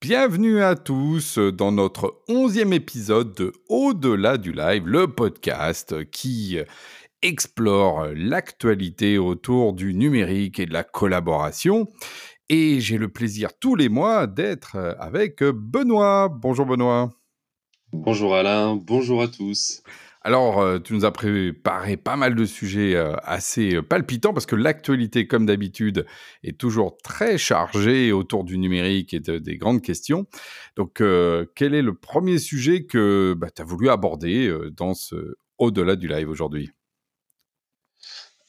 Bienvenue 0.00 0.62
à 0.62 0.76
tous 0.76 1.38
dans 1.38 1.72
notre 1.72 2.22
onzième 2.28 2.72
épisode 2.72 3.34
de 3.34 3.52
Au-delà 3.68 4.38
du 4.38 4.52
live, 4.52 4.86
le 4.86 5.08
podcast 5.12 6.08
qui 6.10 6.56
explore 7.20 8.06
l'actualité 8.14 9.18
autour 9.18 9.72
du 9.72 9.94
numérique 9.94 10.60
et 10.60 10.66
de 10.66 10.72
la 10.72 10.84
collaboration. 10.84 11.88
Et 12.48 12.80
j'ai 12.80 12.96
le 12.96 13.08
plaisir 13.08 13.58
tous 13.58 13.74
les 13.74 13.88
mois 13.88 14.28
d'être 14.28 14.76
avec 15.00 15.42
Benoît. 15.42 16.28
Bonjour 16.28 16.64
Benoît. 16.64 17.10
Bonjour 17.92 18.36
Alain, 18.36 18.76
bonjour 18.76 19.20
à 19.20 19.26
tous. 19.26 19.82
Alors, 20.22 20.60
euh, 20.60 20.78
tu 20.80 20.94
nous 20.94 21.04
as 21.04 21.12
préparé 21.12 21.96
pas 21.96 22.16
mal 22.16 22.34
de 22.34 22.44
sujets 22.44 22.96
euh, 22.96 23.14
assez 23.22 23.76
euh, 23.76 23.82
palpitants 23.82 24.34
parce 24.34 24.46
que 24.46 24.56
l'actualité, 24.56 25.26
comme 25.28 25.46
d'habitude, 25.46 26.06
est 26.42 26.58
toujours 26.58 26.96
très 26.98 27.38
chargée 27.38 28.10
autour 28.12 28.44
du 28.44 28.58
numérique 28.58 29.14
et 29.14 29.20
des 29.20 29.56
grandes 29.56 29.82
questions. 29.82 30.26
Donc, 30.76 31.02
quel 31.54 31.74
est 31.74 31.82
le 31.82 31.94
premier 31.94 32.38
sujet 32.38 32.84
que 32.84 33.34
bah, 33.36 33.50
tu 33.50 33.62
as 33.62 33.64
voulu 33.64 33.88
aborder 33.88 34.52
dans 34.76 34.94
ce 34.94 35.36
au-delà 35.58 35.96
du 35.96 36.08
live 36.08 36.28
aujourd'hui? 36.28 36.70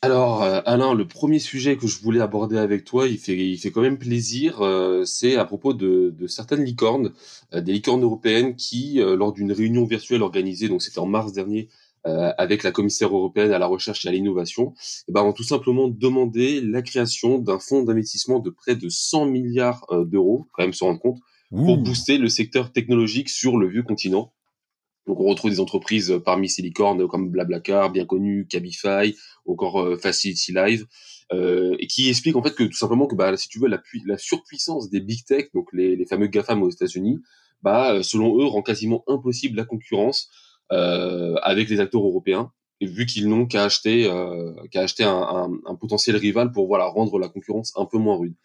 Alors, 0.02 0.44
euh, 0.44 0.62
Alain, 0.66 0.94
le 0.94 1.06
premier 1.06 1.40
sujet 1.40 1.76
que 1.76 1.86
je 1.86 2.00
voulais 2.00 2.22
aborder 2.22 2.58
avec 2.58 2.86
toi, 2.86 3.06
il 3.06 3.18
fait, 3.18 3.36
il 3.36 3.58
fait 3.58 3.70
quand 3.70 3.82
même 3.82 3.98
plaisir, 3.98 4.62
euh, 4.62 5.04
c'est 5.04 5.36
à 5.36 5.44
propos 5.44 5.74
de, 5.74 6.16
de 6.18 6.28
certaines 6.28 6.64
licornes, 6.64 7.12
euh, 7.54 7.60
des 7.60 7.74
licornes 7.74 8.02
européennes 8.04 8.56
qui, 8.56 9.02
lors 9.02 9.34
d'une 9.34 9.52
réunion 9.52 9.84
virtuelle 9.84 10.24
organisée, 10.24 10.70
donc 10.70 10.82
c'était 10.82 11.00
en 11.00 11.06
mars 11.06 11.34
dernier, 11.34 11.68
avec 12.06 12.64
la 12.64 12.72
commissaire 12.72 13.14
européenne 13.14 13.52
à 13.52 13.60
la 13.60 13.68
recherche 13.68 14.06
et 14.06 14.08
à 14.10 14.12
l'innovation, 14.12 14.74
eh 15.10 15.12
ben, 15.12 15.22
ont 15.22 15.34
tout 15.34 15.44
simplement 15.44 15.90
demandé 15.90 16.62
la 16.62 16.82
création 16.82 17.38
d'un 17.38 17.60
fonds 17.60 17.84
d'investissement 17.84 18.40
de 18.40 18.50
près 18.50 18.76
de 18.76 18.88
100 18.88 19.26
milliards 19.26 19.86
d'euros, 20.06 20.48
quand 20.54 20.64
même 20.64 20.74
se 20.74 20.86
rendre 20.86 21.00
compte, 21.00 21.20
pour 21.52 21.78
booster 21.78 22.18
le 22.18 22.30
secteur 22.30 22.72
technologique 22.72 23.30
sur 23.30 23.58
le 23.58 23.68
vieux 23.68 23.84
continent. 23.84 24.32
Donc 25.10 25.20
on 25.20 25.26
retrouve 25.26 25.50
des 25.50 25.60
entreprises 25.60 26.22
parmi 26.24 26.48
ces 26.50 26.62
licornes 26.62 27.08
comme 27.08 27.32
Blablacar, 27.32 27.92
bien 27.92 28.06
connu, 28.06 28.46
Cabify, 28.46 29.16
encore 29.48 29.82
euh, 29.82 29.98
Facility 29.98 30.54
Live, 30.54 30.86
euh, 31.34 31.76
qui 31.90 32.10
explique 32.10 32.36
en 32.36 32.44
fait 32.44 32.54
que 32.54 32.64
tout 32.64 32.78
simplement 32.78 33.08
que 33.08 33.16
bah, 33.16 33.36
si 33.36 33.50
tu 33.50 33.58
veux 33.58 33.68
la, 33.68 34.18
surpuissance 34.20 34.92
des 34.92 35.00
big 35.00 35.26
tech, 35.26 35.48
donc 35.56 35.68
les, 35.74 36.06
fameux 36.06 36.28
GAFAM 36.28 36.62
aux 36.62 36.70
États-Unis, 36.70 37.20
bah 37.64 37.96
euh, 37.96 38.04
selon 38.04 38.40
eux 38.40 38.46
rend 38.46 38.62
quasiment 38.62 39.04
impossible 39.08 39.58
la 39.58 39.66
concurrence 39.66 40.30
euh, 40.72 41.34
avec 41.42 41.70
les 41.70 41.80
acteurs 41.80 42.06
européens, 42.06 42.52
vu 42.80 43.08
qu'ils 43.08 43.28
n'ont 43.28 43.48
qu'à 43.48 43.64
acheter 43.64 44.06
euh, 44.06 44.54
un, 44.76 45.76
potentiel 45.76 46.18
rival 46.18 46.52
pour 46.52 46.68
voilà 46.68 46.86
rendre 46.86 47.18
la 47.18 47.30
concurrence 47.30 47.74
un 47.78 47.86
peu 47.86 47.98
moins 47.98 48.16
rude. 48.16 48.36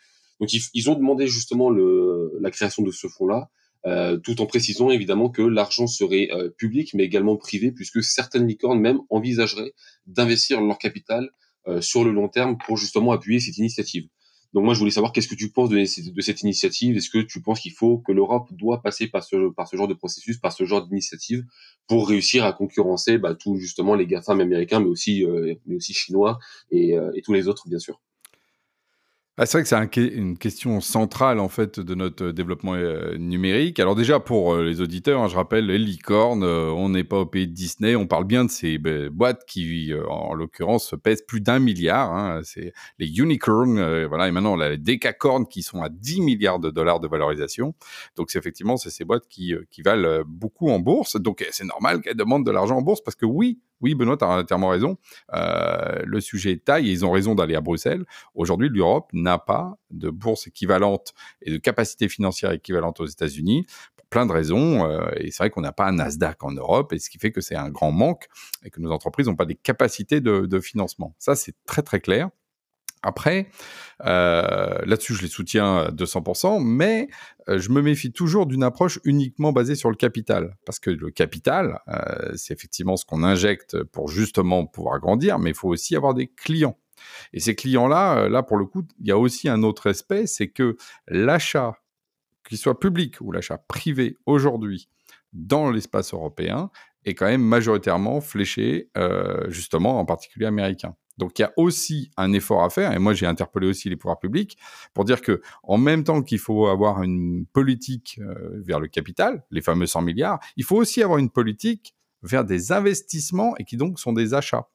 Donc 0.41 0.51
ils, 0.53 0.91
ont 0.91 0.95
demandé 0.95 1.27
justement 1.27 1.71
la 1.71 2.51
création 2.51 2.83
de 2.83 2.91
ce 2.91 3.07
fonds-là. 3.07 3.51
Euh, 3.87 4.17
tout 4.17 4.41
en 4.41 4.47
précisant 4.47 4.89
évidemment 4.89 5.29
que 5.29 5.43
l'argent 5.43 5.87
serait 5.87 6.31
euh, 6.33 6.49
public 6.49 6.95
mais 6.95 7.05
également 7.05 7.37
privé 7.37 7.71
puisque 7.71 8.03
certaines 8.03 8.47
licornes 8.47 8.81
même 8.81 9.01
envisageraient 9.11 9.75
d'investir 10.07 10.63
leur 10.63 10.79
capital 10.79 11.29
euh, 11.69 11.83
sur 11.83 12.03
le 12.03 12.11
long 12.11 12.29
terme 12.29 12.57
pour 12.65 12.79
justement 12.79 13.13
appuyer 13.13 13.41
cette 13.41 13.59
initiative. 13.59 14.09
Donc 14.55 14.65
moi 14.65 14.73
je 14.73 14.79
voulais 14.79 14.91
savoir 14.91 15.13
qu'est-ce 15.13 15.29
que 15.29 15.35
tu 15.35 15.51
penses 15.51 15.69
de, 15.69 15.85
cette 15.85 16.41
initiative? 16.41 16.97
Est-ce 16.97 17.11
que 17.11 17.19
tu 17.19 17.43
penses 17.43 17.61
qu'il 17.61 17.73
faut 17.73 17.99
que 17.99 18.13
l'Europe 18.13 18.49
doit 18.53 18.81
passer 18.81 19.07
par 19.07 19.23
ce, 19.23 19.37
genre 19.75 19.89
de 19.89 19.95
processus, 19.95 20.39
par 20.39 20.53
ce 20.53 20.65
genre 20.65 20.87
d'initiative 20.87 21.45
pour 21.87 22.09
réussir 22.09 22.47
à 22.47 22.55
concurrencer 22.55 23.19
bah, 23.19 23.35
tous 23.35 23.59
justement 23.59 23.97
les 23.97 24.07
GAFAM 24.07 24.41
américains 24.41 24.81
mais 24.81 24.89
aussi, 24.89 25.27
mais 25.67 25.77
aussi 25.77 25.93
chinois 25.93 26.39
et, 26.71 26.93
et 26.93 27.23
tous 27.23 27.35
les 27.35 27.49
autres 27.49 27.69
bien 27.69 27.81
sûr? 27.81 28.01
Ah, 29.37 29.47
c'est 29.47 29.59
vrai 29.59 29.89
que 29.89 30.01
c'est 30.01 30.07
une 30.15 30.39
question 30.39 30.81
centrale 30.81 31.41
en 31.41 31.49
fait 31.49 31.81
de 31.81 31.97
notre 31.97 32.31
développement 32.31 32.75
euh, 32.75 33.17
numérique. 33.17 33.81
Alors 33.81 33.97
déjà 33.97 34.21
pour 34.21 34.55
euh, 34.55 34.63
les 34.63 34.81
auditeurs, 34.81 35.23
hein, 35.23 35.27
je 35.27 35.35
rappelle 35.35 35.67
les 35.67 35.79
licornes, 35.79 36.45
euh, 36.45 36.71
on 36.71 36.91
n'est 36.91 37.03
pas 37.03 37.19
au 37.19 37.27
pays 37.27 37.49
de 37.49 37.53
Disney, 37.53 37.97
on 37.97 38.07
parle 38.07 38.27
bien 38.27 38.45
de 38.45 38.51
ces 38.51 38.79
ben, 38.79 39.09
boîtes 39.09 39.45
qui, 39.45 39.93
en 40.09 40.35
l'occurrence, 40.35 40.95
pèsent 41.03 41.25
plus 41.27 41.41
d'un 41.41 41.59
milliard. 41.59 42.15
Hein, 42.15 42.43
c'est 42.45 42.73
les 43.01 43.09
unicorns, 43.19 44.05
voilà, 44.05 44.29
et 44.29 44.31
maintenant 44.31 44.55
les 44.55 44.79
décacornes 44.79 45.49
qui 45.49 45.63
sont 45.63 45.83
à 45.83 45.89
10 45.89 46.21
milliards 46.21 46.61
de 46.61 46.71
dollars 46.71 47.01
de 47.01 47.09
valorisation. 47.09 47.75
Donc 48.15 48.31
c'est 48.31 48.39
effectivement 48.39 48.77
c'est 48.77 48.91
ces 48.91 49.05
boîtes 49.05 49.27
qui, 49.29 49.53
qui 49.69 49.83
valent 49.83 50.23
beaucoup 50.25 50.71
en 50.71 50.79
bourse. 50.79 51.17
Donc 51.17 51.45
c'est 51.51 51.65
normal 51.65 52.03
qu'elles 52.03 52.17
demandent 52.17 52.47
de 52.47 52.53
l'argent 52.53 52.77
en 52.77 52.83
bourse 52.83 53.01
parce 53.03 53.17
que 53.17 53.27
oui, 53.27 53.59
oui, 53.81 53.95
Benoît, 53.95 54.17
tu 54.17 54.25
as 54.25 54.29
entièrement 54.29 54.69
raison. 54.69 54.97
Euh, 55.35 56.03
le 56.05 56.21
sujet 56.21 56.53
est 56.53 56.65
taille 56.65 56.89
et 56.89 56.93
ils 56.93 57.05
ont 57.05 57.11
raison 57.11 57.35
d'aller 57.35 57.55
à 57.55 57.61
Bruxelles. 57.61 58.05
Aujourd'hui, 58.35 58.69
l'Europe 58.69 59.11
n'a 59.13 59.39
pas 59.39 59.77
de 59.91 60.11
bourse 60.11 60.47
équivalente 60.47 61.13
et 61.43 61.51
de 61.51 61.59
capacité 61.59 62.09
financière 62.09 62.53
équivalente 62.53 63.01
aux 63.01 63.07
États-Unis 63.07 63.67
pour 63.97 64.07
plein 64.07 64.27
de 64.27 64.33
raisons. 64.33 64.89
Euh, 64.89 65.07
et 65.17 65.31
c'est 65.31 65.39
vrai 65.39 65.51
qu'on 65.51 65.61
n'a 65.61 65.73
pas 65.73 65.87
un 65.87 65.93
Nasdaq 65.93 66.43
en 66.43 66.53
Europe 66.53 66.93
et 66.93 66.99
ce 66.99 67.11
qui 67.11 67.19
fait 67.19 67.33
que 67.33 67.41
c'est 67.41 67.57
un 67.57 67.71
grand 67.71 67.93
manque 67.93 68.27
et 68.65 68.71
que 68.71 68.81
nos 68.81 68.91
entreprises 68.91 69.27
n'ont 69.27 69.37
pas 69.37 69.47
des 69.47 69.57
capacités 69.57 70.21
de 70.21 70.61
financement. 70.61 71.15
Ça, 71.19 71.35
c'est 71.35 71.55
très 71.67 71.83
très 71.83 72.01
clair. 72.01 72.31
Après, 73.05 73.49
euh, 74.07 74.79
là-dessus, 74.87 75.15
je 75.15 75.23
les 75.23 75.29
soutiens 75.29 75.77
à 75.77 75.91
200%, 75.91 76.59
mais 76.65 77.09
euh, 77.49 77.59
je 77.59 77.71
me 77.71 77.83
méfie 77.83 78.13
toujours 78.13 78.47
d'une 78.47 78.63
approche 78.63 78.99
uniquement 79.05 79.53
basée 79.53 79.75
sur 79.75 79.91
le 79.91 79.97
capital. 79.97 80.57
Parce 80.65 80.79
que 80.79 80.91
le 80.91 81.11
capital, 81.11 81.81
euh, 81.89 82.33
c'est 82.35 82.55
effectivement 82.55 82.97
ce 82.97 83.05
qu'on 83.05 83.23
injecte 83.23 83.83
pour 83.85 84.09
justement 84.09 84.65
pouvoir 84.65 84.99
grandir, 85.01 85.39
mais 85.39 85.51
il 85.51 85.57
faut 85.57 85.69
aussi 85.69 85.95
avoir 85.95 86.15
des 86.15 86.29
clients. 86.29 86.79
Et 87.35 87.41
ces 87.41 87.55
clients-là, 87.55 88.31
là, 88.31 88.43
pour 88.43 88.57
le 88.57 88.65
coup, 88.65 88.83
il 89.01 89.07
y 89.07 89.13
a 89.13 89.19
aussi 89.19 89.51
un 89.51 89.63
autre 89.63 89.91
aspect, 89.91 90.27
c'est 90.27 90.49
que 90.49 90.77
l'achat, 91.07 91.75
qu'il 92.49 92.57
soit 92.57 92.81
public 92.81 93.17
ou 93.21 93.33
l'achat 93.33 93.59
privé 93.59 94.17
aujourd'hui 94.25 94.89
dans 95.35 95.71
l'espace 95.71 96.15
européen, 96.15 96.71
est 97.05 97.15
quand 97.15 97.27
même 97.27 97.43
majoritairement 97.43 98.23
fléché, 98.23 98.89
justement, 99.49 99.99
en 99.99 100.07
particulier 100.07 100.47
américain. 100.47 100.97
Donc 101.19 101.39
il 101.39 101.43
y 101.43 101.45
a 101.45 101.53
aussi 101.57 102.11
un 102.17 102.33
effort 102.33 102.65
à 102.65 102.71
faire, 102.71 102.93
et 102.93 102.99
moi 102.99 103.15
j'ai 103.15 103.27
interpellé 103.27 103.69
aussi 103.69 103.89
les 103.89 103.97
pouvoirs 103.97 104.19
publics 104.19 104.59
pour 104.95 105.05
dire 105.05 105.21
que 105.21 105.41
en 105.63 105.79
même 105.79 106.05
temps 106.05 106.23
qu'il 106.23 106.39
faut 106.39 106.67
avoir 106.67 107.03
une 107.03 107.47
politique 107.47 108.19
euh, 108.21 108.61
vers 108.65 108.81
le 108.81 108.89
capital, 108.89 109.45
les 109.51 109.63
fameux 109.63 109.87
100 109.87 110.03
milliards, 110.03 110.41
il 110.57 110.65
faut 110.65 110.77
aussi 110.77 111.03
avoir 111.03 111.19
une 111.19 111.31
politique 111.31 111.95
vers 112.23 112.45
des 112.45 112.73
investissements 112.73 113.57
et 113.59 113.65
qui 113.65 113.77
donc 113.77 114.01
sont 114.01 114.13
des 114.13 114.35
achats. 114.35 114.69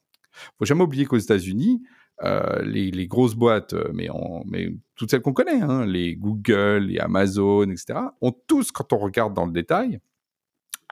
Faut 0.57 0.65
jamais 0.65 0.83
oublier 0.83 1.05
qu'aux 1.05 1.17
États-Unis, 1.17 1.81
euh, 2.23 2.61
les, 2.63 3.07
grosses 3.07 3.35
boîtes, 3.35 3.73
euh, 3.73 3.91
mais, 3.93 4.09
mais 4.45 4.73
toutes 4.95 5.09
celles 5.09 5.21
qu'on 5.21 5.33
connaît, 5.33 5.61
hein, 5.61 5.85
les 5.85 6.15
Google, 6.15 6.85
les 6.89 6.99
Amazon, 6.99 7.69
etc., 7.69 7.99
ont 8.21 8.31
tous, 8.31 8.71
quand 8.71 8.91
on 8.93 8.97
regarde 8.97 9.33
dans 9.33 9.45
le 9.45 9.53
détail, 9.53 9.99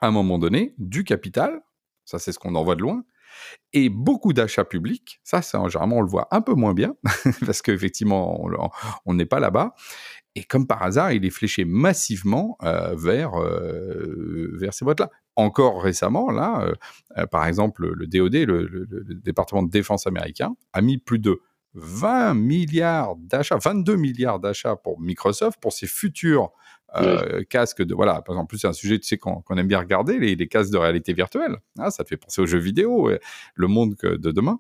à 0.02 0.08
un 0.08 0.12
moment 0.12 0.40
donné, 0.40 0.74
du 0.78 1.04
capital, 1.04 1.62
ça 2.06 2.18
c'est 2.18 2.32
ce 2.32 2.40
qu'on 2.40 2.56
en 2.56 2.64
voit 2.64 2.76
de 2.76 2.82
loin, 2.82 3.04
et 3.74 3.90
beaucoup 3.90 4.34
d'achats 4.34 4.66
publics, 4.66 5.20
ça, 5.24 5.42
c'est 5.42 5.58
généralement, 5.70 5.98
on 5.98 6.02
le 6.02 6.10
voit 6.10 6.28
un 6.32 6.42
peu 6.42 6.54
moins 6.54 6.74
bien, 6.74 6.96
parce 7.46 7.62
qu'effectivement, 7.62 8.48
on 9.06 9.14
n'est 9.14 9.26
pas 9.26 9.40
là-bas. 9.40 9.74
Et 10.38 10.44
comme 10.44 10.68
par 10.68 10.84
hasard, 10.84 11.12
il 11.14 11.26
est 11.26 11.32
fléché 11.32 11.66
massivement 11.66 12.58
euh, 12.64 12.96
vers, 12.96 13.42
euh, 13.42 14.52
vers 14.54 14.72
ces 14.74 14.86
boîtes-là. 14.86 15.10
Encore 15.36 15.82
récemment, 15.82 16.30
là, 16.30 16.72
euh, 17.18 17.26
par 17.26 17.48
exemple, 17.48 17.88
le 17.88 18.06
DOD, 18.06 18.36
le, 18.36 18.86
département 19.24 19.64
de 19.64 19.72
défense 19.72 20.06
américain, 20.06 20.56
a 20.74 20.82
mis 20.82 21.00
plus 21.00 21.18
de 21.18 21.42
20 21.74 22.36
milliards 22.36 23.16
d'achats, 23.16 23.58
22 23.58 23.96
milliards 23.96 24.40
d'achats 24.40 24.76
pour 24.76 25.00
Microsoft 25.00 25.60
pour 25.60 25.74
ses 25.74 25.88
futurs 25.88 26.52
euh, 26.96 27.44
casques 27.50 27.84
de 27.84 27.94
voilà 27.94 28.22
par 28.22 28.36
exemple 28.36 28.50
plus 28.50 28.60
c'est 28.60 28.68
un 28.68 28.74
sujet 28.74 28.98
tu 28.98 29.08
sais 29.08 29.18
qu'on 29.18 29.44
aime 29.58 29.68
bien 29.68 29.80
regarder 29.80 30.20
les, 30.20 30.48
casques 30.48 30.72
de 30.72 30.78
réalité 30.78 31.12
virtuelle 31.12 31.58
ah, 31.78 31.92
ça 31.92 32.04
te 32.04 32.10
fait 32.10 32.18
penser 32.18 32.42
aux 32.42 32.46
jeux 32.46 32.60
vidéo 32.60 33.12
le 33.56 33.68
monde 33.68 33.96
de 34.02 34.32
demain. 34.32 34.60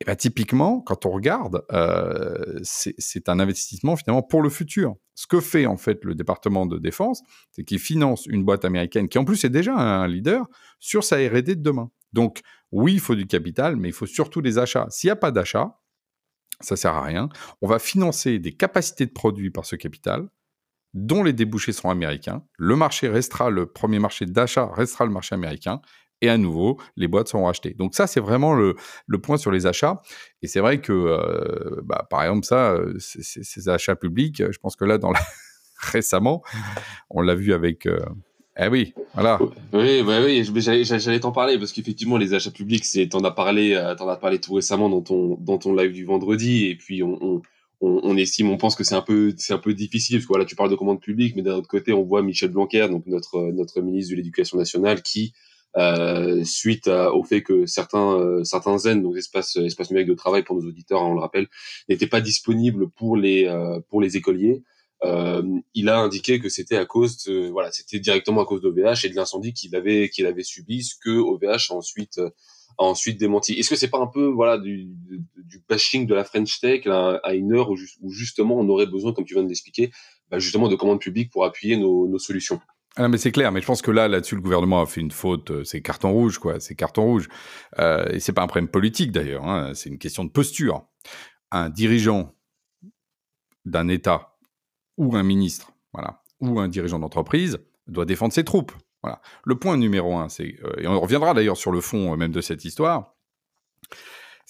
Et 0.00 0.06
ben 0.06 0.16
typiquement 0.16 0.80
quand 0.80 1.04
on 1.04 1.10
regarde 1.10 1.62
euh, 1.72 2.58
c'est 2.62 3.28
un 3.28 3.38
investissement 3.38 3.96
finalement 3.96 4.22
pour 4.22 4.42
le 4.42 4.48
futur. 4.48 4.96
Ce 5.14 5.26
que 5.26 5.40
fait 5.40 5.66
en 5.66 5.76
fait 5.76 6.04
le 6.04 6.14
département 6.14 6.66
de 6.66 6.78
défense 6.78 7.22
c'est 7.52 7.64
qu'il 7.64 7.78
finance 7.78 8.26
une 8.26 8.44
boîte 8.44 8.64
américaine 8.64 9.08
qui 9.08 9.18
en 9.18 9.24
plus 9.24 9.44
est 9.44 9.50
déjà 9.50 9.74
un 9.74 10.08
leader 10.08 10.46
sur 10.78 11.04
sa 11.04 11.16
R&D 11.16 11.42
de 11.42 11.62
demain. 11.62 11.90
Donc 12.14 12.40
oui 12.72 12.94
il 12.94 13.00
faut 13.00 13.14
du 13.14 13.26
capital 13.26 13.76
mais 13.76 13.88
il 13.88 13.94
faut 13.94 14.06
surtout 14.06 14.40
des 14.40 14.58
achats. 14.58 14.86
S'il 14.88 15.08
n'y 15.08 15.12
a 15.12 15.16
pas 15.16 15.30
d'achat 15.30 15.76
ça 16.60 16.76
sert 16.76 16.94
à 16.94 17.02
rien. 17.02 17.28
On 17.62 17.68
va 17.68 17.78
financer 17.78 18.38
des 18.38 18.52
capacités 18.52 19.06
de 19.06 19.12
produits 19.12 19.50
par 19.50 19.64
ce 19.64 19.76
capital, 19.76 20.28
dont 20.94 21.22
les 21.22 21.32
débouchés 21.32 21.72
seront 21.72 21.90
américains. 21.90 22.42
Le 22.58 22.76
marché 22.76 23.08
restera, 23.08 23.50
le 23.50 23.66
premier 23.66 23.98
marché 23.98 24.26
d'achat 24.26 24.70
restera 24.74 25.04
le 25.04 25.12
marché 25.12 25.34
américain. 25.34 25.80
Et 26.22 26.28
à 26.28 26.36
nouveau, 26.36 26.78
les 26.96 27.08
boîtes 27.08 27.28
seront 27.28 27.48
achetées. 27.48 27.74
Donc 27.74 27.94
ça, 27.94 28.06
c'est 28.06 28.20
vraiment 28.20 28.54
le, 28.54 28.76
point 29.22 29.38
sur 29.38 29.50
les 29.50 29.66
achats. 29.66 30.02
Et 30.42 30.48
c'est 30.48 30.60
vrai 30.60 30.80
que, 30.80 30.92
euh, 30.92 31.80
bah, 31.82 32.06
par 32.10 32.22
exemple, 32.22 32.44
ça, 32.44 32.72
euh, 32.72 32.94
ces 32.98 33.68
achats 33.68 33.96
publics, 33.96 34.42
je 34.50 34.58
pense 34.58 34.76
que 34.76 34.84
là, 34.84 34.98
récemment, 35.80 36.42
on 37.08 37.22
l'a 37.22 37.34
vu 37.34 37.54
avec... 37.54 37.86
Euh, 37.86 38.00
eh 38.58 38.68
oui, 38.68 38.92
voilà. 39.14 39.38
Oui, 39.72 40.02
bah 40.02 40.18
oui, 40.22 40.44
j'allais 40.44 41.20
t'en 41.20 41.32
parler 41.32 41.56
parce 41.56 41.72
qu'effectivement 41.72 42.18
les 42.18 42.34
achats 42.34 42.50
publics, 42.50 42.84
t'en 43.08 43.24
as 43.24 43.30
parlé, 43.30 43.74
as 43.74 43.94
parlé 44.16 44.38
tout 44.38 44.52
récemment 44.52 44.90
dans 44.90 45.00
ton 45.00 45.38
dans 45.40 45.56
ton 45.56 45.74
live 45.74 45.92
du 45.92 46.04
vendredi 46.04 46.66
et 46.66 46.74
puis 46.74 47.02
on, 47.02 47.40
estime, 48.16 48.50
on 48.50 48.56
pense 48.56 48.74
que 48.76 48.84
c'est 48.84 48.94
un 48.94 49.02
peu, 49.02 49.32
c'est 49.36 49.52
un 49.52 49.58
peu 49.58 49.74
difficile 49.74 50.16
parce 50.16 50.26
que 50.26 50.28
voilà, 50.28 50.44
tu 50.44 50.56
parles 50.56 50.70
de 50.70 50.76
commande 50.76 51.00
publique, 51.00 51.36
mais 51.36 51.42
d'un 51.42 51.54
autre 51.54 51.68
côté, 51.68 51.92
on 51.92 52.02
voit 52.02 52.22
Michel 52.22 52.50
Blanquer, 52.50 52.88
donc 52.88 53.06
notre 53.06 53.50
notre 53.52 53.80
ministre 53.80 54.12
de 54.12 54.16
l'Éducation 54.16 54.58
nationale, 54.58 55.02
qui 55.02 55.32
euh, 55.76 56.42
suite 56.44 56.88
au 56.88 57.22
fait 57.22 57.42
que 57.42 57.66
certains 57.66 58.18
euh, 58.18 58.44
certains 58.44 58.78
zen, 58.78 59.02
donc 59.02 59.16
espaces 59.16 59.56
espaces 59.56 59.90
numériques 59.90 60.10
de 60.10 60.14
travail 60.14 60.42
pour 60.42 60.56
nos 60.56 60.66
auditeurs, 60.66 61.02
hein, 61.02 61.06
on 61.10 61.14
le 61.14 61.20
rappelle, 61.20 61.48
n'étaient 61.88 62.06
pas 62.08 62.20
disponibles 62.20 62.90
pour 62.90 63.16
les 63.16 63.46
euh, 63.46 63.80
pour 63.88 64.00
les 64.00 64.16
écoliers. 64.16 64.62
Euh, 65.04 65.42
il 65.74 65.88
a 65.88 65.98
indiqué 65.98 66.40
que 66.40 66.48
c'était 66.48 66.76
à 66.76 66.84
cause 66.84 67.28
voilà, 67.52 67.70
c'était 67.72 68.00
directement 68.00 68.42
à 68.42 68.44
cause 68.44 68.60
d'OVH 68.60 69.04
et 69.04 69.08
de 69.08 69.16
l'incendie 69.16 69.54
qu'il 69.54 69.74
avait 69.76 70.10
qu'il 70.10 70.26
avait 70.26 70.42
subi, 70.42 70.82
ce 70.82 70.94
que 70.96 71.10
OVH 71.10 71.70
a 71.70 71.74
ensuite 71.74 72.20
ensuite 72.84 73.18
démenti. 73.18 73.52
Est-ce 73.54 73.68
que 73.68 73.76
c'est 73.76 73.90
pas 73.90 73.98
un 73.98 74.06
peu 74.06 74.26
voilà 74.26 74.58
du, 74.58 74.88
bashing 75.68 76.06
de 76.06 76.14
la 76.14 76.24
French 76.24 76.60
Tech 76.60 76.86
à, 76.86 77.34
une 77.34 77.52
heure 77.52 77.70
où, 77.70 77.76
justement 78.10 78.56
on 78.58 78.68
aurait 78.68 78.86
besoin, 78.86 79.12
comme 79.12 79.24
tu 79.24 79.34
viens 79.34 79.42
de 79.42 79.48
l'expliquer, 79.48 79.90
bah 80.30 80.38
justement 80.38 80.68
de 80.68 80.76
commandes 80.76 81.00
publiques 81.00 81.30
pour 81.30 81.44
appuyer 81.44 81.76
nos, 81.76 82.08
nos 82.08 82.18
solutions? 82.18 82.60
Ah 82.96 83.08
mais 83.08 83.18
c'est 83.18 83.30
clair, 83.30 83.52
mais 83.52 83.60
je 83.60 83.66
pense 83.66 83.82
que 83.82 83.92
là, 83.92 84.08
là-dessus, 84.08 84.34
le 84.34 84.40
gouvernement 84.40 84.82
a 84.82 84.86
fait 84.86 85.00
une 85.00 85.12
faute. 85.12 85.50
Euh, 85.52 85.64
c'est 85.64 85.80
carton 85.80 86.12
rouge, 86.12 86.38
quoi. 86.38 86.58
C'est 86.58 86.74
carton 86.74 87.04
rouge. 87.04 87.28
Euh, 87.78 88.04
et 88.10 88.18
c'est 88.18 88.32
pas 88.32 88.42
un 88.42 88.48
problème 88.48 88.68
politique 88.68 89.12
d'ailleurs. 89.12 89.46
Hein. 89.46 89.72
C'est 89.74 89.90
une 89.90 89.98
question 89.98 90.24
de 90.24 90.30
posture. 90.30 90.86
Un 91.52 91.68
dirigeant 91.68 92.34
d'un 93.64 93.88
État 93.88 94.36
ou 94.96 95.14
un 95.16 95.22
ministre, 95.22 95.72
voilà, 95.92 96.22
ou 96.40 96.58
un 96.58 96.68
dirigeant 96.68 96.98
d'entreprise 96.98 97.58
doit 97.86 98.06
défendre 98.06 98.32
ses 98.32 98.44
troupes. 98.44 98.72
Voilà. 99.02 99.20
Le 99.44 99.56
point 99.56 99.76
numéro 99.76 100.16
un, 100.16 100.28
c'est 100.28 100.56
euh, 100.64 100.72
et 100.78 100.86
on 100.86 101.00
reviendra 101.00 101.34
d'ailleurs 101.34 101.56
sur 101.56 101.72
le 101.72 101.80
fond 101.80 102.12
euh, 102.12 102.16
même 102.16 102.32
de 102.32 102.40
cette 102.40 102.64
histoire 102.64 103.14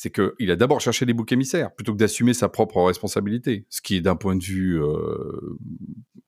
c'est 0.00 0.10
qu'il 0.10 0.50
a 0.50 0.56
d'abord 0.56 0.80
cherché 0.80 1.04
les 1.04 1.12
boucs 1.12 1.30
émissaires 1.30 1.74
plutôt 1.74 1.92
que 1.92 1.98
d'assumer 1.98 2.32
sa 2.32 2.48
propre 2.48 2.80
responsabilité, 2.80 3.66
ce 3.68 3.82
qui 3.82 3.96
est 3.96 4.00
d'un 4.00 4.16
point 4.16 4.34
de 4.34 4.42
vue 4.42 4.82
euh, 4.82 5.58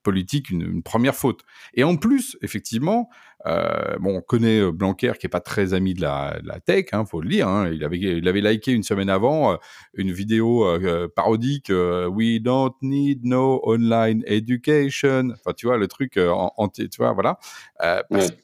politique 0.03 0.51
une, 0.51 0.83
première 0.83 1.15
faute. 1.15 1.41
Et 1.73 1.83
en 1.83 1.97
plus, 1.97 2.37
effectivement, 2.43 3.09
euh, 3.47 3.97
bon, 3.99 4.19
on 4.19 4.21
connaît 4.21 4.61
euh, 4.61 4.73
Blanquer 4.73 5.15
qui 5.19 5.25
est 5.25 5.31
pas 5.31 5.41
très 5.41 5.73
ami 5.73 5.95
de 5.95 6.03
la, 6.03 6.39
la 6.45 6.61
tech, 6.61 6.89
hein, 6.93 7.07
faut 7.07 7.23
le 7.23 7.31
dire. 7.31 7.49
Hein, 7.49 7.71
il 7.73 7.83
avait 7.83 7.97
il 7.97 8.29
avait 8.29 8.43
liké 8.43 8.73
une 8.73 8.83
semaine 8.83 9.09
avant 9.09 9.59
une 9.95 10.13
vidéo 10.13 10.67
parodique 11.17 11.71
We 11.71 12.43
don't 12.43 12.75
need 12.83 13.25
no 13.25 13.63
online 13.65 14.23
education. 14.27 15.31
Enfin, 15.31 15.55
tu 15.57 15.65
vois 15.65 15.79
le 15.79 15.89
truc 15.89 16.19
en, 16.19 16.69
tu 16.69 16.89
vois 16.99 17.15
voilà, 17.15 17.39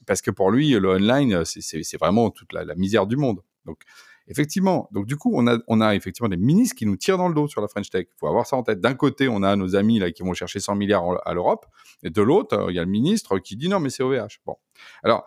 parce, 0.06 0.22
que 0.22 0.30
pour 0.30 0.50
lui 0.50 0.70
le 0.70 0.88
online 0.88 1.44
c'est 1.44 1.98
vraiment 1.98 2.30
toute 2.30 2.54
la, 2.54 2.64
la 2.64 2.74
misère 2.76 3.06
du 3.06 3.18
monde. 3.18 3.42
Donc 3.66 3.82
Effectivement. 4.28 4.88
Donc, 4.92 5.06
du 5.06 5.16
coup, 5.16 5.32
on 5.34 5.80
a, 5.80 5.94
effectivement 5.94 6.28
des 6.28 6.36
ministres 6.36 6.76
qui 6.76 6.86
nous 6.86 6.96
tirent 6.96 7.18
dans 7.18 7.28
le 7.28 7.34
dos 7.34 7.48
sur 7.48 7.60
la 7.60 7.68
French 7.68 7.90
Tech. 7.90 8.06
Il 8.08 8.18
faut 8.18 8.28
avoir 8.28 8.46
ça 8.46 8.56
en 8.56 8.62
tête. 8.62 8.80
D'un 8.80 8.94
côté, 8.94 9.28
on 9.28 9.42
a 9.42 9.56
nos 9.56 9.74
amis 9.74 9.98
là 9.98 10.10
qui 10.10 10.22
vont 10.22 10.34
chercher 10.34 10.60
100 10.60 10.76
milliards 10.76 11.04
à 11.26 11.34
l'Europe. 11.34 11.66
Et 12.02 12.10
de 12.10 12.22
l'autre, 12.22 12.66
il 12.68 12.76
y 12.76 12.78
a 12.78 12.84
le 12.84 12.90
ministre 12.90 13.38
qui 13.38 13.56
dit 13.56 13.68
non, 13.68 13.80
mais 13.80 13.90
c'est 13.90 14.02
OVH. 14.02 14.40
Bon. 14.44 14.56
Alors, 15.02 15.24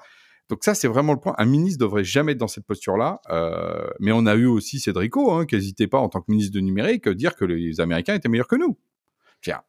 donc 0.50 0.64
ça, 0.64 0.76
c'est 0.76 0.88
vraiment 0.88 1.14
le 1.14 1.20
point. 1.20 1.34
Un 1.38 1.46
ministre 1.46 1.80
devrait 1.80 2.04
jamais 2.04 2.34
être 2.34 2.38
dans 2.38 2.48
cette 2.48 2.66
posture-là. 2.66 3.22
Euh, 3.30 3.90
mais 4.00 4.12
on 4.12 4.26
a 4.26 4.36
eu 4.36 4.46
aussi 4.46 4.80
Cédrico, 4.80 5.32
hein, 5.32 5.46
qui 5.46 5.56
n'hésitait 5.56 5.88
pas 5.88 6.00
en 6.00 6.10
tant 6.10 6.22
que 6.22 6.32
ministre 6.32 6.54
de 6.54 6.60
numérique, 6.60 7.10
dire 7.10 7.36
que 7.36 7.46
les 7.46 7.80
Américains 7.80 8.14
étaient 8.14 8.30
meilleurs 8.30 8.48
que 8.48 8.58
nous. 8.58 8.78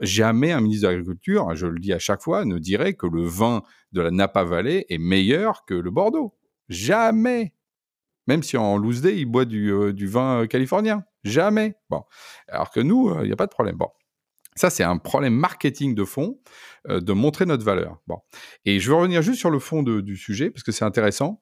Jamais 0.00 0.52
un 0.52 0.61
ministre 0.61 0.88
de 0.88 0.93
l'Agriculture, 0.93 1.55
je 1.55 1.67
le 1.67 1.79
dis 1.79 1.93
à 1.93 1.99
chaque 1.99 2.20
fois, 2.20 2.44
ne 2.44 2.58
dirait 2.58 2.94
que 2.94 3.06
le 3.06 3.23
vin 3.23 3.62
de 3.93 4.02
la 4.02 4.11
Napa 4.11 4.44
Valley 4.44 4.84
est 4.88 4.99
meilleur 4.99 5.64
que 5.64 5.75
le 5.75 5.90
Bordeaux. 5.90 6.34
Jamais. 6.69 7.55
Même 8.27 8.43
si 8.43 8.57
en 8.57 8.77
loose 8.77 9.01
day, 9.01 9.19
il 9.19 9.27
boit 9.27 9.45
du, 9.45 9.73
euh, 9.73 9.93
vin 10.03 10.43
euh, 10.43 10.47
californien. 10.47 11.05
Jamais. 11.25 11.75
Bon. 11.91 12.03
Alors 12.49 12.71
que 12.71 12.81
nous, 12.81 13.11
euh, 13.11 13.21
il 13.23 13.27
n'y 13.27 13.33
a 13.33 13.37
pas 13.37 13.47
de 13.47 13.53
problème. 13.53 13.77
Bon. 13.77 13.89
Ça, 14.55 14.71
c'est 14.71 14.85
un 14.85 14.99
problème 14.99 15.35
marketing 15.35 15.95
de 15.95 16.05
fond, 16.05 16.39
de 16.87 17.13
montrer 17.15 17.47
notre 17.47 17.65
valeur. 17.65 18.03
Bon. 18.07 18.19
Et 18.67 18.81
je 18.81 18.91
veux 18.91 18.97
revenir 18.97 19.23
juste 19.23 19.39
sur 19.39 19.49
le 19.49 19.59
fond 19.59 19.83
du 19.83 20.15
sujet, 20.15 20.51
parce 20.51 20.63
que 20.63 20.73
c'est 20.73 20.85
intéressant. 20.85 21.41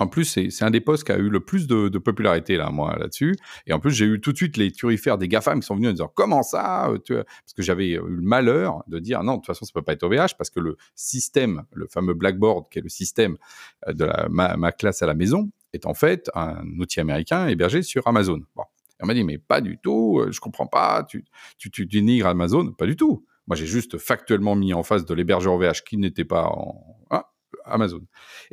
En 0.00 0.08
plus, 0.08 0.24
c'est 0.24 0.64
un 0.64 0.70
des 0.72 0.80
postes 0.80 1.04
qui 1.04 1.12
a 1.12 1.18
eu 1.18 1.28
le 1.28 1.38
plus 1.38 1.68
de, 1.68 1.96
popularité 1.98 2.56
là, 2.56 2.70
moi, 2.70 2.96
là-dessus. 2.98 3.36
Et 3.68 3.72
en 3.72 3.78
plus, 3.78 3.92
j'ai 3.92 4.06
eu 4.06 4.20
tout 4.20 4.32
de 4.32 4.36
suite 4.36 4.56
les 4.56 4.72
turifères 4.72 5.18
des 5.18 5.28
GAFAM 5.28 5.60
qui 5.60 5.66
sont 5.66 5.76
venus 5.76 5.90
en 5.90 5.92
disant 5.92 6.12
comment 6.12 6.42
ça 6.42 6.92
Parce 7.08 7.54
que 7.56 7.62
j'avais 7.62 7.90
eu 7.90 8.00
le 8.00 8.22
malheur 8.22 8.82
de 8.88 8.98
dire 8.98 9.22
non, 9.22 9.34
de 9.34 9.36
toute 9.38 9.46
façon, 9.46 9.64
ça 9.64 9.70
peut 9.72 9.82
pas 9.82 9.92
être 9.92 10.02
OVH 10.02 10.36
parce 10.36 10.50
que 10.50 10.58
le 10.58 10.76
système, 10.96 11.62
le 11.72 11.86
fameux 11.86 12.14
Blackboard, 12.14 12.68
qui 12.72 12.80
est 12.80 12.82
le 12.82 12.88
système 12.88 13.36
de 13.86 14.10
ma 14.28 14.72
classe 14.72 15.02
à 15.02 15.06
la 15.06 15.14
maison, 15.14 15.48
est 15.72 15.86
en 15.86 15.94
fait 15.94 16.30
un 16.34 16.64
outil 16.78 17.00
américain 17.00 17.46
hébergé 17.48 17.82
sur 17.82 18.06
Amazon. 18.06 18.40
Bon. 18.54 18.64
on 19.00 19.06
m'a 19.06 19.14
dit, 19.14 19.24
mais 19.24 19.38
pas 19.38 19.60
du 19.60 19.78
tout, 19.78 20.20
euh, 20.20 20.30
je 20.32 20.40
comprends 20.40 20.66
pas, 20.66 21.04
tu, 21.04 21.24
tu, 21.58 21.70
tu 21.70 21.86
dénigres 21.86 22.26
Amazon. 22.26 22.72
Pas 22.72 22.86
du 22.86 22.96
tout. 22.96 23.24
Moi, 23.48 23.56
j'ai 23.56 23.66
juste 23.66 23.98
factuellement 23.98 24.54
mis 24.54 24.72
en 24.72 24.82
face 24.82 25.04
de 25.04 25.14
l'hébergeur 25.14 25.54
OVH 25.54 25.82
qui 25.84 25.96
n'était 25.96 26.24
pas 26.24 26.44
en 26.44 26.96
ah, 27.10 27.32
Amazon. 27.64 28.00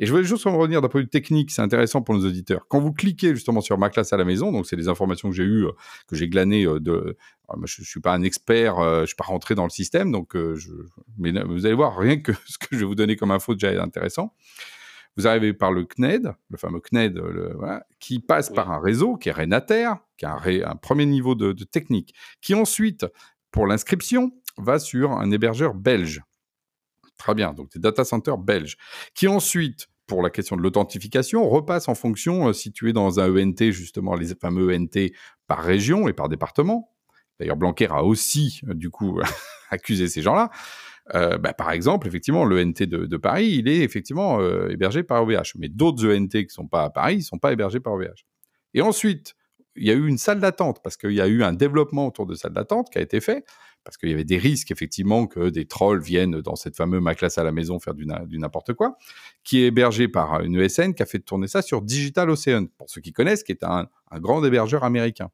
Et 0.00 0.06
je 0.06 0.10
voulais 0.10 0.24
juste 0.24 0.44
revenir 0.44 0.82
d'un 0.82 0.88
point 0.88 1.00
de 1.00 1.06
vue 1.06 1.10
technique, 1.10 1.52
c'est 1.52 1.62
intéressant 1.62 2.02
pour 2.02 2.14
nos 2.14 2.26
auditeurs. 2.26 2.66
Quand 2.68 2.80
vous 2.80 2.92
cliquez 2.92 3.34
justement 3.34 3.60
sur 3.60 3.78
ma 3.78 3.88
classe 3.88 4.12
à 4.12 4.16
la 4.16 4.24
maison, 4.24 4.50
donc 4.50 4.66
c'est 4.66 4.76
les 4.76 4.88
informations 4.88 5.30
que 5.30 5.36
j'ai 5.36 5.44
eues, 5.44 5.66
euh, 5.66 5.72
que 6.08 6.16
j'ai 6.16 6.28
glanées 6.28 6.66
euh, 6.66 6.80
de. 6.80 7.16
je, 7.64 7.82
ne 7.82 7.86
suis 7.86 8.00
pas 8.00 8.12
un 8.12 8.22
expert, 8.22 8.76
je 9.02 9.06
suis 9.06 9.16
pas 9.16 9.24
rentré 9.24 9.54
dans 9.54 9.64
le 9.64 9.70
système, 9.70 10.10
donc 10.10 10.34
mais 11.18 11.32
vous 11.44 11.66
allez 11.66 11.74
voir 11.74 11.96
rien 11.96 12.18
que 12.18 12.32
ce 12.46 12.58
que 12.58 12.68
je 12.72 12.78
vais 12.78 12.84
vous 12.84 12.96
donner 12.96 13.14
comme 13.16 13.30
info 13.30 13.54
déjà 13.54 13.80
intéressant. 13.82 14.34
Vous 15.16 15.26
arrivez 15.26 15.52
par 15.52 15.72
le 15.72 15.84
CNED, 15.84 16.32
le 16.50 16.56
fameux 16.56 16.80
CNED, 16.80 17.16
le, 17.16 17.58
qui 17.98 18.20
passe 18.20 18.50
par 18.50 18.70
un 18.70 18.80
réseau 18.80 19.16
qui 19.16 19.28
est 19.28 19.32
Renater, 19.32 19.96
qui 20.16 20.24
a 20.24 20.36
un, 20.44 20.76
premier 20.76 21.06
niveau 21.06 21.34
de, 21.34 21.52
technique, 21.64 22.14
qui 22.40 22.54
ensuite, 22.54 23.06
pour 23.50 23.66
l'inscription, 23.66 24.32
va 24.56 24.78
sur 24.78 25.12
un 25.12 25.30
hébergeur 25.30 25.74
belge. 25.74 26.22
Très 27.16 27.34
bien, 27.34 27.52
donc 27.52 27.72
des 27.72 27.80
data 27.80 28.04
centers 28.04 28.38
belges, 28.38 28.76
qui 29.14 29.28
ensuite, 29.28 29.88
pour 30.06 30.22
la 30.22 30.30
question 30.30 30.56
de 30.56 30.62
l'authentification, 30.62 31.48
repasse 31.48 31.88
en 31.88 31.94
fonction 31.94 32.48
euh, 32.48 32.52
située 32.52 32.92
dans 32.92 33.20
un 33.20 33.30
ENT, 33.30 33.70
justement, 33.70 34.14
les 34.14 34.34
fameux 34.34 34.74
ENT 34.74 35.10
par 35.46 35.58
région 35.58 36.08
et 36.08 36.12
par 36.12 36.28
département. 36.28 36.92
D'ailleurs, 37.38 37.56
Blanquer 37.56 37.88
a 37.90 38.04
aussi, 38.04 38.60
euh, 38.68 38.74
du 38.74 38.90
coup, 38.90 39.20
accusé 39.70 40.08
ces 40.08 40.22
gens-là. 40.22 40.50
Euh, 41.14 41.38
bah, 41.38 41.52
par 41.52 41.72
exemple, 41.72 42.06
effectivement, 42.06 42.44
l'ENT 42.44 42.82
de, 42.86 43.06
de, 43.06 43.16
Paris, 43.16 43.48
il 43.58 43.68
est 43.68 43.80
effectivement 43.80 44.40
euh, 44.40 44.68
hébergé 44.68 45.02
par 45.02 45.22
OVH. 45.22 45.54
Mais 45.58 45.68
d'autres 45.68 46.06
ENT 46.06 46.28
qui 46.28 46.44
ne 46.44 46.48
sont 46.48 46.68
pas 46.68 46.84
à 46.84 46.90
Paris, 46.90 47.16
ne 47.16 47.22
sont 47.22 47.38
pas 47.38 47.52
hébergés 47.52 47.80
par 47.80 47.94
OVH. 47.94 48.24
Et 48.74 48.82
ensuite, 48.82 49.34
il 49.76 49.86
y 49.86 49.90
a 49.90 49.94
eu 49.94 50.06
une 50.06 50.18
salle 50.18 50.40
d'attente, 50.40 50.80
parce 50.82 50.96
qu'il 50.96 51.12
y 51.12 51.20
a 51.20 51.26
eu 51.26 51.42
un 51.42 51.52
développement 51.52 52.06
autour 52.06 52.26
de 52.26 52.34
salle 52.34 52.52
d'attente 52.52 52.90
qui 52.90 52.98
a 52.98 53.00
été 53.00 53.20
fait, 53.20 53.44
parce 53.84 53.96
qu'il 53.96 54.10
y 54.10 54.12
avait 54.12 54.24
des 54.24 54.36
risques, 54.36 54.70
effectivement, 54.70 55.26
que 55.26 55.48
des 55.48 55.64
trolls 55.64 56.02
viennent 56.02 56.40
dans 56.42 56.54
cette 56.54 56.76
fameuse 56.76 57.00
ma 57.00 57.14
classe 57.14 57.38
à 57.38 57.44
la 57.44 57.52
maison 57.52 57.78
faire 57.80 57.94
du, 57.94 58.06
n'importe 58.06 58.74
quoi, 58.74 58.96
qui 59.42 59.62
est 59.62 59.66
hébergé 59.66 60.06
par 60.06 60.42
une 60.42 60.60
ESN 60.60 60.94
qui 60.94 61.02
a 61.02 61.06
fait 61.06 61.20
tourner 61.20 61.48
ça 61.48 61.62
sur 61.62 61.82
Digital 61.82 62.30
Ocean, 62.30 62.66
pour 62.76 62.90
ceux 62.90 63.00
qui 63.00 63.12
connaissent, 63.12 63.42
qui 63.42 63.52
est 63.52 63.64
un 63.64 63.88
grand 64.18 64.44
hébergeur 64.44 64.84
américain. 64.84 65.30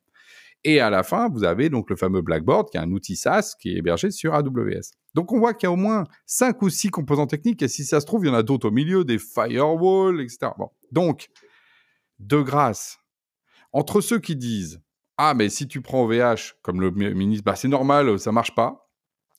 Et 0.68 0.80
à 0.80 0.90
la 0.90 1.04
fin, 1.04 1.28
vous 1.28 1.44
avez 1.44 1.68
donc 1.68 1.88
le 1.90 1.94
fameux 1.94 2.22
Blackboard, 2.22 2.70
qui 2.70 2.76
est 2.76 2.80
un 2.80 2.90
outil 2.90 3.14
SaaS 3.14 3.54
qui 3.56 3.70
est 3.70 3.76
hébergé 3.76 4.10
sur 4.10 4.34
AWS. 4.34 4.90
Donc 5.14 5.30
on 5.30 5.38
voit 5.38 5.54
qu'il 5.54 5.68
y 5.68 5.70
a 5.70 5.70
au 5.70 5.76
moins 5.76 6.02
cinq 6.26 6.60
ou 6.60 6.70
six 6.70 6.88
composants 6.88 7.28
techniques, 7.28 7.62
et 7.62 7.68
si 7.68 7.84
ça 7.84 8.00
se 8.00 8.06
trouve, 8.06 8.24
il 8.24 8.28
y 8.28 8.30
en 8.32 8.34
a 8.34 8.42
d'autres 8.42 8.66
au 8.66 8.72
milieu, 8.72 9.04
des 9.04 9.20
firewalls, 9.20 10.20
etc. 10.20 10.50
Bon. 10.58 10.68
Donc, 10.90 11.28
de 12.18 12.40
grâce, 12.40 12.98
entre 13.72 14.00
ceux 14.00 14.18
qui 14.18 14.34
disent 14.34 14.82
Ah, 15.16 15.34
mais 15.34 15.50
si 15.50 15.68
tu 15.68 15.82
prends 15.82 16.02
OVH, 16.02 16.56
comme 16.62 16.80
le 16.80 16.90
ministre, 16.90 17.44
bah, 17.44 17.54
c'est 17.54 17.68
normal, 17.68 18.18
ça 18.18 18.32
marche 18.32 18.56
pas. 18.56 18.90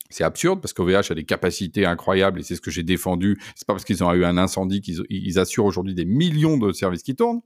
C'est 0.09 0.23
absurde 0.23 0.61
parce 0.61 0.71
qu'OVH 0.71 1.11
a 1.11 1.13
des 1.13 1.25
capacités 1.25 1.85
incroyables 1.85 2.39
et 2.39 2.43
c'est 2.43 2.55
ce 2.55 2.61
que 2.61 2.71
j'ai 2.71 2.83
défendu. 2.83 3.37
C'est 3.53 3.67
pas 3.67 3.73
parce 3.73 3.83
qu'ils 3.83 4.01
ont 4.01 4.13
eu 4.13 4.23
un 4.23 4.37
incendie 4.37 4.79
qu'ils 4.79 5.39
assurent 5.39 5.65
aujourd'hui 5.65 5.93
des 5.93 6.05
millions 6.05 6.57
de 6.57 6.71
services 6.71 7.03
qui 7.03 7.17
tournent. 7.17 7.41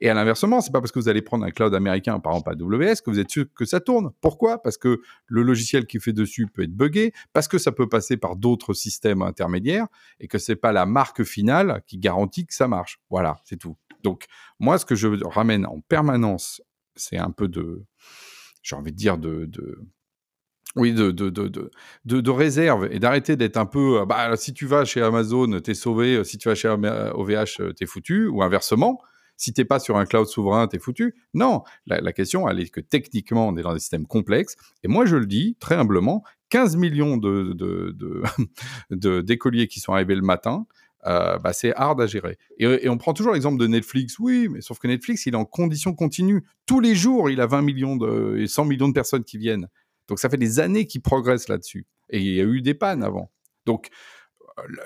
Et 0.00 0.08
à 0.08 0.14
l'inversement, 0.14 0.60
c'est 0.60 0.72
pas 0.72 0.80
parce 0.80 0.92
que 0.92 0.98
vous 0.98 1.08
allez 1.08 1.22
prendre 1.22 1.44
un 1.44 1.50
cloud 1.50 1.74
américain, 1.74 2.18
par 2.20 2.34
exemple 2.34 2.62
AWS, 2.62 2.96
que 3.04 3.10
vous 3.10 3.18
êtes 3.18 3.30
sûr 3.30 3.46
que 3.54 3.64
ça 3.64 3.80
tourne. 3.80 4.10
Pourquoi? 4.20 4.62
Parce 4.62 4.76
que 4.76 5.00
le 5.26 5.42
logiciel 5.42 5.86
qui 5.86 6.00
fait 6.00 6.12
dessus 6.12 6.46
peut 6.46 6.62
être 6.62 6.74
buggé, 6.74 7.12
parce 7.32 7.48
que 7.48 7.58
ça 7.58 7.72
peut 7.72 7.88
passer 7.88 8.16
par 8.16 8.36
d'autres 8.36 8.74
systèmes 8.74 9.22
intermédiaires, 9.22 9.86
et 10.20 10.28
que 10.28 10.38
c'est 10.38 10.56
pas 10.56 10.72
la 10.72 10.86
marque 10.86 11.24
finale 11.24 11.82
qui 11.86 11.98
garantit 11.98 12.46
que 12.46 12.54
ça 12.54 12.68
marche. 12.68 13.00
Voilà, 13.10 13.36
c'est 13.44 13.56
tout. 13.56 13.76
Donc, 14.02 14.26
moi, 14.60 14.78
ce 14.78 14.84
que 14.84 14.94
je 14.94 15.08
ramène 15.24 15.66
en 15.66 15.80
permanence, 15.80 16.62
c'est 16.94 17.18
un 17.18 17.30
peu 17.30 17.48
de, 17.48 17.84
j'ai 18.62 18.76
envie 18.76 18.92
de 18.92 18.96
dire, 18.96 19.18
de, 19.18 19.48
oui, 20.76 20.92
de, 20.92 21.10
de, 21.10 21.30
de, 21.30 21.70
de 22.04 22.30
réserve 22.30 22.88
et 22.90 22.98
d'arrêter 22.98 23.36
d'être 23.36 23.56
un 23.56 23.66
peu, 23.66 24.04
bah, 24.06 24.36
si 24.36 24.52
tu 24.52 24.66
vas 24.66 24.84
chez 24.84 25.02
Amazon, 25.02 25.60
t'es 25.60 25.74
sauvé, 25.74 26.22
si 26.24 26.36
tu 26.38 26.48
vas 26.48 26.54
chez 26.54 26.68
OVH, 26.68 27.74
t'es 27.76 27.86
foutu, 27.86 28.26
ou 28.26 28.42
inversement. 28.42 29.00
Si 29.36 29.52
t'es 29.52 29.64
pas 29.64 29.78
sur 29.78 29.96
un 29.96 30.06
cloud 30.06 30.26
souverain, 30.26 30.68
t'es 30.68 30.78
foutu. 30.78 31.14
Non, 31.34 31.62
la, 31.86 32.12
question, 32.12 32.48
elle 32.48 32.60
est 32.60 32.70
que 32.70 32.80
techniquement, 32.80 33.48
on 33.48 33.56
est 33.56 33.62
dans 33.62 33.74
des 33.74 33.80
systèmes 33.80 34.06
complexes. 34.06 34.56
Et 34.82 34.88
moi, 34.88 35.06
je 35.06 35.16
le 35.16 35.26
dis 35.26 35.56
très 35.60 35.74
humblement, 35.74 36.22
15 36.50 36.76
millions 36.76 37.16
de, 37.16 37.52
de, 38.90 39.20
d'écoliers 39.20 39.66
qui 39.66 39.80
sont 39.80 39.92
arrivés 39.92 40.14
le 40.14 40.22
matin, 40.22 40.66
euh, 41.06 41.38
bah, 41.38 41.52
c'est 41.52 41.74
hard 41.74 42.00
à 42.00 42.06
gérer. 42.06 42.38
Et, 42.58 42.88
on 42.88 42.96
prend 42.96 43.12
toujours 43.12 43.32
l'exemple 43.32 43.58
de 43.58 43.66
Netflix. 43.66 44.18
Oui, 44.18 44.48
mais 44.50 44.60
sauf 44.60 44.78
que 44.78 44.86
Netflix, 44.86 45.26
il 45.26 45.34
est 45.34 45.36
en 45.36 45.44
condition 45.44 45.94
continue. 45.94 46.44
Tous 46.66 46.80
les 46.80 46.94
jours, 46.94 47.28
il 47.28 47.40
a 47.40 47.46
20 47.46 47.62
millions 47.62 47.96
de, 47.96 48.38
et 48.38 48.46
100 48.46 48.64
millions 48.64 48.88
de 48.88 48.94
personnes 48.94 49.24
qui 49.24 49.36
viennent. 49.36 49.68
Donc 50.08 50.18
ça 50.18 50.28
fait 50.28 50.36
des 50.36 50.60
années 50.60 50.86
qu'ils 50.86 51.02
progressent 51.02 51.48
là-dessus. 51.48 51.86
Et 52.10 52.20
il 52.20 52.34
y 52.34 52.40
a 52.40 52.44
eu 52.44 52.62
des 52.62 52.74
pannes 52.74 53.02
avant. 53.02 53.30
Donc 53.66 53.88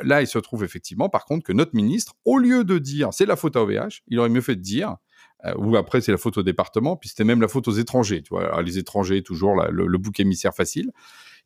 là, 0.02 0.22
il 0.22 0.26
se 0.26 0.38
trouve 0.38 0.64
effectivement, 0.64 1.08
par 1.08 1.24
contre, 1.24 1.44
que 1.44 1.52
notre 1.52 1.74
ministre, 1.74 2.14
au 2.24 2.38
lieu 2.38 2.64
de 2.64 2.78
dire 2.78 3.12
c'est 3.12 3.26
la 3.26 3.36
faute 3.36 3.56
à 3.56 3.62
OVH, 3.62 4.02
il 4.08 4.18
aurait 4.18 4.28
mieux 4.28 4.40
fait 4.40 4.56
de 4.56 4.62
dire, 4.62 4.96
euh, 5.44 5.54
ou 5.56 5.76
après 5.76 6.00
c'est 6.00 6.12
la 6.12 6.18
faute 6.18 6.38
au 6.38 6.42
département, 6.42 6.96
puis 6.96 7.08
c'était 7.08 7.24
même 7.24 7.40
la 7.40 7.48
faute 7.48 7.68
aux 7.68 7.72
étrangers, 7.72 8.22
les 8.64 8.78
étrangers, 8.78 9.22
toujours 9.22 9.54
le, 9.54 9.98
bouc 9.98 10.20
émissaire 10.20 10.54
facile. 10.54 10.90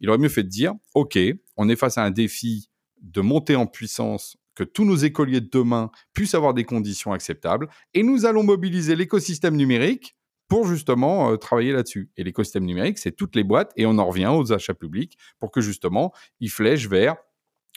Il 0.01 0.09
aurait 0.09 0.19
mieux 0.19 0.29
fait 0.29 0.45
de 0.45 0.49
dire, 0.49 0.75
OK, 0.95 1.19
on 1.57 1.69
est 1.69 1.77
face 1.77 1.99
à 1.99 2.05
un 2.05 2.11
défi 2.11 2.71
de 3.01 3.21
monter 3.21 3.57
en 3.57 3.67
puissance, 3.67 4.37
que 4.55 4.65
tous 4.65 4.85
nos 4.85 4.97
écoliers 4.97 5.41
de 5.41 5.49
demain 5.51 5.91
puissent 6.13 6.35
avoir 6.35 6.55
des 6.55 6.65
conditions 6.65 7.13
acceptables, 7.13 7.69
et 7.95 8.03
nous 8.03 8.27
allons 8.27 8.43
mobiliser 8.43 8.97
l'écosystème 8.97 9.57
numérique 9.57 10.17
pour 10.49 10.67
justement 10.67 11.31
euh, 11.31 11.37
travailler 11.37 11.73
là-dessus. 11.73 12.11
Et 12.19 12.25
l'écosystème 12.25 12.65
numérique, 12.65 12.99
c'est 12.99 13.13
toutes 13.13 13.35
les 13.35 13.45
boîtes, 13.45 13.73
et 13.77 13.87
on 13.87 13.99
en 13.99 14.07
revient 14.07 14.27
aux 14.27 14.53
achats 14.53 14.75
publics 14.75 15.17
pour 15.39 15.51
que 15.51 15.63
justement, 15.63 16.13
ils 16.41 16.51
flèchent 16.51 16.89
vers 16.89 17.17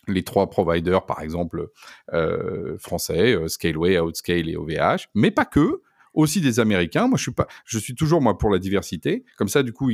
les 0.07 0.23
trois 0.23 0.49
providers, 0.49 1.05
par 1.05 1.21
exemple, 1.21 1.69
euh, 2.13 2.77
français, 2.77 3.35
euh, 3.35 3.47
Scaleway, 3.47 3.99
Outscale 3.99 4.49
et 4.49 4.55
OVH, 4.55 5.09
mais 5.13 5.31
pas 5.31 5.45
que, 5.45 5.81
aussi 6.13 6.41
des 6.41 6.59
Américains. 6.59 7.07
Moi, 7.07 7.17
je 7.17 7.23
suis 7.23 7.31
pas, 7.31 7.47
je 7.65 7.77
suis 7.77 7.93
toujours 7.93 8.21
moi 8.21 8.37
pour 8.37 8.49
la 8.49 8.59
diversité. 8.59 9.25
Comme 9.37 9.49
ça, 9.49 9.63
du 9.63 9.73
coup, 9.73 9.91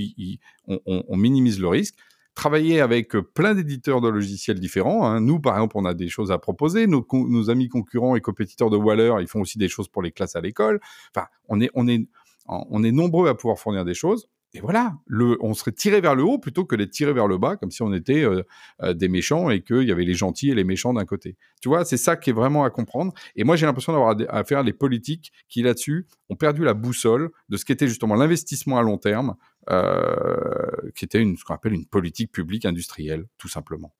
on, 0.68 1.18
minimise 1.18 1.60
le 1.60 1.68
risque. 1.68 1.96
Travailler 2.36 2.80
avec 2.80 3.12
plein 3.34 3.56
d'éditeurs 3.56 4.00
de 4.00 4.08
logiciels 4.08 4.60
différents. 4.60 5.06
Hein. 5.06 5.20
Nous, 5.20 5.39
par 5.39 5.56
exemple, 5.56 5.77
on 5.77 5.86
a 5.86 5.94
des 5.94 6.08
choses 6.08 6.32
à 6.32 6.38
proposer. 6.38 6.86
Nos, 6.86 7.06
nos, 7.12 7.50
amis 7.50 7.68
concurrents 7.68 8.15
et 8.15 8.22
compétiteurs 8.22 8.70
de 8.70 8.77
Waller, 8.77 9.15
ils 9.20 9.27
font 9.27 9.41
aussi 9.41 9.58
des 9.58 9.68
choses 9.68 9.88
pour 9.88 10.01
les 10.01 10.12
classes 10.12 10.36
à 10.36 10.41
l'école. 10.41 10.80
Enfin, 11.13 11.27
on 11.50 11.60
est, 11.60 11.72
on 11.74 11.88
est, 11.88 12.08
on 12.48 12.84
est 12.84 12.91
nombreux 12.91 13.27
à 13.27 13.36
pouvoir 13.36 13.58
fournir 13.58 13.84
des 13.84 13.96
choses 13.96 14.30
et 14.53 14.60
voilà, 14.60 14.98
on 15.39 15.53
serait 15.53 15.72
tiré 15.72 16.01
vers 16.01 16.13
le 16.13 16.24
haut 16.24 16.38
plutôt 16.38 16.65
que 16.65 16.75
d'être 16.75 16.91
tiré 16.91 17.13
vers 17.13 17.27
le 17.27 17.38
bas, 17.38 17.55
comme 17.55 17.72
si 17.72 17.81
on 17.84 17.93
était 17.93 18.24
euh, 18.24 18.43
euh, 18.81 18.93
des 18.93 19.08
méchants 19.08 19.50
et 19.50 19.62
qu'il 19.62 19.84
y 19.84 19.91
avait 19.93 20.03
les 20.03 20.13
gentils 20.13 20.50
et 20.50 20.55
les 20.55 20.65
méchants 20.65 20.93
d'un 20.93 21.05
côté. 21.05 21.38
Tu 21.62 21.70
vois, 21.70 21.86
c'est 21.86 21.98
ça 21.98 22.17
qui 22.17 22.31
est 22.31 22.34
vraiment 22.34 22.65
à 22.65 22.70
comprendre. 22.70 23.13
Et 23.38 23.46
moi, 23.46 23.55
j'ai 23.55 23.65
l'impression 23.65 23.93
d'avoir 23.93 24.17
à 24.27 24.43
faire 24.43 24.65
des 24.65 24.74
politiques 24.74 25.31
qui, 25.48 25.62
là-dessus, 25.62 26.05
ont 26.29 26.36
perdu 26.36 26.65
la 26.65 26.74
boussole 26.74 27.31
de 27.48 27.55
ce 27.55 27.63
qu'était 27.63 27.88
justement 27.88 28.15
l'investissement 28.15 28.77
à 28.77 28.81
long 28.81 28.98
terme, 28.98 29.36
euh, 29.70 30.91
qui 30.96 31.05
était 31.05 31.22
une, 31.22 31.38
ce 31.38 31.46
qu'on 31.46 31.53
appelle 31.53 31.74
une 31.74 31.86
politique 31.86 32.34
publique 32.34 32.65
industrielle, 32.65 33.27
tout 33.38 33.48
simplement. 33.48 33.93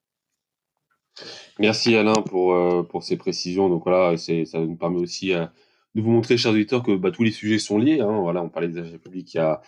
Merci 1.60 1.96
Alain 1.96 2.22
pour, 2.26 2.88
pour 2.90 3.04
ces 3.04 3.16
précisions. 3.16 3.70
Donc 3.70 3.84
voilà, 3.86 4.18
ça 4.18 4.60
nous 4.60 4.76
permet 4.76 5.00
aussi 5.00 5.32
de 5.32 6.02
vous 6.02 6.12
montrer, 6.12 6.38
chers 6.38 6.52
auditeurs, 6.52 6.84
que 6.84 6.96
bah, 6.96 7.12
tous 7.12 7.24
les 7.24 7.32
sujets 7.32 7.60
sont 7.60 7.78
liés. 7.78 8.02
Hein. 8.02 8.20
Voilà, 8.20 8.42
on 8.42 8.50
parlait 8.50 8.68
des 8.68 8.80
achats 8.80 8.98
publics 8.98 9.34
il 9.34 9.38
y 9.38 9.40
a 9.40 9.62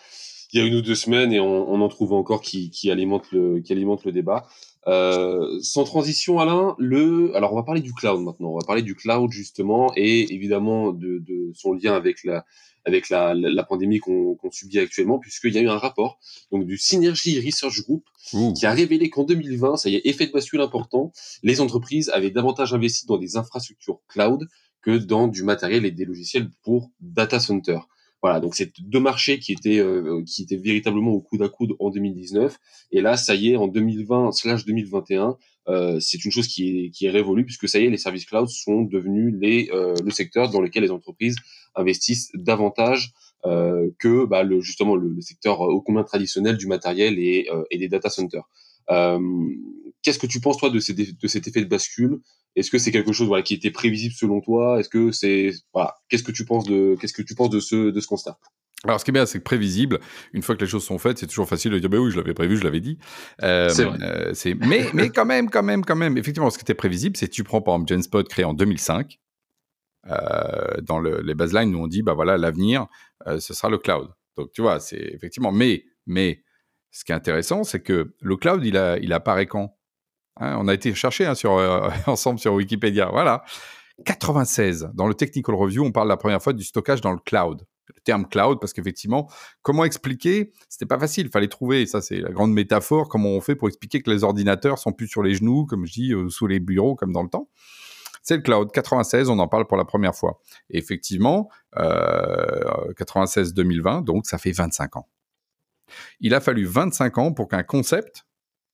il 0.53 0.59
y 0.59 0.63
a 0.63 0.65
une 0.65 0.75
ou 0.75 0.81
deux 0.81 0.95
semaines 0.95 1.33
et 1.33 1.39
on, 1.39 1.69
on 1.71 1.81
en 1.81 1.89
trouve 1.89 2.13
encore 2.13 2.41
qui, 2.41 2.69
qui 2.69 2.91
alimentent 2.91 3.31
le 3.31 3.59
qui 3.59 3.73
alimente 3.73 4.05
le 4.05 4.11
débat. 4.11 4.45
Euh, 4.85 5.59
sans 5.61 5.85
transition, 5.85 6.39
Alain, 6.39 6.75
le 6.77 7.35
alors 7.35 7.53
on 7.53 7.55
va 7.55 7.63
parler 7.63 7.81
du 7.81 7.93
cloud 7.93 8.21
maintenant. 8.21 8.49
On 8.49 8.57
va 8.59 8.65
parler 8.65 8.81
du 8.81 8.95
cloud 8.95 9.31
justement 9.31 9.91
et 9.95 10.33
évidemment 10.33 10.91
de, 10.91 11.19
de 11.19 11.51
son 11.55 11.73
lien 11.73 11.95
avec 11.95 12.23
la 12.23 12.45
avec 12.85 13.09
la, 13.09 13.33
la, 13.33 13.63
pandémie 13.63 13.99
qu'on 13.99 14.37
subit 14.51 14.77
actuellement, 14.77 15.17
puisqu'il 15.17 15.53
y 15.53 15.57
a 15.57 15.61
eu 15.61 15.69
un 15.69 15.77
rapport 15.77 16.19
donc 16.51 16.65
du 16.65 16.77
Synergy 16.77 17.39
Research 17.39 17.81
Group 17.83 18.03
qui 18.57 18.65
a 18.65 18.73
révélé 18.73 19.09
qu'en 19.09 19.23
2020, 19.23 19.77
ça 19.77 19.89
y 19.89 19.95
est, 19.95 20.01
effet 20.03 20.27
de 20.27 20.33
bascule 20.33 20.59
important, 20.59 21.13
les 21.43 21.61
entreprises 21.61 22.09
avaient 22.09 22.29
davantage 22.29 22.73
investi 22.73 23.05
dans 23.05 23.17
des 23.17 23.37
infrastructures 23.37 24.01
cloud 24.09 24.49
que 24.81 24.97
dans 24.97 25.29
du 25.29 25.43
matériel 25.43 25.85
et 25.85 25.91
des 25.91 26.03
logiciels 26.03 26.49
pour 26.61 26.91
data 26.99 27.39
center. 27.39 27.79
Voilà, 28.23 28.39
donc 28.39 28.55
c'est 28.55 28.71
deux 28.79 29.01
marchés 29.01 29.37
qui 29.37 29.51
étaient 29.51 29.79
euh, 29.79 30.23
qui 30.25 30.43
étaient 30.43 30.55
véritablement 30.55 31.11
au 31.11 31.19
coude 31.19 31.41
à 31.41 31.49
coude 31.49 31.73
en 31.79 31.89
2019, 31.89 32.57
et 32.91 33.01
là, 33.01 33.17
ça 33.17 33.35
y 33.35 33.49
est, 33.49 33.57
en 33.57 33.67
2020/2021, 33.67 35.35
euh, 35.67 35.99
c'est 35.99 36.23
une 36.23 36.31
chose 36.31 36.47
qui 36.47 36.85
est 36.85 36.89
qui 36.91 37.05
est 37.05 37.09
révolue 37.09 37.43
puisque 37.45 37.67
ça 37.67 37.79
y 37.79 37.85
est, 37.85 37.89
les 37.89 37.97
services 37.97 38.25
cloud 38.25 38.47
sont 38.47 38.81
devenus 38.81 39.33
les 39.37 39.69
euh, 39.73 39.93
le 40.03 40.11
secteur 40.11 40.49
dans 40.49 40.61
lequel 40.61 40.83
les 40.83 40.91
entreprises 40.91 41.35
investissent 41.75 42.31
davantage 42.33 43.13
euh, 43.45 43.89
que 43.99 44.25
bah, 44.25 44.43
le, 44.43 44.61
justement 44.61 44.95
le, 44.95 45.19
secteur 45.19 45.59
au 45.59 45.81
combien 45.81 46.03
traditionnel 46.03 46.57
du 46.57 46.67
matériel 46.67 47.19
et, 47.19 47.49
et 47.71 47.77
des 47.77 47.89
data 47.89 48.09
centers. 48.09 48.47
Qu'est-ce 48.87 50.19
que 50.19 50.27
tu 50.27 50.41
penses 50.41 50.57
toi 50.57 50.69
de, 50.69 50.79
ces, 50.79 50.93
de 50.93 51.27
cet 51.27 51.47
effet 51.47 51.61
de 51.61 51.69
bascule? 51.69 52.19
Est-ce 52.55 52.69
que 52.69 52.77
c'est 52.77 52.91
quelque 52.91 53.13
chose 53.13 53.27
voilà, 53.27 53.41
qui 53.41 53.53
était 53.53 53.71
prévisible 53.71 54.13
selon 54.13 54.41
toi? 54.41 54.79
Est-ce 54.79 54.89
que 54.89 55.11
c'est 55.11 55.51
voilà, 55.73 55.95
qu'est-ce 56.09 56.23
que 56.23 56.31
tu 56.31 56.45
penses 56.45 56.65
de 56.65 56.95
qu'est-ce 56.99 57.13
que 57.13 57.21
tu 57.21 57.35
penses 57.35 57.49
de 57.49 57.59
ce 57.59 57.91
de 57.91 57.99
ce 57.99 58.07
constat? 58.07 58.37
Alors, 58.85 58.99
ce 58.99 59.05
qui 59.05 59.11
est 59.11 59.13
bien, 59.13 59.25
c'est 59.25 59.39
que 59.39 59.43
prévisible, 59.43 59.99
une 60.33 60.41
fois 60.41 60.55
que 60.55 60.61
les 60.61 60.69
choses 60.69 60.83
sont 60.83 60.97
faites, 60.97 61.17
c'est 61.17 61.27
toujours 61.27 61.47
facile 61.47 61.71
de 61.71 61.79
dire, 61.79 61.89
bah 61.89 61.99
oui, 61.99 62.11
je 62.11 62.17
l'avais 62.17 62.33
prévu, 62.33 62.57
je 62.57 62.63
l'avais 62.65 62.81
dit. 62.81 62.97
Euh, 63.41 63.69
c'est 63.69 63.85
vrai. 63.85 63.97
Euh, 64.01 64.55
mais, 64.59 64.89
mais 64.93 65.09
quand 65.09 65.25
même, 65.25 65.49
quand 65.49 65.63
même, 65.63 65.85
quand 65.85 65.95
même, 65.95 66.17
effectivement, 66.17 66.49
ce 66.49 66.57
qui 66.57 66.63
était 66.63 66.73
prévisible, 66.73 67.15
c'est 67.15 67.27
que 67.27 67.33
tu 67.33 67.45
prends 67.45 67.61
par 67.61 67.75
exemple 67.75 67.93
GenSpot 67.93 68.23
créé 68.27 68.43
en 68.43 68.53
2005, 68.53 69.19
euh, 70.09 70.81
dans 70.81 70.99
le, 70.99 71.21
les 71.21 71.33
baselines, 71.33 71.71
nous 71.71 71.79
on 71.79 71.87
dit, 71.87 72.01
bah 72.01 72.13
voilà, 72.13 72.37
l'avenir, 72.37 72.87
euh, 73.25 73.39
ce 73.39 73.53
sera 73.53 73.69
le 73.69 73.77
cloud. 73.77 74.09
Donc, 74.37 74.51
tu 74.51 74.61
vois, 74.61 74.81
c'est 74.81 74.99
effectivement, 75.13 75.53
mais, 75.53 75.85
mais, 76.05 76.42
ce 76.93 77.03
qui 77.03 77.11
est 77.11 77.15
intéressant, 77.15 77.63
c'est 77.63 77.81
que 77.81 78.13
le 78.21 78.37
cloud, 78.37 78.63
il, 78.63 78.77
a, 78.77 78.97
il 78.99 79.11
apparaît 79.13 79.47
quand? 79.47 79.75
Hein, 80.39 80.57
on 80.59 80.67
a 80.67 80.73
été 80.73 80.93
chercher 80.93 81.25
hein, 81.25 81.33
euh, 81.43 81.89
ensemble 82.07 82.39
sur 82.39 82.53
Wikipédia. 82.53 83.09
Voilà. 83.11 83.43
96, 84.05 84.91
dans 84.93 85.07
le 85.07 85.15
Technical 85.15 85.55
Review, 85.55 85.83
on 85.83 85.91
parle 85.91 86.07
la 86.07 86.17
première 86.17 86.41
fois 86.41 86.53
du 86.53 86.63
stockage 86.63 87.01
dans 87.01 87.11
le 87.11 87.17
cloud. 87.17 87.65
Le 87.89 88.01
terme 88.01 88.27
cloud, 88.27 88.59
parce 88.61 88.73
qu'effectivement, 88.73 89.29
comment 89.61 89.83
expliquer? 89.83 90.53
C'était 90.69 90.85
pas 90.85 90.99
facile. 90.99 91.25
Il 91.25 91.31
fallait 91.31 91.47
trouver, 91.47 91.85
ça 91.85 91.99
c'est 91.99 92.17
la 92.17 92.31
grande 92.31 92.53
métaphore, 92.53 93.09
comment 93.09 93.29
on 93.29 93.41
fait 93.41 93.55
pour 93.55 93.67
expliquer 93.67 94.01
que 94.01 94.09
les 94.09 94.23
ordinateurs 94.23 94.77
sont 94.77 94.93
plus 94.93 95.07
sur 95.07 95.21
les 95.23 95.33
genoux, 95.33 95.65
comme 95.65 95.85
je 95.85 95.93
dis, 95.93 96.13
euh, 96.13 96.29
sous 96.29 96.47
les 96.47 96.59
bureaux, 96.59 96.95
comme 96.95 97.11
dans 97.11 97.23
le 97.23 97.29
temps. 97.29 97.49
C'est 98.21 98.37
le 98.37 98.41
cloud. 98.41 98.71
96, 98.71 99.29
on 99.29 99.39
en 99.39 99.47
parle 99.47 99.67
pour 99.67 99.77
la 99.77 99.85
première 99.85 100.15
fois. 100.15 100.39
Et 100.69 100.77
effectivement, 100.77 101.49
euh, 101.77 102.93
96-2020, 102.97 104.03
donc 104.03 104.27
ça 104.27 104.37
fait 104.37 104.51
25 104.51 104.95
ans. 104.95 105.07
Il 106.19 106.33
a 106.33 106.39
fallu 106.39 106.65
25 106.65 107.17
ans 107.17 107.33
pour 107.33 107.47
qu'un 107.47 107.63
concept, 107.63 108.25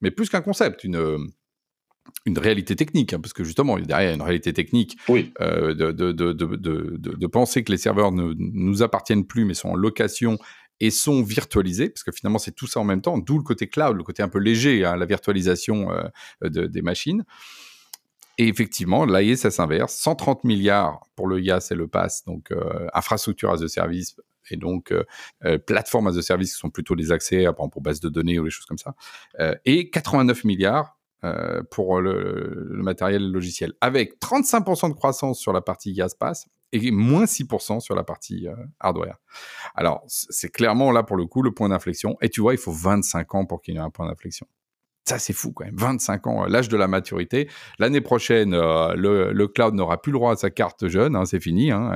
mais 0.02 0.12
plus 0.12 0.30
qu'un 0.30 0.42
concept, 0.42 0.84
une, 0.84 1.30
une 2.26 2.38
réalité 2.38 2.76
technique, 2.76 3.14
hein, 3.14 3.20
parce 3.20 3.34
que 3.34 3.44
justement, 3.44 3.78
derrière, 3.78 4.08
il 4.08 4.10
y 4.10 4.12
a 4.12 4.16
une 4.16 4.22
réalité 4.22 4.54
technique 4.54 4.98
euh, 5.10 5.74
de, 5.74 5.92
de, 5.92 6.12
de, 6.12 6.34
de, 6.34 7.28
penser 7.28 7.64
que 7.64 7.72
les 7.72 7.78
serveurs 7.78 8.12
ne 8.12 8.34
nous 8.38 8.84
appartiennent 8.84 9.26
plus, 9.26 9.46
mais 9.46 9.54
sont 9.54 9.70
en 9.70 9.76
location 9.76 10.38
et 10.80 10.92
sont 10.92 11.22
virtualisés, 11.24 11.90
parce 11.90 12.04
que 12.04 12.12
finalement, 12.12 12.40
c'est 12.40 12.56
tout 12.56 12.68
ça 12.68 12.80
en 12.80 12.86
même 12.86 13.02
temps, 13.02 13.18
d'où 13.18 13.38
le 13.38 13.44
côté 13.44 13.68
cloud, 13.68 13.98
le 13.98 14.04
côté 14.04 14.24
un 14.24 14.30
peu 14.30 14.40
léger, 14.40 14.86
hein, 14.86 14.96
la 14.96 15.06
virtualisation 15.06 15.92
euh, 15.92 16.50
des 16.50 16.82
machines. 16.82 17.26
Et 18.40 18.48
effectivement, 18.48 19.06
l'AIE, 19.06 19.38
ça 19.38 19.52
s'inverse. 19.52 19.94
130 19.94 20.44
milliards 20.46 21.02
pour 21.16 21.28
le 21.28 21.40
IaaS 21.40 21.68
et 21.70 21.76
le 21.76 21.88
PaaS, 21.88 22.24
donc 22.26 22.52
euh, 22.52 22.88
infrastructure 22.96 23.52
as 23.52 23.62
a 23.62 23.68
service, 23.68 24.16
et 24.50 24.56
donc 24.56 24.92
euh, 24.92 25.58
plateforme 25.60 26.08
as 26.08 26.18
a 26.18 26.22
service, 26.24 26.54
qui 26.54 26.60
sont 26.60 26.72
plutôt 26.72 26.96
des 26.96 27.12
accès, 27.12 27.46
par 27.56 27.70
pour 27.70 27.82
base 27.82 28.00
de 28.00 28.10
données 28.10 28.40
ou 28.40 28.46
des 28.46 28.50
choses 28.50 28.66
comme 28.66 28.80
ça. 28.80 28.96
et 29.66 29.92
89 29.92 30.44
milliards 30.46 31.00
euh, 31.26 31.62
pour 31.70 32.00
le, 32.00 32.70
le, 32.70 32.82
matériel 32.82 33.30
logiciel, 33.30 33.74
avec 33.82 34.22
35% 34.22 34.88
de 34.88 34.94
croissance 34.94 35.38
sur 35.38 35.52
la 35.52 35.60
partie 35.60 35.92
IaaS 35.92 36.16
et 36.72 36.92
moins 36.92 37.26
6% 37.26 37.82
sur 37.82 37.94
la 37.94 38.06
partie 38.06 38.48
euh, 38.48 38.56
hardware. 38.80 39.18
Alors, 39.76 40.02
c'est 40.08 40.50
clairement 40.50 40.94
là 40.94 41.04
pour 41.04 41.18
le 41.18 41.26
coup 41.26 41.42
le 41.42 41.54
point 41.54 41.68
d'inflexion. 41.68 42.16
Et 42.22 42.30
tu 42.30 42.40
vois, 42.40 42.54
il 42.54 42.58
faut 42.58 42.72
25 42.72 43.36
ans 43.36 43.46
pour 43.46 43.62
qu'il 43.62 43.74
y 43.74 43.78
ait 43.78 43.82
un 43.82 43.90
point 43.90 44.08
d'inflexion. 44.08 44.48
Ça, 45.10 45.20
c'est 45.20 45.34
fou 45.34 45.52
quand 45.52 45.66
même. 45.66 45.76
25 45.76 46.28
ans, 46.28 46.44
euh, 46.44 46.48
l'âge 46.48 46.70
de 46.70 46.78
la 46.78 46.88
maturité. 46.88 47.50
L'année 47.80 48.02
prochaine, 48.02 48.52
le, 48.52 49.32
le, 49.32 49.48
cloud 49.48 49.74
n'aura 49.74 50.02
plus 50.02 50.12
le 50.12 50.18
droit 50.18 50.34
à 50.34 50.36
sa 50.36 50.50
carte 50.50 50.88
jeune, 50.88 51.16
hein, 51.16 51.26
c'est 51.26 51.40
fini, 51.40 51.72
hein, 51.72 51.92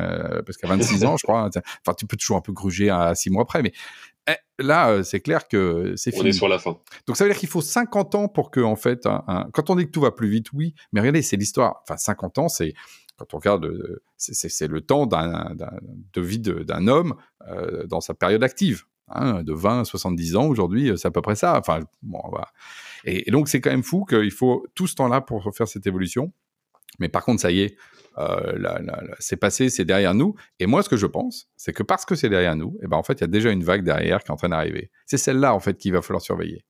parce 0.45 0.57
qu'à 0.57 0.67
26 0.67 1.05
ans, 1.05 1.17
je 1.17 1.23
crois, 1.23 1.49
enfin, 1.49 1.93
tu 1.97 2.05
peux 2.05 2.17
toujours 2.17 2.37
un 2.37 2.41
peu 2.41 2.53
gruger 2.53 2.89
à 2.89 3.15
6 3.15 3.29
mois 3.29 3.45
près, 3.45 3.61
mais 3.61 3.73
eh, 4.29 4.63
là, 4.63 4.89
euh, 4.89 5.03
c'est 5.03 5.19
clair 5.19 5.47
que 5.47 5.93
c'est 5.97 6.11
fini. 6.11 6.23
On 6.23 6.27
est 6.27 6.33
sur 6.33 6.47
la 6.47 6.59
fin. 6.59 6.77
Donc 7.07 7.17
ça 7.17 7.25
veut 7.25 7.31
dire 7.31 7.39
qu'il 7.39 7.49
faut 7.49 7.61
50 7.61 8.15
ans 8.15 8.27
pour 8.27 8.51
que, 8.51 8.61
en 8.61 8.75
fait, 8.75 9.07
quand 9.53 9.69
on 9.69 9.75
dit 9.75 9.85
que 9.85 9.91
tout 9.91 10.01
va 10.01 10.11
plus 10.11 10.29
vite, 10.29 10.47
oui, 10.53 10.73
mais 10.91 11.01
regardez, 11.01 11.21
c'est 11.21 11.37
l'histoire. 11.37 11.81
Enfin, 11.83 11.97
50 11.97 12.37
ans, 12.37 12.47
c'est 12.47 12.73
quand 13.17 13.33
on 13.33 13.37
regarde, 13.37 13.65
euh, 13.65 14.01
c'est 14.17 14.67
le 14.67 14.81
temps 14.81 15.05
de 15.05 16.21
vie 16.21 16.39
d'un 16.39 16.87
homme 16.87 17.15
euh, 17.47 17.85
dans 17.85 18.01
sa 18.01 18.13
période 18.13 18.43
active. 18.43 18.85
Hein, 19.09 19.43
de 19.43 19.53
20 19.53 19.81
à 19.81 19.85
70 19.85 20.37
ans 20.37 20.45
aujourd'hui, 20.45 20.91
c'est 20.97 21.07
à 21.07 21.11
peu 21.11 21.21
près 21.21 21.35
ça. 21.35 21.59
Enfin, 21.59 21.81
bon, 22.01 22.21
voilà. 22.29 22.47
et, 23.03 23.27
et 23.27 23.31
donc 23.31 23.49
c'est 23.49 23.59
quand 23.59 23.69
même 23.69 23.83
fou 23.83 24.05
qu'il 24.05 24.31
faut 24.31 24.65
tout 24.75 24.87
ce 24.87 24.95
temps-là 24.95 25.21
pour 25.21 25.53
faire 25.55 25.67
cette 25.67 25.85
évolution. 25.85 26.31
Mais 26.99 27.09
par 27.09 27.23
contre, 27.23 27.41
ça 27.41 27.51
y 27.51 27.61
est, 27.61 27.75
euh, 28.17 28.77
c'est 29.19 29.37
passé, 29.37 29.69
c'est 29.69 29.85
derrière 29.85 30.13
nous. 30.13 30.35
Et 30.59 30.65
moi, 30.65 30.83
ce 30.83 30.89
que 30.89 30.97
je 30.97 31.07
pense, 31.07 31.49
c'est 31.55 31.73
que 31.73 31.83
parce 31.83 32.05
que 32.05 32.15
c'est 32.15 32.29
derrière 32.29 32.55
nous, 32.55 32.77
et 32.81 32.85
eh 32.85 32.87
ben 32.87 32.97
en 32.97 33.03
fait, 33.03 33.13
il 33.13 33.21
y 33.21 33.23
a 33.23 33.27
déjà 33.27 33.51
une 33.51 33.63
vague 33.63 33.83
derrière 33.83 34.23
qui 34.23 34.29
est 34.29 34.31
en 34.31 34.35
train 34.35 34.49
d'arriver. 34.49 34.91
C'est 35.05 35.17
celle-là 35.17 35.53
en 35.53 35.59
fait 35.59 35.77
qu'il 35.77 35.93
va 35.93 36.01
falloir 36.01 36.21
surveiller. 36.21 36.65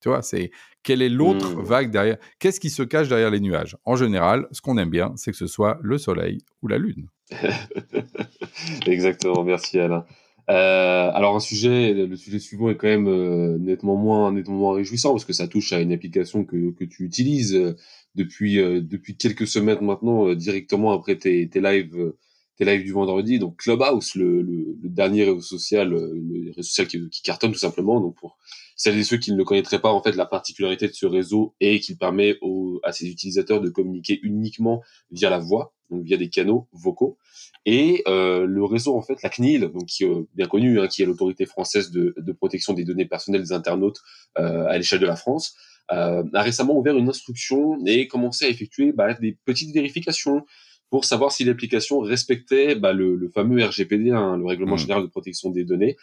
Tu 0.00 0.08
vois, 0.08 0.22
c'est 0.22 0.50
quelle 0.82 1.02
est 1.02 1.08
l'autre 1.08 1.56
mmh. 1.56 1.62
vague 1.62 1.90
derrière? 1.90 2.16
Qu'est-ce 2.38 2.60
qui 2.60 2.70
se 2.70 2.82
cache 2.82 3.08
derrière 3.08 3.30
les 3.30 3.40
nuages? 3.40 3.76
En 3.84 3.96
général, 3.96 4.46
ce 4.52 4.60
qu'on 4.60 4.78
aime 4.78 4.90
bien, 4.90 5.12
c'est 5.16 5.30
que 5.30 5.36
ce 5.36 5.46
soit 5.46 5.78
le 5.82 5.98
soleil 5.98 6.38
ou 6.62 6.68
la 6.68 6.78
lune. 6.78 7.08
Exactement, 8.86 9.42
merci 9.42 9.78
Alain. 9.78 10.04
Euh, 10.50 11.10
alors 11.12 11.34
un 11.34 11.40
sujet, 11.40 11.92
le 11.92 12.16
sujet 12.16 12.38
suivant 12.38 12.70
est 12.70 12.76
quand 12.76 12.86
même 12.86 13.08
euh, 13.08 13.58
nettement 13.58 13.96
moins 13.96 14.32
nettement 14.32 14.56
moins 14.56 14.74
réjouissant 14.76 15.10
parce 15.12 15.24
que 15.24 15.32
ça 15.32 15.48
touche 15.48 15.72
à 15.72 15.80
une 15.80 15.92
application 15.92 16.44
que, 16.44 16.70
que 16.72 16.84
tu 16.84 17.04
utilises 17.04 17.54
euh, 17.56 17.74
depuis 18.14 18.60
euh, 18.60 18.80
depuis 18.80 19.16
quelques 19.16 19.48
semaines 19.48 19.80
maintenant 19.84 20.34
directement 20.34 20.92
après 20.92 21.16
tes, 21.16 21.48
tes 21.48 21.60
lives 21.60 22.12
tes 22.56 22.64
lives 22.64 22.84
du 22.84 22.92
vendredi. 22.92 23.38
Donc 23.38 23.58
Clubhouse, 23.58 24.14
le, 24.14 24.42
le, 24.42 24.76
le 24.82 24.88
dernier 24.88 25.24
réseau 25.24 25.40
social, 25.40 25.90
le 25.90 26.50
réseau 26.56 26.62
social 26.62 26.86
qui, 26.86 27.10
qui, 27.10 27.22
cartonne 27.22 27.52
tout 27.52 27.58
simplement. 27.58 28.00
Donc 28.00 28.16
pour 28.16 28.38
celles 28.76 28.98
et 28.98 29.04
ceux 29.04 29.18
qui 29.18 29.32
ne 29.32 29.42
connaîtraient 29.42 29.80
pas, 29.80 29.92
en 29.92 30.02
fait, 30.02 30.16
la 30.16 30.26
particularité 30.26 30.88
de 30.88 30.92
ce 30.92 31.06
réseau 31.06 31.54
est 31.60 31.80
qu'il 31.80 31.98
permet 31.98 32.36
aux, 32.42 32.80
à 32.82 32.92
ses 32.92 33.08
utilisateurs 33.08 33.60
de 33.60 33.70
communiquer 33.70 34.20
uniquement 34.22 34.82
via 35.10 35.30
la 35.30 35.38
voix, 35.38 35.74
donc 35.90 36.04
via 36.04 36.16
des 36.16 36.28
canaux 36.28 36.68
vocaux. 36.72 37.18
Et 37.64 38.02
euh, 38.06 38.46
le 38.46 38.64
réseau, 38.64 38.96
en 38.96 39.02
fait, 39.02 39.22
la 39.22 39.28
CNIL, 39.28 39.62
donc 39.72 39.86
qui 39.86 40.04
euh, 40.04 40.22
bien 40.34 40.46
connu, 40.46 40.80
hein, 40.80 40.88
qui 40.88 41.02
est 41.02 41.06
l'autorité 41.06 41.46
française 41.46 41.90
de, 41.90 42.14
de, 42.16 42.32
protection 42.32 42.72
des 42.72 42.84
données 42.84 43.06
personnelles 43.06 43.42
des 43.42 43.52
internautes 43.52 44.00
euh, 44.38 44.66
à 44.66 44.76
l'échelle 44.76 45.00
de 45.00 45.06
la 45.06 45.16
France, 45.16 45.56
a 45.88 46.42
récemment 46.42 46.76
ouvert 46.76 46.96
une 46.96 47.08
instruction 47.08 47.78
et 47.86 48.08
commencé 48.08 48.44
à 48.44 48.48
effectuer 48.48 48.90
bah, 48.90 49.14
des 49.14 49.38
petites 49.44 49.72
vérifications 49.72 50.44
pour 50.90 51.04
savoir 51.04 51.30
si 51.30 51.44
l'application 51.44 52.00
respectait 52.00 52.74
bah, 52.74 52.92
le, 52.92 53.14
le, 53.14 53.28
fameux 53.28 53.64
RGPD, 53.64 54.10
hein, 54.10 54.36
le 54.36 54.44
Règlement 54.46 54.74
mmh. 54.74 54.78
général 54.78 55.02
de 55.04 55.08
protection 55.08 55.50
des 55.50 55.62
données, 55.62 55.96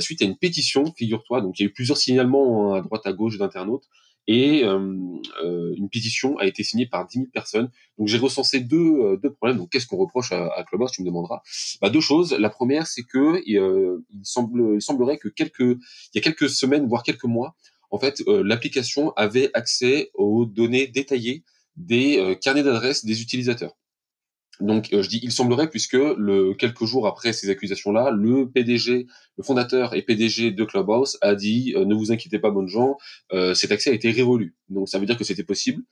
suite 0.00 0.22
à 0.22 0.24
une 0.24 0.36
pétition, 0.36 0.92
figure-toi. 0.96 1.42
Donc 1.42 1.60
il 1.60 1.62
y 1.62 1.66
a 1.66 1.68
eu 1.68 1.72
plusieurs 1.72 1.96
signalements 1.96 2.74
hein, 2.74 2.78
à 2.78 2.82
droite 2.82 3.06
à 3.06 3.12
gauche 3.12 3.38
d'internautes 3.38 3.86
et 4.32 4.62
une 4.62 5.88
pétition 5.90 6.38
a 6.38 6.46
été 6.46 6.62
signée 6.62 6.86
par 6.86 7.04
10 7.04 7.18
000 7.18 7.26
personnes. 7.32 7.68
Donc 7.98 8.06
j'ai 8.06 8.16
recensé 8.16 8.60
deux, 8.60 9.18
deux 9.20 9.32
problèmes. 9.32 9.58
Donc 9.58 9.70
qu'est-ce 9.70 9.88
qu'on 9.88 9.96
reproche 9.96 10.30
à, 10.30 10.46
à 10.56 10.62
Clubhouse 10.62 10.92
Tu 10.92 11.02
me 11.02 11.06
demanderas. 11.06 11.42
Bah, 11.82 11.90
deux 11.90 12.00
choses. 12.00 12.32
La 12.38 12.48
première, 12.48 12.86
c'est 12.86 13.02
que 13.02 13.42
il, 13.44 13.60
semble, 14.22 14.76
il 14.76 14.82
semblerait 14.82 15.18
que 15.18 15.28
quelques, 15.28 15.58
il 15.58 15.78
y 16.14 16.18
a 16.18 16.20
quelques 16.20 16.48
semaines, 16.48 16.86
voire 16.86 17.02
quelques 17.02 17.24
mois, 17.24 17.56
en 17.90 17.98
fait, 17.98 18.22
l'application 18.28 19.12
avait 19.16 19.50
accès 19.52 20.12
aux 20.14 20.46
données 20.46 20.86
détaillées 20.86 21.42
des 21.76 22.38
carnets 22.40 22.62
d'adresses 22.62 23.04
des 23.04 23.22
utilisateurs. 23.22 23.74
Donc, 24.60 24.92
euh, 24.92 25.02
je 25.02 25.08
dis 25.08 25.20
il 25.22 25.32
semblerait 25.32 25.68
puisque 25.68 25.94
le 25.94 26.54
quelques 26.54 26.84
jours 26.84 27.06
après 27.06 27.32
ces 27.32 27.50
accusations-là, 27.50 28.10
le 28.10 28.48
PDG, 28.50 29.06
le 29.36 29.44
fondateur 29.44 29.94
et 29.94 30.02
PDG 30.02 30.50
de 30.52 30.64
Clubhouse 30.64 31.18
a 31.22 31.34
dit 31.34 31.74
euh, 31.76 31.84
ne 31.84 31.94
vous 31.94 32.12
inquiétez 32.12 32.38
pas, 32.38 32.50
bonnes 32.50 32.68
gens, 32.68 32.96
euh, 33.32 33.54
cet 33.54 33.72
accès 33.72 33.90
a 33.90 33.94
été 33.94 34.10
révolu. 34.10 34.54
Donc, 34.68 34.88
ça 34.88 34.98
veut 34.98 35.06
dire 35.06 35.16
que 35.16 35.24
c'était 35.24 35.44
possible. 35.44 35.82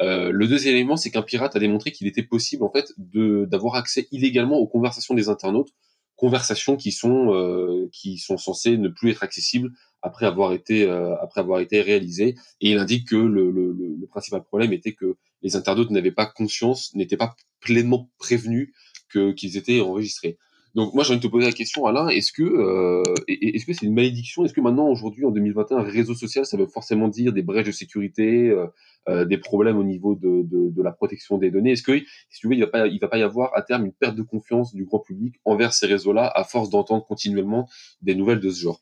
le 0.00 0.46
deuxième 0.46 0.74
élément, 0.74 0.96
c'est 0.96 1.10
qu'un 1.10 1.22
pirate 1.22 1.54
a 1.56 1.58
démontré 1.58 1.92
qu'il 1.92 2.06
était 2.06 2.22
possible 2.22 2.64
en 2.64 2.70
fait 2.70 2.92
d'avoir 2.98 3.76
accès 3.76 4.08
illégalement 4.10 4.58
aux 4.58 4.66
conversations 4.66 5.14
des 5.14 5.28
internautes, 5.28 5.70
conversations 6.16 6.76
qui 6.76 6.92
sont 6.92 7.88
qui 7.92 8.18
sont 8.18 8.36
censées 8.36 8.76
ne 8.76 8.88
plus 8.88 9.10
être 9.10 9.22
accessibles 9.22 9.72
après 10.02 10.26
avoir 10.26 10.52
été 10.52 10.88
après 11.20 11.40
avoir 11.40 11.60
été 11.60 11.80
réalisées. 11.80 12.36
Et 12.60 12.70
il 12.72 12.78
indique 12.78 13.08
que 13.08 13.16
le, 13.16 13.50
le, 13.50 13.72
le 13.72 14.06
principal 14.06 14.42
problème 14.42 14.72
était 14.72 14.92
que 14.92 15.16
les 15.42 15.56
internautes 15.56 15.90
n'avaient 15.90 16.10
pas 16.12 16.26
conscience, 16.26 16.94
n'étaient 16.94 17.16
pas 17.16 17.36
pleinement 17.60 18.10
prévenus 18.18 18.72
que 19.08 19.32
qu'ils 19.32 19.56
étaient 19.56 19.80
enregistrés. 19.80 20.38
Donc 20.74 20.92
moi 20.92 21.04
j'ai 21.04 21.10
envie 21.10 21.20
de 21.20 21.26
te 21.26 21.30
poser 21.30 21.46
la 21.46 21.52
question 21.52 21.86
Alain, 21.86 22.08
est-ce 22.08 22.32
que 22.32 22.42
euh, 22.42 23.02
que 23.26 23.72
c'est 23.72 23.86
une 23.86 23.94
malédiction? 23.94 24.44
Est-ce 24.44 24.52
que 24.52 24.60
maintenant 24.60 24.88
aujourd'hui 24.88 25.24
en 25.24 25.30
2021 25.30 25.78
un 25.78 25.82
réseau 25.82 26.14
social 26.14 26.44
ça 26.44 26.56
veut 26.56 26.66
forcément 26.66 27.06
dire 27.06 27.32
des 27.32 27.42
brèches 27.42 27.66
de 27.66 27.72
sécurité, 27.72 28.50
euh, 28.50 28.66
euh, 29.08 29.24
des 29.24 29.38
problèmes 29.38 29.78
au 29.78 29.84
niveau 29.84 30.16
de, 30.16 30.42
de, 30.42 30.82
la 30.82 30.90
protection 30.90 31.38
des 31.38 31.52
données? 31.52 31.72
Est-ce 31.72 31.82
que 31.84 31.98
si 32.28 32.40
tu 32.40 32.48
veux 32.48 32.54
il 32.54 32.60
va 32.60 32.66
pas 32.66 32.88
va 32.88 33.08
pas 33.08 33.18
y 33.18 33.22
avoir 33.22 33.56
à 33.56 33.62
terme 33.62 33.86
une 33.86 33.92
perte 33.92 34.16
de 34.16 34.22
confiance 34.22 34.74
du 34.74 34.84
grand 34.84 34.98
public 34.98 35.36
envers 35.44 35.72
ces 35.72 35.86
réseaux-là 35.86 36.30
à 36.34 36.42
force 36.42 36.70
d'entendre 36.70 37.06
continuellement 37.06 37.68
des 38.02 38.16
nouvelles 38.16 38.40
de 38.40 38.50
ce 38.50 38.60
genre? 38.60 38.80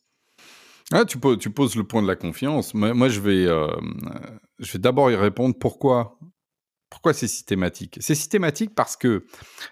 Ah, 0.92 1.04
tu, 1.04 1.18
poses, 1.18 1.76
le 1.76 1.84
point 1.84 2.02
de 2.02 2.06
la 2.06 2.16
confiance. 2.16 2.74
Moi, 2.74 3.08
je 3.08 3.20
vais, 3.20 3.46
je 4.58 4.72
vais 4.72 4.78
d'abord 4.78 5.10
y 5.10 5.14
répondre. 5.14 5.54
Pourquoi 5.58 6.18
pourquoi 6.92 7.14
c'est 7.14 7.26
systématique? 7.26 7.96
C'est 8.00 8.14
systématique 8.14 8.74
parce 8.74 8.98
que 8.98 9.24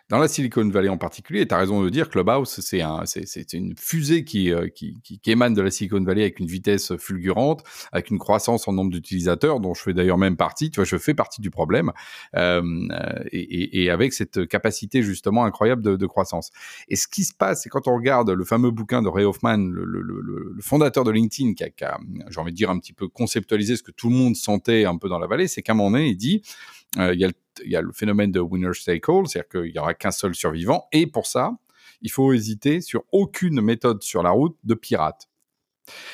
dans 0.09 0.16
la 0.16 0.26
Silicon 0.26 0.66
Valley 0.70 0.88
en 0.88 0.96
particulier, 0.96 1.46
tu 1.46 1.54
as 1.54 1.59
raison 1.59 1.83
de 1.83 1.90
dire, 1.90 2.09
Clubhouse, 2.09 2.61
c'est 2.62 2.80
un, 2.80 3.04
une 3.52 3.74
fusée 3.76 4.24
euh, 4.37 4.68
qui, 4.68 5.20
émane 5.26 5.52
de 5.52 5.61
la 5.61 5.70
Silicon 5.70 6.02
Valley 6.02 6.22
avec 6.22 6.40
une 6.40 6.46
vitesse 6.46 6.96
fulgurante, 6.96 7.62
avec 7.92 8.09
une 8.09 8.18
croissance 8.18 8.66
en 8.68 8.72
nombre 8.72 8.90
d'utilisateurs, 8.90 9.61
dont 9.61 9.74
je 9.74 9.83
fais 9.83 9.92
d'ailleurs 9.92 10.16
même 10.16 10.38
partie, 10.38 10.70
tu 10.70 10.76
vois, 10.76 10.87
je 10.87 10.96
fais 10.96 11.12
partie 11.12 11.42
du 11.42 11.50
problème, 11.50 11.92
euh, 12.37 12.62
et, 13.33 13.83
et, 13.83 13.90
avec 13.90 14.14
cette 14.14 14.48
capacité 14.48 15.02
justement 15.02 15.44
incroyable 15.44 15.83
de, 15.83 16.06
croissance. 16.06 16.48
Et 16.88 16.96
ce 16.96 17.06
qui 17.06 17.24
se 17.24 17.35
passe, 17.35 17.64
c'est 17.64 17.68
quand 17.68 17.87
on 17.87 17.96
regarde 17.96 18.30
le 18.30 18.44
fameux 18.46 18.70
bouquin 18.70 19.02
de 19.02 19.09
Ray 19.09 19.26
Hoffman, 19.26 19.59
le, 19.59 20.56
fondateur 20.62 21.04
de 21.04 21.11
LinkedIn, 21.11 21.52
qui 21.52 21.64
a, 21.64 21.68
a 21.87 21.98
j'ai 22.30 22.40
envie 22.40 22.52
de 22.52 22.56
dire, 22.56 22.70
un 22.70 22.78
petit 22.78 22.94
peu 22.94 23.09
conceptualisé 23.09 23.76
ce 23.76 23.83
que 23.83 23.92
tout 23.92 24.09
le 24.09 24.14
monde 24.14 24.37
sentait 24.37 24.87
un 24.87 24.96
peu 24.96 25.11
dans 25.11 25.18
la 25.18 25.26
vallée, 25.26 25.48
c'est 25.48 25.61
qu'à 25.61 25.72
un 25.72 25.74
moment 25.74 25.90
donné, 25.90 26.09
il 26.09 26.16
dit, 26.16 26.40
euh, 26.98 27.14
il 27.14 27.20
y, 27.70 27.76
a 27.76 27.83
le 27.83 27.92
phénomène 27.92 28.33
de 28.33 28.40
winner 28.40 28.70
take 28.85 29.03
all, 29.09 29.26
c'est-à-dire 29.26 29.48
qu'il 29.48 29.72
n'y 29.72 29.79
aura 29.79 29.94
qu'un 29.94 30.11
seul 30.11 30.35
survivant. 30.35 30.88
Et 30.92 31.07
pour 31.07 31.26
ça, 31.26 31.53
il 32.03 32.11
faut 32.11 32.33
hésiter 32.33 32.81
sur 32.81 33.05
aucune 33.12 33.61
méthode 33.61 34.03
sur 34.03 34.22
la 34.22 34.31
route 34.31 34.57
de 34.64 34.74
pirate. 34.74 35.29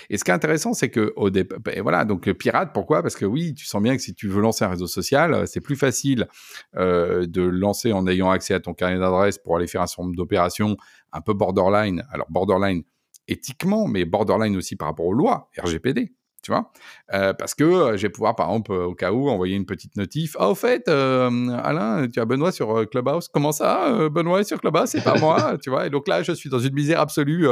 Et 0.08 0.16
ce 0.16 0.24
qui 0.24 0.30
est 0.30 0.34
intéressant, 0.34 0.72
c'est 0.72 0.90
que 0.90 1.12
au 1.16 1.28
départ, 1.28 1.60
ben 1.60 1.82
voilà, 1.82 2.04
donc 2.04 2.30
pirate, 2.32 2.70
pourquoi? 2.72 3.02
Parce 3.02 3.14
que 3.14 3.26
oui, 3.26 3.54
tu 3.54 3.66
sens 3.66 3.82
bien 3.82 3.94
que 3.96 4.02
si 4.02 4.14
tu 4.14 4.28
veux 4.28 4.40
lancer 4.40 4.64
un 4.64 4.68
réseau 4.68 4.86
social, 4.86 5.34
euh, 5.34 5.46
c'est 5.46 5.60
plus 5.60 5.76
facile 5.76 6.28
euh, 6.76 7.26
de 7.26 7.42
lancer 7.42 7.92
en 7.92 8.06
ayant 8.06 8.30
accès 8.30 8.54
à 8.54 8.60
ton 8.60 8.72
carnet 8.72 8.98
d'adresse 8.98 9.38
pour 9.38 9.56
aller 9.56 9.66
faire 9.66 9.82
un 9.82 9.86
certain 9.86 10.04
nombre 10.04 10.16
d'opérations 10.16 10.76
un 11.12 11.20
peu 11.20 11.34
borderline. 11.34 12.04
Alors 12.10 12.26
borderline 12.30 12.84
éthiquement, 13.28 13.86
mais 13.86 14.04
borderline 14.04 14.56
aussi 14.56 14.76
par 14.76 14.88
rapport 14.88 15.06
aux 15.06 15.12
lois 15.12 15.50
RGPD 15.58 16.15
tu 16.46 16.52
vois 16.52 16.70
euh, 17.12 17.32
Parce 17.32 17.56
que 17.56 17.64
euh, 17.64 17.96
je 17.96 18.02
vais 18.02 18.08
pouvoir, 18.08 18.36
par 18.36 18.46
exemple, 18.50 18.70
au 18.70 18.94
cas 18.94 19.10
où, 19.10 19.28
envoyer 19.28 19.56
une 19.56 19.66
petite 19.66 19.96
notif. 19.96 20.36
Ah, 20.38 20.48
au 20.48 20.54
fait, 20.54 20.86
euh, 20.86 21.48
Alain, 21.64 22.06
tu 22.06 22.20
as 22.20 22.24
Benoît 22.24 22.52
sur 22.52 22.88
Clubhouse. 22.88 23.26
Comment 23.26 23.50
ça 23.50 24.08
Benoît 24.08 24.40
est 24.40 24.44
sur 24.44 24.60
Clubhouse, 24.60 24.90
c'est 24.90 25.02
pas 25.02 25.16
moi, 25.20 25.58
tu 25.60 25.70
vois 25.70 25.88
Et 25.88 25.90
donc 25.90 26.06
là, 26.06 26.22
je 26.22 26.30
suis 26.30 26.48
dans 26.48 26.60
une 26.60 26.72
misère 26.72 27.00
absolue 27.00 27.48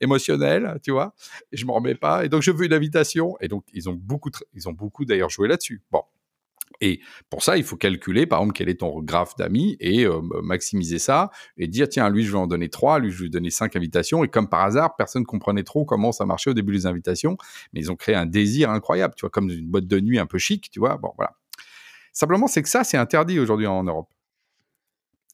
émotionnelle, 0.00 0.78
tu 0.84 0.92
vois 0.92 1.12
Et 1.50 1.56
je 1.56 1.66
m'en 1.66 1.74
remets 1.74 1.96
pas. 1.96 2.24
Et 2.24 2.28
donc, 2.28 2.42
je 2.42 2.52
veux 2.52 2.66
une 2.66 2.72
invitation. 2.72 3.34
Et 3.40 3.48
donc, 3.48 3.64
ils 3.72 3.88
ont 3.88 3.98
beaucoup, 4.00 4.30
ils 4.54 4.68
ont 4.68 4.72
beaucoup 4.72 5.04
d'ailleurs 5.04 5.30
joué 5.30 5.48
là-dessus. 5.48 5.82
Bon. 5.90 6.02
Et 6.80 7.00
pour 7.30 7.42
ça, 7.42 7.56
il 7.56 7.64
faut 7.64 7.76
calculer, 7.76 8.26
par 8.26 8.40
exemple, 8.40 8.54
quel 8.54 8.68
est 8.68 8.80
ton 8.80 9.00
graphe 9.00 9.36
d'amis 9.36 9.76
et 9.80 10.04
euh, 10.04 10.20
maximiser 10.42 10.98
ça 10.98 11.30
et 11.56 11.66
dire, 11.68 11.88
tiens, 11.88 12.08
lui, 12.10 12.24
je 12.24 12.32
vais 12.32 12.38
en 12.38 12.46
donner 12.46 12.68
trois, 12.68 12.98
lui, 12.98 13.10
je 13.10 13.18
vais 13.18 13.24
lui 13.24 13.30
donner 13.30 13.50
cinq 13.50 13.76
invitations. 13.76 14.24
Et 14.24 14.28
comme 14.28 14.48
par 14.48 14.62
hasard, 14.62 14.96
personne 14.96 15.22
ne 15.22 15.26
comprenait 15.26 15.62
trop 15.62 15.84
comment 15.84 16.12
ça 16.12 16.26
marchait 16.26 16.50
au 16.50 16.54
début 16.54 16.72
des 16.72 16.86
invitations, 16.86 17.36
mais 17.72 17.80
ils 17.80 17.90
ont 17.90 17.96
créé 17.96 18.14
un 18.14 18.26
désir 18.26 18.70
incroyable, 18.70 19.14
tu 19.16 19.22
vois, 19.22 19.30
comme 19.30 19.50
une 19.50 19.68
boîte 19.68 19.86
de 19.86 20.00
nuit 20.00 20.18
un 20.18 20.26
peu 20.26 20.38
chic, 20.38 20.70
tu 20.70 20.78
vois. 20.78 20.96
Bon, 20.96 21.12
voilà. 21.16 21.36
Simplement, 22.12 22.46
c'est 22.46 22.62
que 22.62 22.68
ça, 22.68 22.84
c'est 22.84 22.96
interdit 22.96 23.38
aujourd'hui 23.38 23.66
en 23.66 23.84
Europe. 23.84 24.08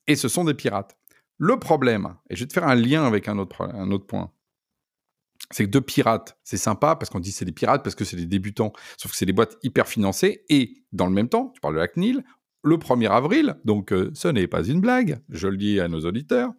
Et 0.07 0.17
ce 0.17 0.29
sont 0.29 0.45
des 0.45 0.55
pirates. 0.55 0.97
Le 1.39 1.59
problème, 1.59 2.17
et 2.29 2.37
je 2.37 2.45
vais 2.45 2.49
te 2.49 2.53
faire 2.53 2.67
un 2.67 2.75
lien 2.75 3.05
avec 3.05 3.29
un 3.29 3.39
autre 3.39 4.07
point, 4.07 4.31
c'est 5.53 5.65
que 5.65 5.71
deux 5.71 5.81
pirates, 5.81 6.39
c'est 6.45 6.57
sympa 6.57 6.97
parce 6.97 7.11
qu'on 7.11 7.21
dit 7.21 7.33
c'est 7.33 7.45
des 7.45 7.53
pirates 7.53 7.83
parce 7.83 7.95
que 7.95 8.05
c'est 8.05 8.17
des 8.17 8.27
débutants, 8.27 8.73
sauf 8.97 9.13
que 9.13 9.17
c'est 9.17 9.27
des 9.27 9.33
boîtes 9.33 9.59
hyper 9.63 9.87
financées 9.87 10.45
et 10.49 10.83
dans 10.93 11.07
le 11.07 11.13
même 11.13 11.29
temps, 11.29 11.51
tu 11.55 11.61
parles 11.61 11.75
de 11.75 11.81
la 11.81 11.89
CNIL, 11.89 12.25
le 12.65 12.77
1er 12.77 13.11
avril, 13.11 13.57
donc 13.65 13.93
euh, 13.93 14.11
ce 14.15 14.29
n'est 14.29 14.47
pas 14.47 14.63
une 14.65 14.81
blague, 14.81 15.19
je 15.29 15.49
le 15.49 15.57
dis 15.57 15.81
à 15.81 15.89
nos 15.89 16.01
auditeurs, 16.01 16.53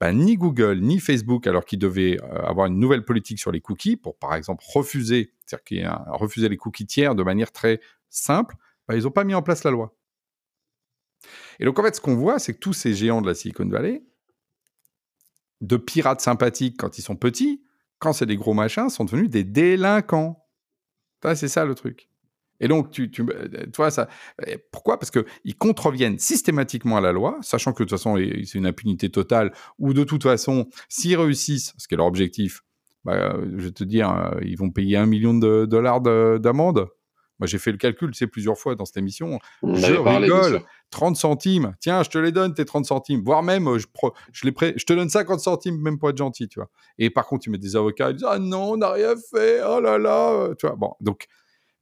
ben, 0.00 0.12
ni 0.12 0.36
Google 0.36 0.78
ni 0.80 1.00
Facebook, 1.00 1.46
alors 1.46 1.64
qu'ils 1.64 1.78
devaient 1.78 2.18
euh, 2.22 2.42
avoir 2.42 2.66
une 2.66 2.78
nouvelle 2.78 3.04
politique 3.04 3.40
sur 3.40 3.50
les 3.50 3.60
cookies 3.60 3.96
pour 3.96 4.16
par 4.16 4.34
exemple 4.34 4.64
refuser, 4.66 5.32
c'est-à-dire 5.46 6.04
refuser 6.06 6.48
les 6.48 6.56
cookies 6.56 6.86
tiers 6.86 7.14
de 7.14 7.22
manière 7.22 7.50
très 7.50 7.80
simple, 8.08 8.54
ben, 8.86 8.94
ils 8.94 9.02
n'ont 9.02 9.10
pas 9.10 9.24
mis 9.24 9.34
en 9.34 9.42
place 9.42 9.64
la 9.64 9.72
loi. 9.72 9.96
Et 11.58 11.64
donc 11.64 11.78
en 11.78 11.82
fait, 11.82 11.96
ce 11.96 12.00
qu'on 12.00 12.16
voit, 12.16 12.38
c'est 12.38 12.54
que 12.54 12.58
tous 12.58 12.72
ces 12.72 12.94
géants 12.94 13.20
de 13.20 13.26
la 13.26 13.34
Silicon 13.34 13.68
Valley, 13.68 14.02
de 15.60 15.76
pirates 15.76 16.20
sympathiques 16.20 16.76
quand 16.78 16.96
ils 16.96 17.02
sont 17.02 17.16
petits, 17.16 17.62
quand 18.00 18.12
c'est 18.12 18.26
des 18.26 18.36
gros 18.36 18.54
machins, 18.54 18.88
sont 18.88 19.04
devenus 19.04 19.30
des 19.30 19.44
délinquants. 19.44 20.44
c'est 21.34 21.48
ça 21.48 21.64
le 21.64 21.74
truc. 21.76 22.08
Et 22.60 22.68
donc, 22.68 22.90
tu, 22.90 23.10
tu, 23.10 23.24
vois, 23.76 23.90
ça, 23.90 24.08
eh, 24.46 24.58
pourquoi? 24.70 24.98
Parce 24.98 25.10
qu'ils 25.10 25.56
contreviennent 25.56 26.18
systématiquement 26.18 26.98
à 26.98 27.00
la 27.00 27.12
loi, 27.12 27.38
sachant 27.40 27.72
que 27.72 27.82
de 27.82 27.88
toute 27.88 27.98
façon, 27.98 28.16
c'est 28.16 28.58
une 28.58 28.66
impunité 28.66 29.10
totale, 29.10 29.52
ou 29.78 29.94
de 29.94 30.04
toute 30.04 30.22
façon, 30.22 30.68
s'ils 30.88 31.16
réussissent, 31.16 31.72
ce 31.78 31.88
qui 31.88 31.94
est 31.94 31.96
leur 31.96 32.06
objectif, 32.06 32.62
bah, 33.04 33.34
je 33.56 33.64
vais 33.64 33.70
te 33.70 33.84
dire, 33.84 34.10
euh, 34.10 34.38
ils 34.42 34.58
vont 34.58 34.70
payer 34.70 34.98
un 34.98 35.06
million 35.06 35.32
de 35.32 35.64
dollars 35.64 36.02
d'amende. 36.02 36.88
Moi, 37.40 37.46
j'ai 37.46 37.58
fait 37.58 37.72
le 37.72 37.78
calcul, 37.78 38.14
c'est 38.14 38.26
plusieurs 38.26 38.58
fois 38.58 38.74
dans 38.74 38.84
cette 38.84 38.98
émission. 38.98 39.38
je 39.62 39.94
rigole. 39.96 40.62
30 40.90 41.16
centimes. 41.16 41.74
Tiens, 41.80 42.02
je 42.02 42.10
te 42.10 42.18
les 42.18 42.32
donne, 42.32 42.52
tes 42.52 42.64
30 42.64 42.84
centimes. 42.84 43.22
Voire 43.24 43.42
même, 43.42 43.78
je, 43.78 43.86
je, 44.32 44.46
les 44.46 44.54
je 44.76 44.84
te 44.84 44.92
donne 44.92 45.08
50 45.08 45.40
centimes, 45.40 45.80
même 45.80 45.98
pour 45.98 46.10
être 46.10 46.18
gentil, 46.18 46.48
tu 46.48 46.58
vois. 46.58 46.68
Et 46.98 47.10
par 47.10 47.26
contre, 47.26 47.44
tu 47.44 47.50
mets 47.50 47.58
des 47.58 47.76
avocats, 47.76 48.10
ils 48.10 48.16
disent, 48.16 48.26
ah 48.28 48.38
non, 48.38 48.72
on 48.72 48.76
n'a 48.76 48.92
rien 48.92 49.14
fait, 49.16 49.62
oh 49.66 49.80
là 49.80 49.98
là, 49.98 50.50
tu 50.58 50.66
vois. 50.66 50.76
Bon, 50.76 50.92
donc, 51.00 51.26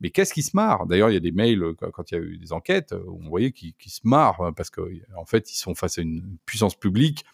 mais 0.00 0.10
qu'est-ce 0.10 0.32
qui 0.32 0.42
se 0.42 0.50
marre? 0.54 0.86
D'ailleurs, 0.86 1.10
il 1.10 1.14
y 1.14 1.16
a 1.16 1.20
des 1.20 1.32
mails, 1.32 1.74
quand 1.92 2.10
il 2.12 2.14
y 2.14 2.18
a 2.18 2.20
eu 2.20 2.38
des 2.38 2.52
enquêtes, 2.52 2.92
où 2.92 3.18
on 3.24 3.28
voyait 3.28 3.50
qu'ils 3.50 3.74
se 3.86 4.02
marrent, 4.04 4.40
hein, 4.42 4.52
parce 4.52 4.70
qu'en 4.70 4.84
en 5.16 5.24
fait, 5.24 5.50
ils 5.52 5.56
sont 5.56 5.74
face 5.74 5.98
à 5.98 6.02
une 6.02 6.38
puissance 6.46 6.76
publique 6.76 7.24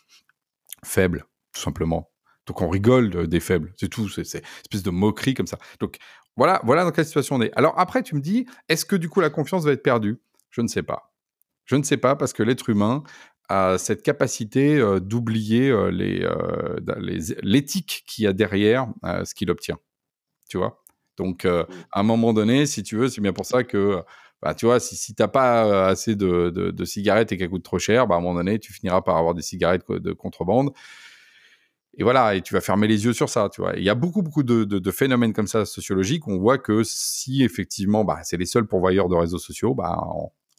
faible, 0.83 1.27
tout 1.53 1.61
simplement. 1.61 2.11
Donc 2.47 2.61
on 2.61 2.69
rigole 2.69 3.27
des 3.27 3.41
faibles, 3.41 3.73
c'est 3.77 3.89
tout, 3.89 4.09
c'est 4.09 4.23
une 4.23 4.43
espèce 4.63 4.83
de 4.83 4.91
moquerie 4.91 5.35
comme 5.35 5.47
ça. 5.47 5.59
Donc 5.81 5.97
voilà, 6.37 6.61
voilà 6.65 6.85
dans 6.85 6.91
quelle 6.91 7.05
situation 7.05 7.37
on 7.37 7.43
est. 7.43 7.53
Alors 7.57 7.79
après, 7.79 8.03
tu 8.03 8.15
me 8.15 8.21
dis, 8.21 8.47
est-ce 8.69 8.85
que 8.85 8.97
du 8.97 9.09
coup 9.09 9.21
la 9.21 9.31
confiance 9.31 9.65
va 9.65 9.73
être 9.73 9.83
perdue? 9.83 10.21
Je 10.51 10.61
ne 10.61 10.69
sais 10.69 10.83
pas. 10.83 11.15
Je 11.65 11.77
ne 11.77 11.83
sais 11.83 11.97
pas 11.97 12.17
parce 12.17 12.33
que 12.33 12.43
l'être 12.43 12.69
humain 12.69 13.03
a 13.49 13.79
cette 13.79 14.03
capacité 14.03 14.79
euh, 14.79 15.01
d'oublier 15.01 15.71
euh, 15.71 15.91
euh, 15.91 17.37
l'éthique 17.43 18.05
qu'il 18.07 18.25
y 18.25 18.27
a 18.27 18.33
derrière 18.33 18.89
ce 19.25 19.35
qu'il 19.35 19.51
obtient. 19.51 19.79
Tu 20.49 20.59
vois? 20.59 20.83
Donc 21.17 21.45
mmh. 21.45 21.67
à 21.93 22.01
un 22.01 22.03
moment 22.03 22.33
donné, 22.33 22.67
si 22.67 22.83
tu 22.83 22.97
veux, 22.97 23.09
c'est 23.09 23.21
bien 23.21 23.33
pour 23.33 23.47
ça 23.47 23.65
que 23.65 24.03
bah, 24.43 24.55
tu 24.55 24.67
vois, 24.67 24.81
si, 24.81 24.97
si 24.97 25.15
tu 25.15 25.23
n'as 25.23 25.29
pas 25.29 25.87
assez 25.87 26.17
de, 26.17 26.51
de, 26.51 26.85
cigarettes 26.85 27.33
et 27.33 27.39
qu'elles 27.39 27.49
coûtent 27.49 27.65
trop 27.65 27.79
cher, 27.79 28.07
bah, 28.07 28.17
à 28.17 28.19
un 28.19 28.21
moment 28.21 28.35
donné, 28.35 28.59
tu 28.59 28.73
finiras 28.73 29.01
par 29.01 29.17
avoir 29.17 29.35
des 29.35 29.43
cigarettes 29.43 29.91
de 29.91 30.13
contrebande. 30.13 30.73
Et 31.97 32.03
voilà, 32.03 32.35
et 32.35 32.43
tu 32.43 32.55
vas 32.55 32.61
fermer 32.61 32.89
les 32.89 33.05
yeux 33.05 33.13
sur 33.13 33.29
ça, 33.29 33.49
tu 33.53 33.61
vois. 33.61 33.75
Il 33.77 33.85
y 33.85 33.91
a 33.91 33.95
beaucoup, 33.95 34.23
beaucoup 34.23 34.43
de, 34.43 34.65
de, 34.65 34.91
phénomènes 34.91 35.33
comme 35.33 35.47
ça 35.47 35.65
sociologiques. 35.65 36.27
On 36.27 36.39
voit 36.39 36.59
que 36.59 36.83
si 36.83 37.45
effectivement, 37.45 38.05
bah, 38.05 38.21
c'est 38.25 38.37
les 38.37 38.47
seuls 38.47 38.67
pourvoyeurs 38.67 39.09
de 39.09 39.15
réseaux 39.15 39.39
sociaux, 39.39 39.75
bah, 39.75 40.05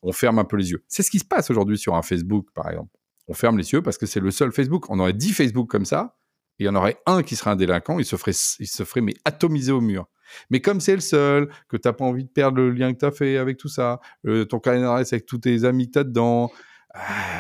on, 0.02 0.12
ferme 0.12 0.40
un 0.40 0.46
peu 0.46 0.56
les 0.56 0.72
yeux. 0.72 0.84
C'est 0.88 1.04
ce 1.04 1.12
qui 1.12 1.20
se 1.20 1.26
passe 1.26 1.50
aujourd'hui 1.50 1.78
sur 1.78 1.96
un 1.96 2.02
Facebook, 2.02 2.48
par 2.54 2.70
exemple. 2.70 2.92
On 3.28 3.34
ferme 3.34 3.58
les 3.58 3.74
yeux 3.74 3.82
parce 3.82 3.98
que 3.98 4.06
c'est 4.06 4.20
le 4.20 4.32
seul 4.32 4.52
Facebook. 4.52 4.90
On 4.90 5.00
aurait 5.00 5.14
10 5.14 5.34
Facebook 5.34 5.70
comme 5.70 5.86
ça, 5.86 6.16
et 6.60 6.64
il 6.64 6.66
y 6.68 6.70
en 6.70 6.76
aurait 6.76 6.98
un 7.06 7.24
qui 7.24 7.36
serait 7.36 7.52
un 7.52 7.56
délinquant, 7.56 8.00
il 8.00 8.06
se 8.06 8.16
ferait, 8.16 8.34
il 8.60 8.68
se 8.68 8.84
ferait 8.84 9.02
mais 9.02 9.16
atomiser 9.26 9.72
au 9.72 9.82
mur. 9.82 10.08
Mais 10.50 10.62
comme 10.62 10.80
c'est 10.80 10.96
le 10.96 11.02
seul, 11.02 11.50
que 11.68 11.78
tu 11.78 11.88
n'as 11.88 11.94
pas 11.94 12.06
envie 12.06 12.24
de 12.24 12.30
perdre 12.30 12.58
le 12.58 12.72
lien 12.72 12.94
que 12.94 13.00
tu 13.00 13.06
as 13.06 13.12
fait 13.12 13.38
avec 13.38 13.58
tout 13.58 13.68
ça, 13.68 14.00
euh, 14.26 14.46
ton 14.46 14.60
calendrier 14.60 15.06
avec 15.12 15.26
tous 15.26 15.40
tes 15.40 15.66
amis 15.66 15.92
que 15.92 16.00
dedans, 16.00 16.52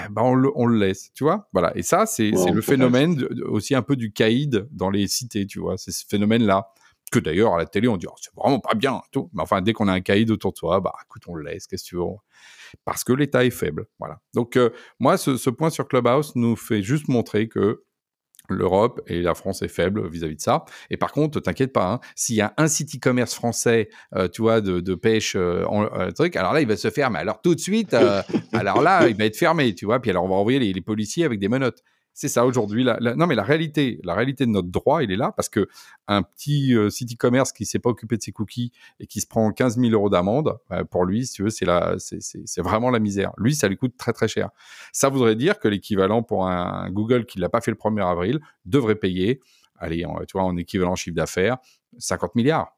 bah 0.10 0.22
on, 0.24 0.36
le, 0.36 0.52
on, 0.56 0.66
le, 0.66 0.78
laisse, 0.78 1.12
tu 1.14 1.24
vois? 1.24 1.48
Voilà. 1.54 1.76
Et 1.78 1.84
ça, 1.84 2.06
c'est 2.06 2.32
le 2.32 2.62
phénomène 2.62 3.28
aussi 3.46 3.76
un 3.76 3.82
peu 3.82 3.96
du 3.96 4.12
caïd 4.12 4.68
dans 4.72 4.90
les 4.90 5.08
cités, 5.08 5.46
tu 5.46 5.60
vois? 5.60 5.78
C'est 5.78 5.92
ce 5.92 6.06
phénomène-là. 6.08 6.68
Que 7.12 7.20
d'ailleurs, 7.20 7.54
à 7.54 7.60
la 7.60 7.66
télé, 7.68 7.88
on 7.88 7.98
dit, 7.98 8.08
oh, 8.10 8.16
c'est 8.20 8.34
vraiment 8.36 8.60
pas 8.60 8.74
bien, 8.74 9.00
tout. 9.12 9.30
Mais 9.34 9.44
enfin, 9.44 9.62
dès 9.62 9.74
qu'on 9.74 9.88
a 9.88 9.94
un 9.94 10.02
caïd 10.02 10.32
autour 10.32 10.54
de 10.54 10.58
toi, 10.58 10.80
bah, 10.80 10.92
écoute, 11.06 11.22
on 11.28 11.36
le 11.36 11.44
laisse, 11.44 11.68
qu'est-ce 11.68 11.84
que 11.84 11.90
tu 11.90 11.96
veux? 11.98 12.04
Parce 12.84 13.04
que 13.04 13.14
l'État 13.14 13.46
est 13.46 13.52
faible. 13.52 13.86
Voilà. 14.00 14.20
Donc, 14.34 14.58
euh, 14.58 14.72
moi, 15.00 15.16
ce, 15.18 15.38
ce, 15.38 15.52
point 15.52 15.70
sur 15.70 15.88
Clubhouse 15.88 16.36
nous 16.36 16.56
fait 16.56 16.82
juste 16.82 17.08
montrer 17.08 17.48
que 17.48 17.84
l'Europe 18.50 19.02
et 19.08 19.22
la 19.22 19.34
France 19.34 19.62
est 19.62 19.68
faible 19.68 20.08
vis-à-vis 20.08 20.36
de 20.36 20.42
ça. 20.42 20.66
Et 20.90 20.98
par 20.98 21.12
contre, 21.12 21.40
t'inquiète 21.40 21.74
pas, 21.74 21.92
hein, 21.92 22.00
s'il 22.16 22.36
y 22.36 22.42
a 22.42 22.54
un 22.58 22.68
site 22.68 22.96
e-commerce 22.96 23.34
français, 23.34 23.90
euh, 24.16 24.28
tu 24.28 24.42
vois, 24.42 24.62
de, 24.62 24.96
pêche, 24.96 25.36
euh, 25.36 25.66
en, 25.66 25.84
euh, 25.84 26.12
truc, 26.12 26.36
alors 26.36 26.54
là, 26.54 26.62
il 26.62 26.68
va 26.68 26.78
se 26.78 26.90
fermer. 26.90 27.20
Alors 27.20 27.42
tout 27.42 27.56
de 27.56 27.60
suite, 27.60 27.94
alors 28.54 28.82
là, 28.82 29.08
il 29.08 29.16
va 29.16 29.26
être 29.26 29.38
fermé, 29.38 29.74
tu 29.74 29.86
vois. 29.86 30.00
Puis 30.00 30.12
alors, 30.12 30.24
on 30.24 30.30
va 30.30 30.36
envoyer 30.36 30.60
les 30.60 30.82
policiers 30.82 31.26
avec 31.26 31.40
des 31.40 31.50
menottes. 31.50 31.84
C'est 32.18 32.30
ça 32.30 32.46
aujourd'hui. 32.46 32.86
La, 32.86 32.98
non, 33.16 33.28
mais 33.28 33.36
la 33.36 33.44
réalité, 33.44 34.00
la 34.06 34.16
réalité 34.16 34.46
de 34.46 34.52
notre 34.52 34.70
droit, 34.70 35.04
il 35.04 35.12
est 35.12 35.18
là 35.18 35.34
parce 35.34 35.50
que 35.50 35.68
un 36.08 36.24
petit 36.24 36.74
euh, 36.74 36.90
site 36.90 37.12
e-commerce 37.14 37.52
qui 37.52 37.66
s'est 37.66 37.78
pas 37.78 37.90
occupé 37.90 38.16
de 38.16 38.22
ses 38.22 38.32
cookies 38.32 38.72
et 39.02 39.06
qui 39.06 39.20
se 39.20 39.28
prend 39.28 39.52
15 39.52 39.78
000 39.78 39.92
euros 39.92 40.10
d'amende, 40.10 40.58
bah, 40.70 40.86
pour 40.86 41.04
lui, 41.04 41.28
si 41.28 41.34
tu 41.34 41.44
veux, 41.44 41.50
c'est 41.50 41.66
la, 41.66 41.98
c'est 41.98 42.62
vraiment 42.62 42.90
la 42.90 43.00
misère. 43.00 43.34
Lui, 43.38 43.54
ça 43.54 43.68
lui 43.68 43.76
coûte 43.76 43.98
très 43.98 44.14
très 44.14 44.30
cher. 44.30 44.50
Ça 44.94 45.10
voudrait 45.10 45.36
dire 45.36 45.60
que 45.60 45.68
l'équivalent 45.68 46.24
pour 46.24 46.48
un, 46.48 46.90
Google 46.90 47.26
qui 47.26 47.38
l'a 47.38 47.50
pas 47.50 47.60
fait 47.60 47.72
le 47.72 47.78
1er 47.78 48.10
avril 48.10 48.40
devrait 48.64 48.96
payer, 48.96 49.42
allez, 49.78 50.06
tu 50.26 50.38
vois, 50.38 50.44
en 50.44 50.56
équivalent 50.56 50.96
chiffre 50.96 51.18
d'affaires, 51.18 51.58
50 51.98 52.36
milliards. 52.36 52.75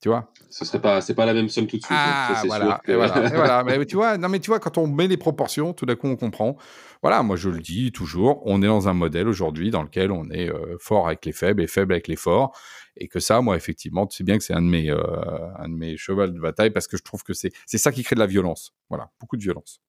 Tu 0.00 0.08
vois? 0.08 0.30
Ce 0.48 0.64
serait 0.64 0.80
pas, 0.80 1.00
c'est 1.00 1.14
pas 1.14 1.26
la 1.26 1.34
même 1.34 1.48
somme 1.48 1.66
tout 1.66 1.76
de 1.76 1.82
suite. 1.82 1.90
Ah, 1.92 2.42
voilà, 2.46 2.80
voilà, 2.86 3.64
Mais 3.64 3.84
tu 3.84 3.96
vois, 3.96 4.16
non, 4.16 4.28
mais 4.28 4.38
tu 4.38 4.48
vois, 4.48 4.60
quand 4.60 4.78
on 4.78 4.86
met 4.86 5.08
les 5.08 5.16
proportions, 5.16 5.72
tout 5.72 5.86
d'un 5.86 5.96
coup, 5.96 6.06
on 6.06 6.16
comprend. 6.16 6.56
Voilà, 7.02 7.22
moi, 7.22 7.36
je 7.36 7.48
le 7.50 7.60
dis 7.60 7.90
toujours, 7.90 8.42
on 8.46 8.62
est 8.62 8.66
dans 8.66 8.88
un 8.88 8.92
modèle 8.92 9.26
aujourd'hui 9.26 9.70
dans 9.70 9.82
lequel 9.82 10.12
on 10.12 10.30
est 10.30 10.50
euh, 10.50 10.76
fort 10.78 11.08
avec 11.08 11.24
les 11.26 11.32
faibles 11.32 11.62
et 11.62 11.66
faible 11.66 11.92
avec 11.92 12.06
les 12.06 12.16
forts. 12.16 12.56
Et 12.96 13.08
que 13.08 13.18
ça, 13.18 13.40
moi, 13.40 13.56
effectivement, 13.56 14.06
tu 14.06 14.16
sais 14.16 14.24
bien 14.24 14.38
que 14.38 14.44
c'est 14.44 14.54
un 14.54 14.62
de 14.62 14.68
mes, 14.68 14.90
euh, 14.90 14.98
un 15.56 15.68
de 15.68 15.74
mes 15.74 15.96
chevals 15.96 16.32
de 16.32 16.40
bataille 16.40 16.70
parce 16.70 16.86
que 16.86 16.96
je 16.96 17.02
trouve 17.02 17.24
que 17.24 17.34
c'est, 17.34 17.50
c'est 17.66 17.78
ça 17.78 17.90
qui 17.92 18.02
crée 18.04 18.14
de 18.14 18.20
la 18.20 18.26
violence. 18.26 18.74
Voilà, 18.88 19.10
beaucoup 19.20 19.36
de 19.36 19.42
violence. 19.42 19.80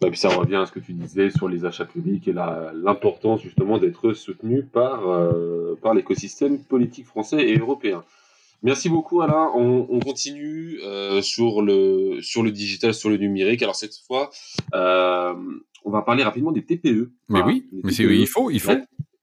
Bah, 0.00 0.08
puis 0.10 0.18
ça 0.18 0.28
revient 0.28 0.56
à 0.56 0.66
ce 0.66 0.72
que 0.72 0.80
tu 0.80 0.92
disais 0.92 1.30
sur 1.30 1.48
les 1.48 1.64
achats 1.64 1.84
publics 1.84 2.28
et 2.28 2.32
l'importance 2.32 3.42
justement 3.42 3.78
d'être 3.78 4.12
soutenu 4.12 4.62
par, 4.62 5.08
euh, 5.08 5.78
par 5.82 5.94
l'écosystème 5.94 6.58
politique 6.58 7.06
français 7.06 7.48
et 7.48 7.56
européen. 7.56 8.04
Merci 8.62 8.88
beaucoup 8.88 9.20
Alain. 9.20 9.52
On, 9.54 9.86
on 9.88 10.00
continue 10.00 10.80
euh, 10.82 11.22
sur 11.22 11.62
le 11.62 12.20
sur 12.22 12.42
le 12.42 12.50
digital, 12.50 12.92
sur 12.92 13.08
le 13.08 13.16
numérique. 13.16 13.62
Alors 13.62 13.76
cette 13.76 13.96
fois, 14.06 14.30
euh, 14.74 15.34
on 15.84 15.90
va 15.90 16.02
parler 16.02 16.24
rapidement 16.24 16.52
des 16.52 16.64
TPE. 16.64 17.12
Mais 17.28 17.42
oui, 17.42 17.68
mais 17.84 17.92
c'est 17.92 18.04
il 18.04 18.26
faut, 18.26 18.50
il 18.50 18.60
faut. 18.60 18.72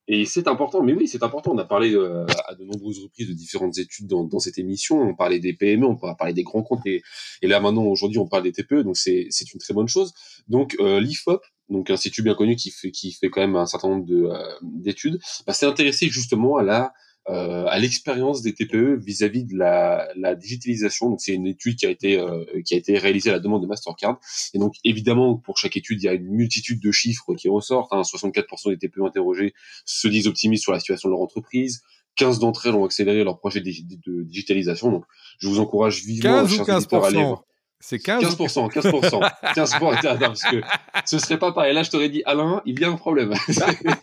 Et 0.07 0.25
c'est 0.25 0.47
important, 0.47 0.83
mais 0.83 0.93
oui, 0.93 1.07
c'est 1.07 1.23
important. 1.23 1.51
On 1.53 1.57
a 1.57 1.65
parlé 1.65 1.95
euh, 1.95 2.25
à 2.47 2.53
de 2.53 2.63
nombreuses 2.63 2.99
reprises 2.99 3.27
de 3.27 3.33
différentes 3.33 3.79
études 3.79 4.05
dans, 4.05 4.23
dans, 4.23 4.37
cette 4.37 4.59
émission. 4.59 5.01
On 5.01 5.15
parlait 5.15 5.39
des 5.39 5.53
PME, 5.53 5.85
on 5.85 5.95
parlait 5.95 6.33
des 6.33 6.43
grands 6.43 6.61
comptes, 6.61 6.85
et, 6.85 7.01
et 7.41 7.47
là 7.47 7.59
maintenant, 7.59 7.85
aujourd'hui, 7.85 8.19
on 8.19 8.27
parle 8.27 8.43
des 8.43 8.51
TPE, 8.51 8.83
donc 8.83 8.97
c'est 8.97 9.25
c'est 9.31 9.51
une 9.51 9.59
très 9.59 9.73
bonne 9.73 9.87
chose. 9.87 10.13
Donc 10.47 10.75
euh, 10.79 10.99
l'IFOP, 10.99 11.41
donc 11.69 11.89
un 11.89 11.95
institut 11.95 12.21
bien 12.21 12.35
connu 12.35 12.55
qui 12.55 12.69
fait 12.69 12.91
qui 12.91 13.13
fait 13.13 13.29
quand 13.29 13.41
même 13.41 13.55
un 13.55 13.65
certain 13.65 13.89
nombre 13.89 14.05
de 14.05 14.25
euh, 14.25 14.37
d'études, 14.61 15.19
bah, 15.47 15.53
s'est 15.53 15.65
intéressé 15.65 16.07
justement 16.09 16.57
à 16.57 16.63
la 16.63 16.83
euh, 16.85 16.89
à 17.27 17.79
l'expérience 17.79 18.41
des 18.41 18.53
TPE 18.53 18.99
vis-à-vis 19.03 19.45
de 19.45 19.57
la, 19.57 20.07
la, 20.15 20.35
digitalisation. 20.35 21.09
Donc 21.09 21.21
c'est 21.21 21.33
une 21.33 21.47
étude 21.47 21.75
qui 21.75 21.85
a 21.85 21.89
été 21.89 22.19
euh, 22.19 22.43
qui 22.63 22.75
a 22.75 22.77
été 22.77 22.97
réalisée 22.97 23.31
à 23.31 23.33
la 23.33 23.39
demande 23.39 23.63
de 23.63 23.67
Mastercard. 23.67 24.19
Et 24.53 24.59
donc 24.59 24.75
évidemment 24.83 25.35
pour 25.35 25.57
chaque 25.57 25.75
étude 25.75 26.01
il 26.03 26.05
y 26.05 26.09
a 26.09 26.13
une 26.13 26.29
multitude 26.29 26.79
de 26.79 26.91
chiffres 26.91 27.33
qui 27.33 27.49
ressortent. 27.49 27.91
Hein. 27.93 28.01
64% 28.01 28.69
des 28.69 28.77
TPE 28.77 29.01
interrogés 29.01 29.53
se 29.85 30.07
disent 30.07 30.27
optimistes 30.27 30.63
sur 30.63 30.71
la 30.71 30.79
situation 30.79 31.09
de 31.09 31.13
leur 31.13 31.21
entreprise. 31.21 31.81
15 32.17 32.39
d'entre 32.39 32.67
elles 32.67 32.75
ont 32.75 32.85
accéléré 32.85 33.23
leur 33.23 33.39
projet 33.39 33.59
de, 33.59 34.23
digitalisation. 34.23 34.91
Donc 34.91 35.05
je 35.39 35.47
vous 35.47 35.59
encourage 35.59 36.03
vivement 36.03 36.45
15 36.45 36.59
ou 36.59 36.63
15% 36.63 37.03
à 37.03 37.07
aller 37.07 37.23
voir. 37.23 37.43
C'est 37.79 37.99
15 37.99 38.23
15%, 38.23 38.71
15%, 38.71 39.31
15%, 39.53 40.19
parce 40.19 40.43
que 40.43 40.61
ce 41.05 41.19
serait 41.19 41.37
pas 41.37 41.51
pareil. 41.51 41.73
Là, 41.73 41.83
je 41.83 41.91
t'aurais 41.91 42.09
dit, 42.09 42.23
Alain, 42.25 42.61
il 42.65 42.79
y 42.79 42.83
a 42.83 42.89
un 42.89 42.95
problème. 42.95 43.33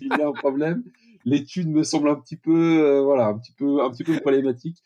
il 0.00 0.08
y 0.08 0.22
a 0.22 0.28
un 0.28 0.32
problème 0.32 0.84
l'étude 1.24 1.68
me 1.68 1.82
semble 1.82 2.08
un 2.08 2.14
petit 2.14 2.36
peu, 2.36 2.84
euh, 2.84 3.02
voilà, 3.02 3.26
un 3.26 3.38
petit 3.38 3.52
peu, 3.52 3.82
un 3.82 3.90
petit 3.90 4.04
peu 4.04 4.18
problématique. 4.20 4.78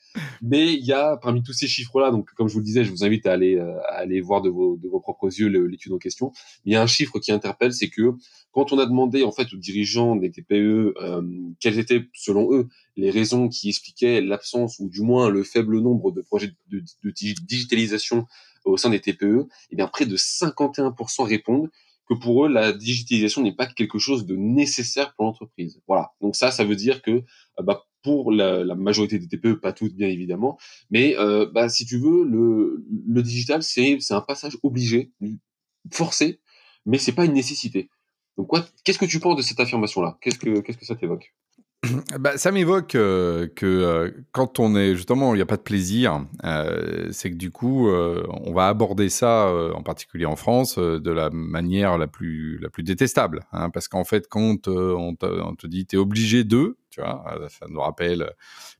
Mais 0.42 0.74
il 0.74 0.84
y 0.84 0.92
a 0.92 1.16
parmi 1.16 1.42
tous 1.42 1.52
ces 1.52 1.66
chiffres-là, 1.66 2.10
donc 2.10 2.30
comme 2.34 2.48
je 2.48 2.54
vous 2.54 2.60
le 2.60 2.64
disais, 2.64 2.84
je 2.84 2.90
vous 2.90 3.04
invite 3.04 3.26
à 3.26 3.32
aller, 3.32 3.56
euh, 3.56 3.78
à 3.88 3.96
aller 3.96 4.20
voir 4.20 4.42
de 4.42 4.50
vos, 4.50 4.76
de 4.76 4.88
vos 4.88 5.00
propres 5.00 5.26
yeux 5.26 5.48
l'étude 5.48 5.92
en 5.92 5.98
question. 5.98 6.32
Il 6.64 6.72
y 6.72 6.76
a 6.76 6.82
un 6.82 6.86
chiffre 6.86 7.18
qui 7.18 7.32
interpelle, 7.32 7.72
c'est 7.72 7.88
que 7.88 8.14
quand 8.52 8.72
on 8.72 8.78
a 8.78 8.86
demandé 8.86 9.22
en 9.22 9.32
fait 9.32 9.52
aux 9.52 9.58
dirigeants 9.58 10.16
des 10.16 10.30
TPE 10.30 10.94
euh, 10.96 11.22
quelles 11.60 11.78
étaient 11.78 12.08
selon 12.14 12.52
eux 12.52 12.68
les 12.96 13.10
raisons 13.10 13.48
qui 13.48 13.68
expliquaient 13.68 14.20
l'absence 14.22 14.78
ou 14.78 14.88
du 14.88 15.02
moins 15.02 15.28
le 15.28 15.42
faible 15.42 15.78
nombre 15.80 16.12
de 16.12 16.22
projets 16.22 16.52
de, 16.68 16.82
de 17.04 17.10
digitalisation 17.10 18.26
au 18.64 18.76
sein 18.76 18.90
des 18.90 19.00
TPE, 19.00 19.24
et 19.24 19.46
eh 19.70 19.76
bien 19.76 19.86
près 19.86 20.06
de 20.06 20.16
51% 20.16 21.22
répondent 21.22 21.70
que 22.06 22.14
pour 22.14 22.46
eux, 22.46 22.48
la 22.48 22.72
digitalisation 22.72 23.42
n'est 23.42 23.54
pas 23.54 23.66
quelque 23.66 23.98
chose 23.98 24.26
de 24.26 24.36
nécessaire 24.36 25.14
pour 25.14 25.24
l'entreprise. 25.24 25.80
Voilà. 25.86 26.12
Donc 26.20 26.36
ça, 26.36 26.50
ça 26.50 26.64
veut 26.64 26.76
dire 26.76 27.02
que 27.02 27.10
euh, 27.10 27.62
bah, 27.62 27.86
pour 28.02 28.30
la, 28.30 28.64
la, 28.64 28.74
majorité 28.76 29.18
des 29.18 29.26
TPE, 29.26 29.54
pas 29.60 29.72
toutes 29.72 29.94
bien 29.94 30.08
évidemment, 30.08 30.58
mais 30.90 31.16
euh, 31.18 31.46
bah, 31.52 31.68
si 31.68 31.84
tu 31.84 31.98
veux, 31.98 32.24
le, 32.24 32.86
le 33.08 33.22
digital, 33.22 33.62
c'est 33.62 33.98
un 34.10 34.20
passage 34.20 34.56
obligé, 34.62 35.10
forcé, 35.92 36.40
mais 36.84 36.98
c'est 36.98 37.12
pas 37.12 37.24
une 37.24 37.32
nécessité. 37.32 37.90
Donc 38.36 38.48
quoi, 38.48 38.64
qu'est-ce 38.84 38.98
que 38.98 39.06
tu 39.06 39.18
penses 39.18 39.36
de 39.36 39.42
cette 39.42 39.60
affirmation-là? 39.60 40.18
Qu'est-ce 40.20 40.38
que 40.38 40.60
qu'est-ce 40.60 40.78
que 40.78 40.84
ça 40.84 40.94
t'évoque? 40.94 41.34
bah, 42.18 42.36
ça 42.36 42.52
m'évoque 42.52 42.94
euh, 42.94 43.48
que 43.54 43.66
euh, 43.66 44.10
quand 44.32 44.58
on 44.60 44.76
est 44.76 44.94
justement, 44.94 45.34
il 45.34 45.38
n'y 45.38 45.42
a 45.42 45.46
pas 45.46 45.56
de 45.56 45.62
plaisir, 45.62 46.24
euh, 46.44 47.08
c'est 47.12 47.30
que 47.30 47.36
du 47.36 47.50
coup, 47.50 47.88
on 47.88 48.52
va 48.52 48.68
aborder 48.68 49.08
ça, 49.08 49.52
en 49.74 49.82
particulier 49.82 50.26
en 50.26 50.36
France, 50.36 50.78
de 50.78 51.10
la 51.10 51.30
manière 51.30 51.98
la 51.98 52.06
plus, 52.06 52.58
la 52.58 52.68
plus 52.68 52.82
détestable. 52.82 53.40
Hein, 53.52 53.70
parce 53.70 53.88
qu'en 53.88 54.04
fait, 54.04 54.26
quand 54.28 54.68
on 54.68 55.16
on, 55.22 55.54
te, 55.54 55.66
dit 55.66 55.86
tu 55.86 55.96
es 55.96 55.98
obligé 55.98 56.44
de, 56.44 56.76
vois, 57.00 57.24
ça 57.48 57.66
nous 57.68 57.80
rappelle, 57.80 58.32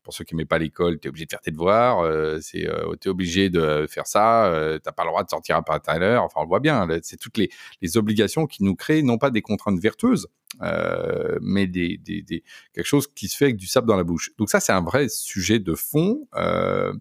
pour 0.03 0.13
ceux 0.13 0.25
qui 0.25 0.35
n'aimaient 0.35 0.47
pas 0.47 0.59
l'école, 0.59 0.99
tu 0.99 1.07
es 1.07 1.11
obligé 1.11 1.27
de 1.27 1.31
faire 1.31 1.41
tes 1.41 1.51
devoirs, 1.51 2.05
c'est 2.41 2.69
tu 3.01 3.09
es 3.09 3.11
obligé 3.11 3.51
de 3.51 3.87
faire 3.89 4.07
ça, 4.07 4.51
tu 4.53 4.81
n'as 4.87 4.93
pas 4.93 5.05
le 5.05 5.11
droit 5.11 5.25
de 5.25 5.31
sortir 5.31 5.57
à 5.57 5.63
à 5.87 5.99
l'heure, 5.99 6.25
enfin 6.25 6.41
on 6.41 6.43
le 6.43 6.49
voit 6.49 6.61
bien, 6.61 6.87
c'est 7.03 7.19
toutes 7.19 7.39
les, 7.39 7.49
obligations 7.97 8.47
qui 8.47 8.65
nous 8.65 8.75
créent 8.75 9.03
non 9.03 9.19
pas 9.19 9.31
des 9.31 9.43
contraintes 9.43 9.79
vertueuses, 9.79 10.29
euh, 10.63 11.39
mais 11.41 11.71
quelque 11.71 12.85
chose 12.85 13.07
qui 13.07 13.29
se 13.29 13.37
fait 13.37 13.47
avec 13.47 13.57
du 13.57 13.67
sable 13.67 13.87
dans 13.87 13.97
la 13.97 14.05
bouche. 14.05 14.31
Donc 14.39 14.51
ça, 14.51 14.61
c'est 14.61 14.73
un 14.73 14.83
vrai 14.83 15.09
sujet 15.09 15.59
de 15.59 15.75
fond 15.75 16.29
euh, 16.35 16.93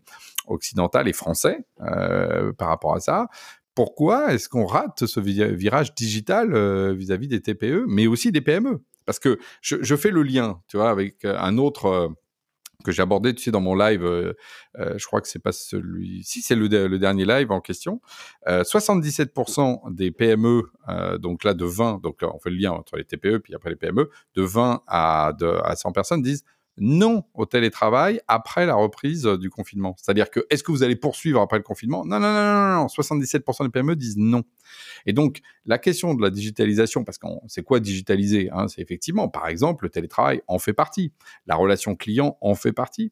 occidental 0.47 1.07
et 1.07 1.13
français 1.13 1.65
euh, 1.81 2.53
par 2.53 2.69
rapport 2.69 2.95
à 2.95 2.99
ça. 2.99 3.27
Pourquoi 3.75 4.33
est-ce 4.33 4.49
qu'on 4.49 4.65
rate 4.65 5.05
ce 5.05 5.19
virage 5.19 5.93
digital 5.93 6.55
euh, 6.55 6.93
vis-à-vis 6.93 7.27
des 7.27 7.41
TPE, 7.41 7.85
mais 7.87 8.07
aussi 8.07 8.31
des 8.31 8.41
PME 8.41 8.81
Parce 9.05 9.19
que 9.19 9.37
je, 9.61 9.95
fais 9.95 10.11
le 10.11 10.23
lien, 10.23 10.61
tu 10.67 10.77
vois, 10.77 10.89
avec 10.89 11.25
un 11.25 11.57
autre 11.57 12.15
que 12.85 12.91
j'ai 12.91 13.01
abordé, 13.01 13.33
tu 13.33 13.43
sais, 13.43 13.51
dans 13.51 13.61
mon 13.61 13.75
live, 13.75 14.05
euh, 14.05 14.33
euh, 14.77 14.93
je 14.97 15.05
crois 15.05 15.19
que 15.19 15.27
c'est 15.27 15.39
pas 15.39 15.51
celui, 15.51 16.23
si 16.23 16.41
c'est 16.41 16.55
le, 16.55 16.69
dernier 16.69 17.25
live 17.25 17.51
en 17.51 17.59
question, 17.59 17.99
77% 18.47 19.59
euh, 19.87 19.91
des 19.91 20.11
PME, 20.11 20.63
donc 21.19 21.43
là 21.43 21.53
de 21.53 21.65
20, 21.65 22.01
donc 22.01 22.21
là 22.21 22.29
on 22.33 22.39
fait 22.39 22.51
le 22.51 22.57
lien 22.57 22.71
entre 22.71 22.95
les 22.95 23.03
TPE 23.03 23.39
puis 23.39 23.55
après 23.55 23.71
les 23.71 23.75
PME, 23.75 24.09
de 24.35 24.41
20 24.41 24.83
à, 24.87 25.33
à 25.63 25.75
100 25.75 25.91
personnes 25.91 26.21
disent 26.21 26.45
non 26.77 27.23
au 27.33 27.45
télétravail 27.45 28.19
après 28.27 28.65
la 28.65 28.75
reprise 28.75 29.23
du 29.23 29.49
confinement. 29.49 29.95
C'est-à-dire 29.97 30.29
que 30.29 30.45
est-ce 30.49 30.63
que 30.63 30.71
vous 30.71 30.83
allez 30.83 30.95
poursuivre 30.95 31.41
après 31.41 31.57
le 31.57 31.63
confinement? 31.63 32.05
Non, 32.05 32.19
non, 32.19 32.33
non, 32.33 32.43
non, 32.43 32.75
non, 32.81 32.85
77% 32.87 33.63
des 33.63 33.69
PME 33.69 33.95
disent 33.95 34.17
non. 34.17 34.43
Et 35.05 35.13
donc 35.13 35.39
la 35.65 35.77
question 35.77 36.13
de 36.13 36.21
la 36.21 36.29
digitalisation, 36.29 37.03
parce 37.03 37.17
qu'on 37.17 37.41
c'est 37.47 37.63
quoi 37.63 37.79
digitaliser 37.79 38.49
hein, 38.51 38.67
C'est 38.67 38.81
effectivement, 38.81 39.29
par 39.29 39.47
exemple, 39.47 39.85
le 39.85 39.89
télétravail 39.89 40.41
en 40.47 40.59
fait 40.59 40.73
partie, 40.73 41.11
la 41.47 41.55
relation 41.55 41.95
client 41.95 42.37
en 42.41 42.55
fait 42.55 42.73
partie. 42.73 43.11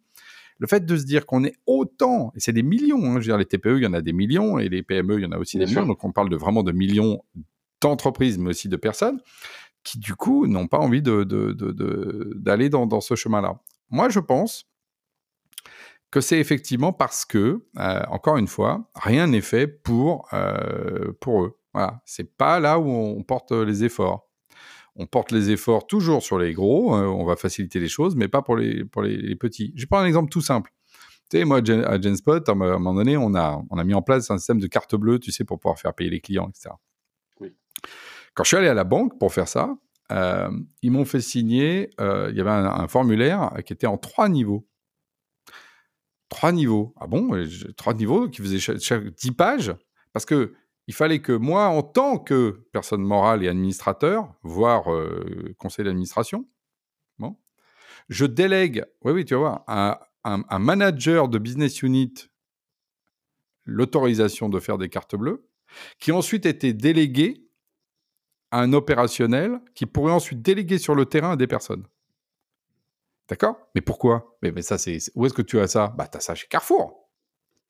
Le 0.60 0.68
fait 0.68 0.86
de 0.86 0.96
se 0.96 1.04
dire 1.04 1.26
qu'on 1.26 1.44
est 1.44 1.56
autant, 1.66 2.32
et 2.36 2.40
c'est 2.40 2.54
des 2.54 2.64
millions, 2.64 3.04
hein, 3.04 3.14
je 3.16 3.18
veux 3.18 3.24
dire, 3.24 3.38
les 3.38 3.46
TPE, 3.46 3.78
il 3.78 3.84
y 3.84 3.88
en 3.88 3.94
a 3.94 4.02
des 4.02 4.14
millions, 4.14 4.60
et 4.60 4.70
les 4.70 4.84
PME, 4.84 5.18
il 5.18 5.24
y 5.24 5.26
en 5.26 5.32
a 5.32 5.38
aussi 5.38 5.58
des 5.58 5.66
millions, 5.66 5.86
donc 5.86 6.04
on 6.04 6.12
parle 6.12 6.30
de 6.30 6.38
vraiment 6.38 6.62
de 6.64 6.72
millions 6.72 7.22
d'entreprises, 7.82 8.38
mais 8.38 8.52
aussi 8.52 8.70
de 8.70 8.78
personnes 8.78 9.20
qui 9.84 10.00
du 10.00 10.16
coup 10.16 10.48
n'ont 10.48 10.68
pas 10.68 10.80
envie 10.80 11.02
d'aller 11.02 12.70
dans, 12.70 13.02
ce 13.02 13.16
chemin-là. 13.16 13.60
Moi, 13.90 14.10
je 14.10 14.20
pense 14.20 14.66
que 16.12 16.22
c'est 16.22 16.40
effectivement 16.40 16.94
parce 16.94 17.26
que, 17.26 17.66
euh, 17.80 18.02
encore 18.10 18.38
une 18.38 18.48
fois, 18.48 18.90
rien 18.96 19.28
n'est 19.28 19.42
fait 19.42 19.68
pour, 19.68 20.28
euh, 20.34 21.12
pour 21.20 21.44
eux. 21.44 21.58
Voilà, 21.74 22.02
c'est 22.06 22.38
pas 22.38 22.60
là 22.60 22.80
où 22.80 22.88
on 22.88 23.24
porte 23.24 23.52
les 23.52 23.84
efforts. 23.84 24.30
On 24.96 25.08
porte 25.08 25.32
les 25.32 25.50
efforts 25.50 25.88
toujours 25.88 26.22
sur 26.22 26.38
les 26.38 26.54
gros, 26.54 26.96
euh, 26.96 27.08
on 27.08 27.26
va 27.26 27.36
faciliter 27.36 27.80
les 27.80 27.88
choses, 27.88 28.16
mais 28.16 28.28
pas 28.28 28.44
pour 28.44 28.56
les, 28.56 28.86
pour 28.86 29.02
les, 29.02 29.36
petits. 29.36 29.74
Je 29.76 29.88
prends 29.88 30.00
un 30.00 30.06
exemple 30.06 30.30
tout 30.30 30.42
simple. 30.42 30.72
Tu 31.32 31.40
sais, 31.40 31.46
moi, 31.46 31.62
à 31.68 32.00
Genspot, 32.00 32.48
à 32.48 32.52
un 32.52 32.56
moment 32.56 32.94
donné, 32.94 33.18
on 33.18 33.34
a, 33.34 33.60
on 33.72 33.78
a 33.80 33.84
mis 33.84 33.96
en 33.96 34.04
place 34.04 34.30
un 34.30 34.38
système 34.38 34.60
de 34.60 34.68
carte 34.68 34.96
bleue, 34.96 35.18
tu 35.18 35.32
sais, 35.32 35.46
pour 35.46 35.60
pouvoir 35.60 35.80
faire 35.80 35.96
payer 35.96 36.12
les 36.12 36.20
clients, 36.20 36.48
etc. 36.48 36.76
Quand 38.34 38.44
je 38.44 38.50
suis 38.50 38.58
allé 38.58 38.68
à 38.68 38.74
la 38.74 38.84
banque 38.84 39.20
pour 39.20 39.34
faire 39.34 39.48
ça, 39.48 39.78
euh, 40.12 40.50
ils 40.82 40.92
m'ont 40.92 41.06
fait 41.06 41.22
signer, 41.22 41.90
euh, 42.00 42.30
il 42.32 42.38
y 42.38 42.42
avait 42.42 42.50
un, 42.50 42.88
formulaire 42.88 43.52
qui 43.66 43.74
était 43.74 43.88
en 43.88 43.98
trois 43.98 44.30
niveaux. 44.30 44.68
Trois 46.30 46.52
niveaux. 46.52 46.94
Ah 47.00 47.08
bon? 47.08 47.32
Trois 47.78 47.94
niveaux 47.94 48.28
qui 48.28 48.42
faisaient 48.42 48.60
chaque, 48.60 49.06
dix 49.16 49.32
pages? 49.32 49.74
Parce 50.14 50.26
que 50.26 50.54
il 50.88 50.94
fallait 50.94 51.22
que 51.22 51.32
moi, 51.32 51.68
en 51.68 51.82
tant 51.82 52.18
que 52.18 52.66
personne 52.74 53.04
morale 53.04 53.44
et 53.44 53.48
administrateur, 53.48 54.34
voire 54.44 54.92
euh, 54.92 55.56
conseil 55.58 55.86
d'administration, 55.86 56.46
bon, 57.20 57.38
je 58.10 58.26
délègue, 58.26 58.84
oui, 59.04 59.14
oui, 59.14 59.26
tu 59.26 59.34
vas 59.34 59.40
voir, 59.40 59.64
à 59.68 60.02
un 60.26 60.60
manager 60.60 61.30
de 61.30 61.38
business 61.38 61.82
unit 61.84 62.14
l'autorisation 63.66 64.50
de 64.50 64.60
faire 64.60 64.78
des 64.78 64.90
cartes 64.90 65.16
bleues, 65.16 65.48
qui 66.00 66.12
ensuite 66.12 66.46
était 66.46 66.74
délégué 66.74 67.43
un 68.54 68.74
opérationnel 68.74 69.60
qui 69.76 69.86
pourrait 69.86 70.14
ensuite 70.14 70.42
déléguer 70.42 70.78
sur 70.78 70.96
le 70.96 71.06
terrain 71.06 71.32
à 71.32 71.36
des 71.36 71.48
personnes. 71.48 71.84
D'accord? 73.30 73.58
Mais 73.74 73.82
pourquoi? 73.82 74.38
Mais, 74.42 74.52
mais, 74.52 74.62
ça, 74.62 74.78
c'est 74.78 74.98
où 75.16 75.26
est-ce 75.26 75.34
que 75.34 75.42
tu 75.42 75.60
as 75.60 75.68
ça? 75.68 75.94
Bah, 75.98 76.08
tu 76.08 76.18
as 76.18 76.22
ça 76.22 76.36
chez 76.36 76.48
Carrefour. 76.48 77.10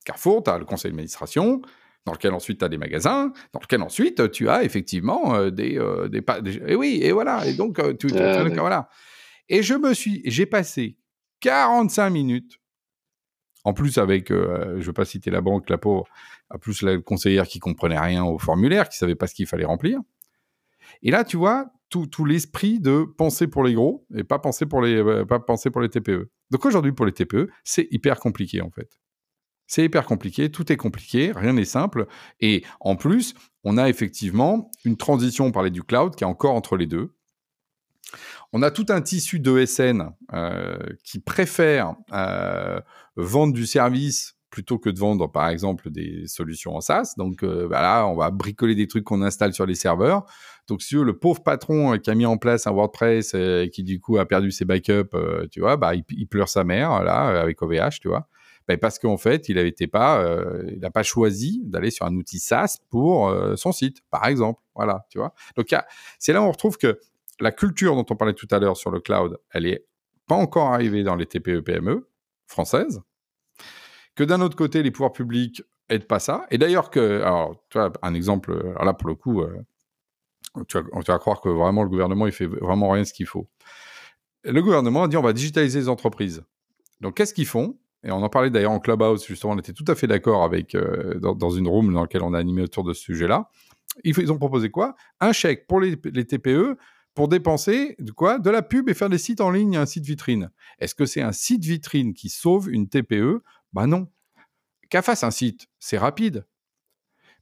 Carrefour, 0.04 0.44
tu 0.44 0.50
as 0.50 0.58
le 0.58 0.66
conseil 0.66 0.92
d'administration, 0.92 1.62
dans 2.06 2.14
lequel 2.14 2.34
ensuite 2.34 2.60
tu 2.60 2.66
as 2.66 2.70
des 2.70 2.78
magasins, 2.78 3.32
dans 3.54 3.60
lequel 3.62 3.82
ensuite 3.82 4.32
tu 4.32 4.50
as 4.50 4.64
effectivement 4.64 5.36
euh, 5.36 5.52
des, 5.52 5.78
euh, 5.78 6.10
des, 6.10 6.22
Et 6.68 6.76
oui, 6.76 7.00
et 7.02 7.12
voilà. 7.12 7.46
Et 7.46 7.54
donc, 7.54 7.80
euh, 7.80 7.94
tu, 7.94 8.08
voilà. 8.08 8.90
Et 9.48 9.64
je 9.64 9.76
me 9.76 9.94
suis. 9.94 10.22
J'ai 10.26 10.46
passé 10.46 10.98
45 11.42 12.10
minutes. 12.10 12.60
En 13.64 13.74
plus, 13.74 13.98
avec, 13.98 14.28
je 14.28 14.36
ne 14.36 14.82
veux 14.82 14.92
pas 14.92 15.06
citer 15.06 15.32
la 15.32 15.40
banque, 15.40 15.70
la 15.70 15.78
pauvre, 15.78 16.06
à 16.50 16.58
plus 16.58 16.82
la 16.82 16.98
conseillère 16.98 17.48
qui 17.48 17.60
comprenait 17.60 18.00
rien 18.00 18.26
au 18.26 18.38
formulaire, 18.38 18.90
qui 18.90 18.98
savait 18.98 19.16
pas 19.16 19.28
ce 19.28 19.36
qu'il 19.36 19.48
fallait 19.48 19.64
remplir. 19.64 20.02
Et 21.04 21.12
là, 21.12 21.24
tu 21.24 21.38
vois, 21.38 21.74
tout, 21.90 22.26
l'esprit 22.26 22.80
de 22.80 23.06
penser 23.18 23.48
pour 23.48 23.64
les 23.64 23.76
gros 23.76 24.08
et 24.16 24.24
pas 24.24 24.40
penser 24.40 24.66
pour 24.66 24.82
les, 24.82 24.96
euh, 24.96 25.26
pas 25.26 25.40
penser 25.40 25.70
pour 25.70 25.82
les 25.82 25.90
TPE. 25.90 26.32
Donc 26.50 26.66
aujourd'hui, 26.66 26.92
pour 26.92 27.06
les 27.06 27.12
TPE, 27.12 27.50
c'est 27.64 27.88
hyper 27.92 28.20
compliqué 28.20 28.62
en 28.62 28.72
fait. 28.72 28.90
C'est 29.68 29.86
hyper 29.86 30.06
compliqué, 30.06 30.52
tout 30.52 30.72
est 30.72 30.78
compliqué, 30.78 31.32
rien 31.36 31.54
n'est 31.54 31.66
simple. 31.66 32.08
Et 32.40 32.64
en 32.80 32.96
plus, 32.96 33.34
on 33.64 33.78
a 33.78 33.90
effectivement 33.90 34.72
une 34.86 34.98
transition, 34.98 35.46
on 35.46 35.52
parlait 35.52 35.72
du 35.72 35.84
cloud, 35.84 36.16
qui 36.16 36.24
est 36.24 36.28
encore 36.28 36.54
entre 36.54 36.78
les 36.78 36.88
deux. 36.88 37.16
On 38.52 38.62
a 38.62 38.72
tout 38.72 38.86
un 38.90 39.02
tissu 39.02 39.40
d'ESN 39.40 40.12
euh, 40.34 40.78
qui 41.04 41.20
préfère 41.20 41.96
euh, 42.12 42.80
vendre 43.16 43.54
du 43.54 43.66
service 43.66 44.36
plutôt 44.50 44.78
que 44.78 44.90
de 44.90 45.00
vendre, 45.00 45.32
par 45.32 45.50
exemple, 45.50 45.90
des 45.90 46.28
solutions 46.28 46.76
en 46.76 46.82
SaaS. 46.82 47.14
Donc 47.18 47.44
voilà, 47.44 48.06
on 48.08 48.16
va 48.16 48.30
bricoler 48.30 48.76
des 48.76 48.88
trucs 48.88 49.04
qu'on 49.04 49.24
installe 49.24 49.54
sur 49.54 49.66
les 49.66 49.74
serveurs. 49.74 50.26
Donc 50.68 50.82
si 50.82 50.96
le 50.96 51.18
pauvre 51.18 51.44
patron 51.44 51.94
euh, 51.94 51.98
qui 51.98 52.10
a 52.10 52.16
mis 52.16 52.26
en 52.26 52.38
place 52.38 52.68
un 52.68 52.72
WordPress 52.72 53.34
et 53.34 53.70
qui 53.74 53.84
du 53.84 54.00
coup 54.00 54.18
a 54.18 54.26
perdu 54.26 54.52
ses 54.52 54.66
backups, 54.66 55.14
euh, 55.14 55.48
tu 55.52 55.60
vois, 55.60 55.78
bah 55.78 55.94
il, 55.96 56.28
pleure 56.28 56.50
sa 56.50 56.64
mère 56.64 57.04
là 57.04 57.42
avec 57.42 57.62
OVH, 57.62 58.00
tu 58.02 58.08
vois. 58.08 58.28
Bah, 58.68 58.78
parce 58.78 58.98
qu'en 58.98 59.18
fait, 59.18 59.50
il 59.50 59.56
n'avait 59.56 59.74
pas, 59.92 60.26
il 60.70 60.80
n'a 60.80 60.90
pas 60.90 61.04
choisi 61.04 61.62
d'aller 61.66 61.92
sur 61.92 62.06
un 62.06 62.16
outil 62.16 62.40
SaaS 62.40 62.78
pour 62.90 63.36
son 63.58 63.74
site, 63.74 64.02
par 64.10 64.26
exemple. 64.26 64.62
Voilà, 64.74 65.06
tu 65.10 65.18
vois. 65.18 65.34
Donc 65.58 65.68
c'est 66.18 66.32
là 66.32 66.42
où 66.42 66.46
on 66.46 66.52
retrouve 66.52 66.78
que 66.78 66.98
la 67.42 67.52
culture 67.52 67.96
dont 67.96 68.06
on 68.10 68.16
parlait 68.16 68.34
tout 68.34 68.48
à 68.52 68.60
l'heure 68.60 68.78
sur 68.78 68.90
le 68.90 69.02
cloud, 69.02 69.38
elle 69.52 69.66
est 69.66 69.86
pas 70.28 70.36
encore 70.36 70.72
arrivée 70.72 71.04
dans 71.04 71.16
les 71.16 71.26
TPE-PME 71.26 72.08
françaises 72.48 73.02
que 74.16 74.24
d'un 74.24 74.42
autre 74.42 74.56
côté, 74.56 74.84
les 74.84 74.92
pouvoirs 74.92 75.14
publics 75.14 75.64
aident 75.90 76.08
pas 76.08 76.20
ça. 76.20 76.46
Et 76.52 76.58
d'ailleurs, 76.58 76.90
que, 76.90 77.22
alors, 77.22 77.56
tu 77.70 77.78
vois, 77.78 77.92
un 78.02 78.14
exemple, 78.14 78.74
là, 78.80 78.94
pour 78.94 79.08
le 79.08 79.16
coup, 79.16 79.42
euh, 79.42 79.66
tu, 80.68 80.78
vas, 80.78 81.20
croire 81.20 81.42
que 81.42 81.50
vraiment 81.50 81.84
le 81.84 81.90
gouvernement, 81.90 82.28
il 82.28 82.32
fait 82.32 82.46
vraiment 82.46 82.90
rien 82.90 83.04
ce 83.04 83.14
qu'il 83.14 83.26
faut. 83.26 83.48
Le 84.44 84.62
gouvernement 84.62 85.04
a 85.04 85.08
dit 85.08 85.18
on 85.18 85.22
va 85.22 85.34
digitaliser 85.34 85.80
les 85.80 85.90
entreprises. 85.90 86.44
Donc, 87.02 87.16
qu'est-ce 87.16 87.34
qu'ils 87.34 87.48
font? 87.48 87.78
Et 88.04 88.12
on 88.12 88.22
en 88.22 88.30
parlait 88.30 88.50
d'ailleurs 88.50 88.72
en 88.72 88.80
Clubhouse, 88.80 89.26
justement, 89.26 89.54
on 89.54 89.60
était 89.60 89.74
tout 89.74 89.86
à 89.88 89.96
fait 89.96 90.08
d'accord 90.08 90.44
avec, 90.44 90.76
euh, 90.76 91.20
dans, 91.20 91.50
une 91.50 91.68
room 91.68 91.94
dans 91.94 92.02
laquelle 92.02 92.24
on 92.24 92.34
a 92.34 92.40
animé 92.40 92.62
autour 92.62 92.84
de 92.84 92.94
ce 92.94 93.02
sujet-là. 93.02 93.50
Ils, 94.04 94.32
ont 94.32 94.38
proposé 94.38 94.70
quoi? 94.70 94.96
Un 95.20 95.32
chèque 95.32 95.68
pour 95.68 95.80
les, 95.80 95.98
TPE 95.98 96.78
pour 97.14 97.28
dépenser 97.28 97.96
de 98.00 98.12
quoi? 98.12 98.40
De 98.40 98.50
la 98.50 98.62
pub 98.62 98.90
et 98.90 98.94
faire 98.94 99.10
des 99.10 99.18
sites 99.18 99.40
en 99.40 99.52
ligne, 99.52 99.78
un 99.78 99.86
site 99.86 100.04
vitrine. 100.04 100.52
Est-ce 100.80 100.96
que 100.96 101.06
c'est 101.06 101.22
un 101.22 101.32
site 101.32 101.64
vitrine 101.64 102.14
qui 102.14 102.30
sauve 102.30 102.70
une 102.70 102.90
TPE 102.90 103.42
bah 103.74 103.88
non. 103.88 104.08
Qu'elle 104.90 105.04
fasse 105.04 105.24
un 105.24 105.32
site, 105.32 105.68
c'est 105.80 105.98
rapide. 105.98 106.46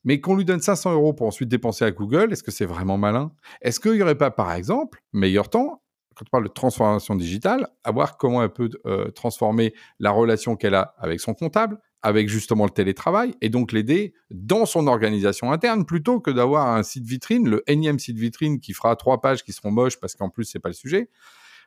Mais 0.03 0.19
qu'on 0.19 0.35
lui 0.35 0.45
donne 0.45 0.61
500 0.61 0.93
euros 0.93 1.13
pour 1.13 1.27
ensuite 1.27 1.49
dépenser 1.49 1.85
à 1.85 1.91
Google, 1.91 2.31
est-ce 2.31 2.43
que 2.43 2.51
c'est 2.51 2.65
vraiment 2.65 2.97
malin? 2.97 3.31
Est-ce 3.61 3.79
qu'il 3.79 3.93
n'y 3.93 4.01
aurait 4.01 4.17
pas, 4.17 4.31
par 4.31 4.53
exemple, 4.53 5.03
meilleur 5.13 5.49
temps, 5.49 5.83
quand 6.15 6.25
on 6.27 6.31
parle 6.31 6.43
de 6.43 6.49
transformation 6.49 7.15
digitale, 7.15 7.67
à 7.83 7.91
voir 7.91 8.17
comment 8.17 8.43
elle 8.43 8.51
peut 8.51 8.69
euh, 8.85 9.09
transformer 9.11 9.73
la 9.99 10.11
relation 10.11 10.55
qu'elle 10.55 10.75
a 10.75 10.95
avec 10.97 11.19
son 11.19 11.33
comptable, 11.33 11.79
avec 12.01 12.29
justement 12.29 12.65
le 12.65 12.71
télétravail, 12.71 13.35
et 13.41 13.49
donc 13.49 13.71
l'aider 13.71 14.13
dans 14.31 14.65
son 14.65 14.87
organisation 14.87 15.51
interne, 15.51 15.85
plutôt 15.85 16.19
que 16.19 16.31
d'avoir 16.31 16.67
un 16.67 16.83
site 16.83 17.05
vitrine, 17.05 17.47
le 17.47 17.63
énième 17.67 17.99
site 17.99 18.17
vitrine 18.17 18.59
qui 18.59 18.73
fera 18.73 18.95
trois 18.95 19.21
pages 19.21 19.43
qui 19.43 19.53
seront 19.53 19.71
moches 19.71 19.99
parce 19.99 20.15
qu'en 20.15 20.29
plus, 20.29 20.45
c'est 20.45 20.59
pas 20.59 20.69
le 20.69 20.73
sujet, 20.73 21.09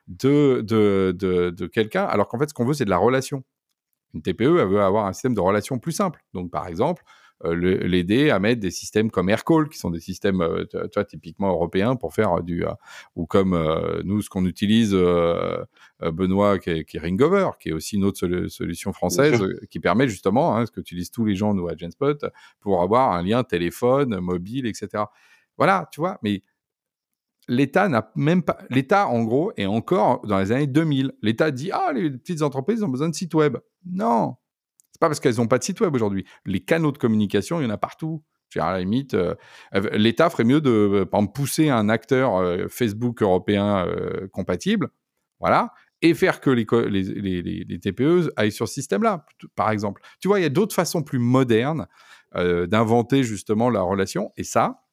de, 0.07 0.61
de, 0.61 1.15
de 1.17 1.67
quelqu'un, 1.67 2.03
alors 2.03 2.27
qu'en 2.27 2.37
fait, 2.37 2.49
ce 2.49 2.53
qu'on 2.53 2.65
veut, 2.65 2.73
c'est 2.73 2.85
de 2.85 2.89
la 2.89 2.97
relation. 2.97 3.43
Une 4.13 4.21
TPE, 4.21 4.59
elle 4.59 4.67
veut 4.67 4.81
avoir 4.81 5.07
un 5.07 5.13
système 5.13 5.33
de 5.33 5.41
relation 5.41 5.79
plus 5.79 5.91
simple. 5.91 6.23
Donc, 6.33 6.51
par 6.51 6.67
exemple, 6.67 7.03
l'aider 7.43 8.29
à 8.29 8.39
mettre 8.39 8.61
des 8.61 8.71
systèmes 8.71 9.11
comme 9.11 9.29
Aircall, 9.29 9.69
qui 9.69 9.77
sont 9.77 9.89
des 9.89 9.99
systèmes, 9.99 10.41
euh, 10.41 10.65
tu 10.65 10.77
vois, 10.93 11.05
typiquement 11.05 11.49
européens 11.49 11.95
pour 11.95 12.13
faire 12.13 12.41
du, 12.41 12.65
euh, 12.65 12.71
ou 13.15 13.25
comme 13.25 13.57
nous, 14.03 14.21
ce 14.21 14.29
qu'on 14.29 14.45
utilise, 14.45 14.93
Benoît, 16.01 16.59
qui 16.59 16.69
est, 16.69 16.85
qui 16.85 16.97
Ringover, 16.97 17.51
qui 17.59 17.69
est 17.69 17.73
aussi 17.73 17.97
une 17.97 18.05
autre 18.05 18.47
solution 18.47 18.93
française, 18.93 19.43
qui 19.69 19.79
permet 19.79 20.07
justement, 20.07 20.55
hein, 20.55 20.65
ce 20.65 20.71
qu'utilisent 20.71 21.11
tous 21.11 21.25
les 21.25 21.35
gens, 21.35 21.53
nous, 21.53 21.67
à 21.67 21.75
Genspot, 21.75 22.25
pour 22.61 22.81
avoir 22.81 23.11
un 23.11 23.23
lien 23.23 23.43
téléphone, 23.43 24.19
mobile, 24.19 24.65
etc. 24.65 25.03
Voilà, 25.57 25.87
tu 25.91 25.99
vois, 26.01 26.17
mais 26.21 26.41
l'État 27.47 27.87
n'a 27.89 28.11
même 28.15 28.43
pas. 28.43 28.57
L'État, 28.69 29.07
en 29.07 29.23
gros, 29.23 29.51
est 29.57 29.65
encore 29.65 30.25
dans 30.25 30.39
les 30.39 30.51
années 30.51 30.67
2000. 30.67 31.13
L'État 31.21 31.51
dit 31.51 31.71
Ah, 31.71 31.91
les 31.93 32.09
petites 32.11 32.41
entreprises 32.41 32.83
ont 32.83 32.89
besoin 32.89 33.09
de 33.09 33.15
sites 33.15 33.33
web. 33.33 33.57
Non. 33.85 34.35
C'est 34.95 35.01
pas 35.01 35.09
parce 35.09 35.19
qu'elles 35.19 35.35
n'ont 35.35 35.47
pas 35.47 35.57
de 35.57 35.63
site 35.65 35.81
web 35.81 35.93
aujourd'hui. 35.93 36.25
Les 36.45 36.61
canaux 36.61 36.93
de 36.93 36.97
communication, 36.97 37.59
il 37.59 37.65
y 37.65 37.67
en 37.67 37.69
a 37.69 37.77
partout. 37.77 38.23
À 38.55 38.71
la 38.71 38.79
limite, 38.79 39.13
euh, 39.13 39.35
l'État 39.91 40.29
ferait 40.29 40.45
mieux 40.45 40.61
de 40.61 41.03
par 41.03 41.19
pousser 41.33 41.67
un 41.67 41.89
acteur 41.89 42.37
euh, 42.37 42.67
Facebook 42.69 43.21
européen 43.21 43.85
euh, 43.85 44.29
compatible, 44.29 44.87
voilà, 45.41 45.73
et 46.01 46.13
faire 46.13 46.39
que 46.39 46.49
les, 46.49 46.65
les, 46.87 47.41
les, 47.41 47.79
TPE 47.81 48.31
aillent 48.37 48.53
sur 48.53 48.69
ce 48.69 48.75
système-là, 48.75 49.25
par 49.57 49.69
exemple. 49.71 50.01
Tu 50.21 50.29
vois, 50.29 50.39
il 50.39 50.43
y 50.43 50.45
a 50.45 50.49
d'autres 50.49 50.73
façons 50.73 51.03
plus 51.03 51.19
modernes 51.19 51.87
d'inventer 52.33 53.23
justement 53.23 53.69
la 53.69 53.81
relation, 53.81 54.31
et 54.37 54.45
ça, 54.45 54.84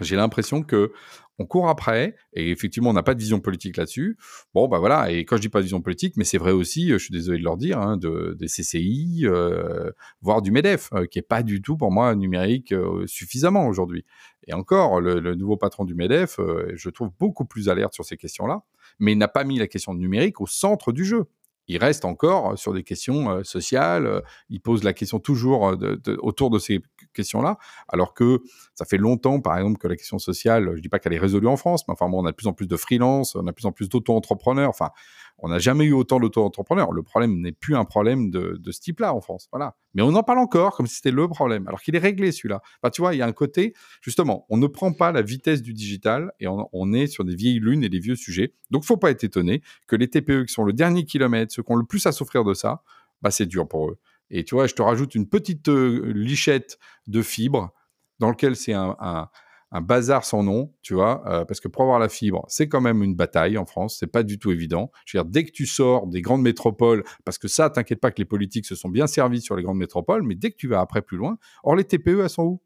j'ai 0.00 0.16
l'impression 0.16 0.62
que 0.62 0.92
on 1.38 1.46
court 1.46 1.68
après, 1.68 2.16
et 2.32 2.50
effectivement, 2.50 2.90
on 2.90 2.94
n'a 2.94 3.02
pas 3.02 3.14
de 3.14 3.20
vision 3.20 3.38
politique 3.38 3.76
là-dessus. 3.76 4.18
Bon, 4.54 4.66
bah 4.66 4.78
voilà, 4.80 5.10
et 5.12 5.24
quand 5.24 5.36
je 5.36 5.42
dis 5.42 5.48
pas 5.48 5.60
de 5.60 5.64
vision 5.64 5.80
politique, 5.80 6.16
mais 6.16 6.24
c'est 6.24 6.38
vrai 6.38 6.50
aussi, 6.50 6.88
je 6.88 6.98
suis 6.98 7.12
désolé 7.12 7.38
de 7.38 7.44
leur 7.44 7.56
dire, 7.56 7.78
hein, 7.78 7.96
de, 7.96 8.36
des 8.38 8.46
CCI, 8.46 9.20
euh, 9.24 9.92
voire 10.20 10.42
du 10.42 10.50
MEDEF, 10.50 10.90
euh, 10.94 11.06
qui 11.06 11.20
est 11.20 11.22
pas 11.22 11.44
du 11.44 11.62
tout 11.62 11.76
pour 11.76 11.92
moi 11.92 12.14
numérique 12.16 12.72
euh, 12.72 13.06
suffisamment 13.06 13.68
aujourd'hui. 13.68 14.04
Et 14.48 14.52
encore, 14.52 15.00
le, 15.00 15.20
le, 15.20 15.34
nouveau 15.36 15.56
patron 15.56 15.84
du 15.84 15.94
MEDEF, 15.94 16.40
euh, 16.40 16.72
je 16.74 16.90
trouve 16.90 17.10
beaucoup 17.20 17.44
plus 17.44 17.68
alerte 17.68 17.94
sur 17.94 18.04
ces 18.04 18.16
questions-là, 18.16 18.62
mais 18.98 19.12
il 19.12 19.18
n'a 19.18 19.28
pas 19.28 19.44
mis 19.44 19.58
la 19.58 19.68
question 19.68 19.94
numérique 19.94 20.40
au 20.40 20.46
centre 20.46 20.90
du 20.90 21.04
jeu 21.04 21.26
il 21.68 21.78
reste 21.78 22.04
encore 22.04 22.58
sur 22.58 22.72
des 22.72 22.82
questions 22.82 23.44
sociales. 23.44 24.22
il 24.48 24.60
pose 24.60 24.82
la 24.84 24.92
question 24.92 25.18
toujours 25.20 25.74
autour 26.18 26.50
de 26.50 26.58
ces 26.58 26.80
questions-là, 27.14 27.58
alors 27.88 28.14
que 28.14 28.40
ça 28.74 28.84
fait 28.84 28.96
longtemps, 28.96 29.40
par 29.40 29.56
exemple, 29.58 29.78
que 29.78 29.88
la 29.88 29.96
question 29.96 30.18
sociale, 30.18 30.72
je 30.76 30.80
dis 30.80 30.88
pas 30.88 30.98
qu'elle 30.98 31.12
est 31.12 31.18
résolue 31.18 31.46
en 31.46 31.56
France, 31.56 31.86
mais 31.88 31.92
enfin 31.92 32.08
bon, 32.08 32.22
on 32.22 32.26
a 32.26 32.30
de 32.30 32.36
plus 32.36 32.46
en 32.46 32.52
plus 32.52 32.66
de 32.66 32.76
freelance, 32.76 33.34
on 33.34 33.46
a 33.46 33.50
de 33.50 33.54
plus 33.54 33.66
en 33.66 33.72
plus 33.72 33.88
d'auto-entrepreneurs. 33.88 34.70
Enfin, 34.70 34.90
on 35.38 35.48
n'a 35.48 35.58
jamais 35.58 35.84
eu 35.84 35.92
autant 35.92 36.18
d'auto-entrepreneurs. 36.18 36.92
Le 36.92 37.02
problème 37.02 37.40
n'est 37.40 37.52
plus 37.52 37.76
un 37.76 37.84
problème 37.84 38.30
de, 38.30 38.60
ce 38.70 38.80
type-là 38.80 39.14
en 39.14 39.20
France. 39.20 39.48
Mais 39.94 40.02
on 40.02 40.14
en 40.14 40.22
parle 40.22 40.38
encore 40.38 40.76
comme 40.76 40.86
si 40.86 40.96
c'était 40.96 41.10
le 41.10 41.28
problème, 41.28 41.66
alors 41.68 41.80
qu'il 41.80 41.94
est 41.94 42.00
réglé 42.00 42.32
celui-là. 42.32 42.60
Tu 42.92 43.00
vois, 43.00 43.14
il 43.14 43.18
y 43.18 43.22
a 43.22 43.26
un 43.26 43.32
côté, 43.32 43.74
justement, 44.00 44.46
on 44.48 44.56
ne 44.56 44.66
prend 44.66 44.92
pas 44.92 45.12
la 45.12 45.22
vitesse 45.22 45.62
du 45.62 45.74
digital 45.74 46.32
et 46.40 46.46
on, 46.48 46.92
est 46.92 47.06
sur 47.06 47.24
des 47.24 47.34
vieilles 47.34 47.60
lunes 47.60 47.84
et 47.84 47.88
des 47.88 48.00
vieux 48.00 48.16
sujets. 48.16 48.52
Donc, 48.70 48.84
faut 48.84 48.96
pas 48.96 49.10
être 49.10 49.24
étonné 49.24 49.62
que 49.86 49.96
les 49.96 50.08
TPE 50.08 50.44
qui 50.46 50.52
sont 50.52 50.64
le 50.64 50.72
dernier 50.72 51.04
kilomètre, 51.04 51.52
ceux 51.52 51.62
qui 51.62 51.72
ont 51.72 51.76
le 51.76 51.86
plus 51.86 52.04
à 52.06 52.12
souffrir 52.12 52.44
de 52.44 52.54
ça, 52.54 52.82
bah, 53.22 53.30
c'est 53.30 53.46
dur 53.46 53.68
pour 53.68 53.90
eux. 53.90 53.98
Et 54.30 54.44
tu 54.44 54.54
vois, 54.54 54.66
je 54.66 54.74
te 54.74 54.82
rajoute 54.82 55.14
une 55.14 55.28
petite 55.28 55.68
euh, 55.68 56.12
lichette 56.12 56.78
de 57.06 57.22
fibres 57.22 57.72
dans 58.18 58.30
lequel 58.30 58.56
c'est 58.56 58.74
un 58.74 59.28
un 59.70 59.80
bazar 59.80 60.24
sans 60.24 60.42
nom, 60.42 60.72
tu 60.82 60.94
vois, 60.94 61.22
euh, 61.26 61.44
parce 61.44 61.60
que 61.60 61.68
pour 61.68 61.82
avoir 61.82 61.98
la 61.98 62.08
fibre, 62.08 62.44
c'est 62.48 62.68
quand 62.68 62.80
même 62.80 63.02
une 63.02 63.14
bataille 63.14 63.58
en 63.58 63.66
France, 63.66 63.96
c'est 63.98 64.06
pas 64.06 64.22
du 64.22 64.38
tout 64.38 64.50
évident. 64.50 64.90
Je 65.04 65.16
veux 65.16 65.22
dire, 65.22 65.30
dès 65.30 65.44
que 65.44 65.50
tu 65.50 65.66
sors 65.66 66.06
des 66.06 66.22
grandes 66.22 66.42
métropoles, 66.42 67.04
parce 67.24 67.38
que 67.38 67.48
ça, 67.48 67.68
t'inquiète 67.70 68.00
pas 68.00 68.10
que 68.10 68.18
les 68.18 68.24
politiques 68.24 68.66
se 68.66 68.74
sont 68.74 68.88
bien 68.88 69.06
servis 69.06 69.40
sur 69.40 69.56
les 69.56 69.62
grandes 69.62 69.78
métropoles, 69.78 70.22
mais 70.22 70.34
dès 70.34 70.50
que 70.50 70.56
tu 70.56 70.68
vas 70.68 70.80
après 70.80 71.02
plus 71.02 71.16
loin, 71.16 71.38
or 71.62 71.76
les 71.76 71.84
TPE, 71.84 72.20
elles 72.22 72.30
sont 72.30 72.44
où? 72.44 72.62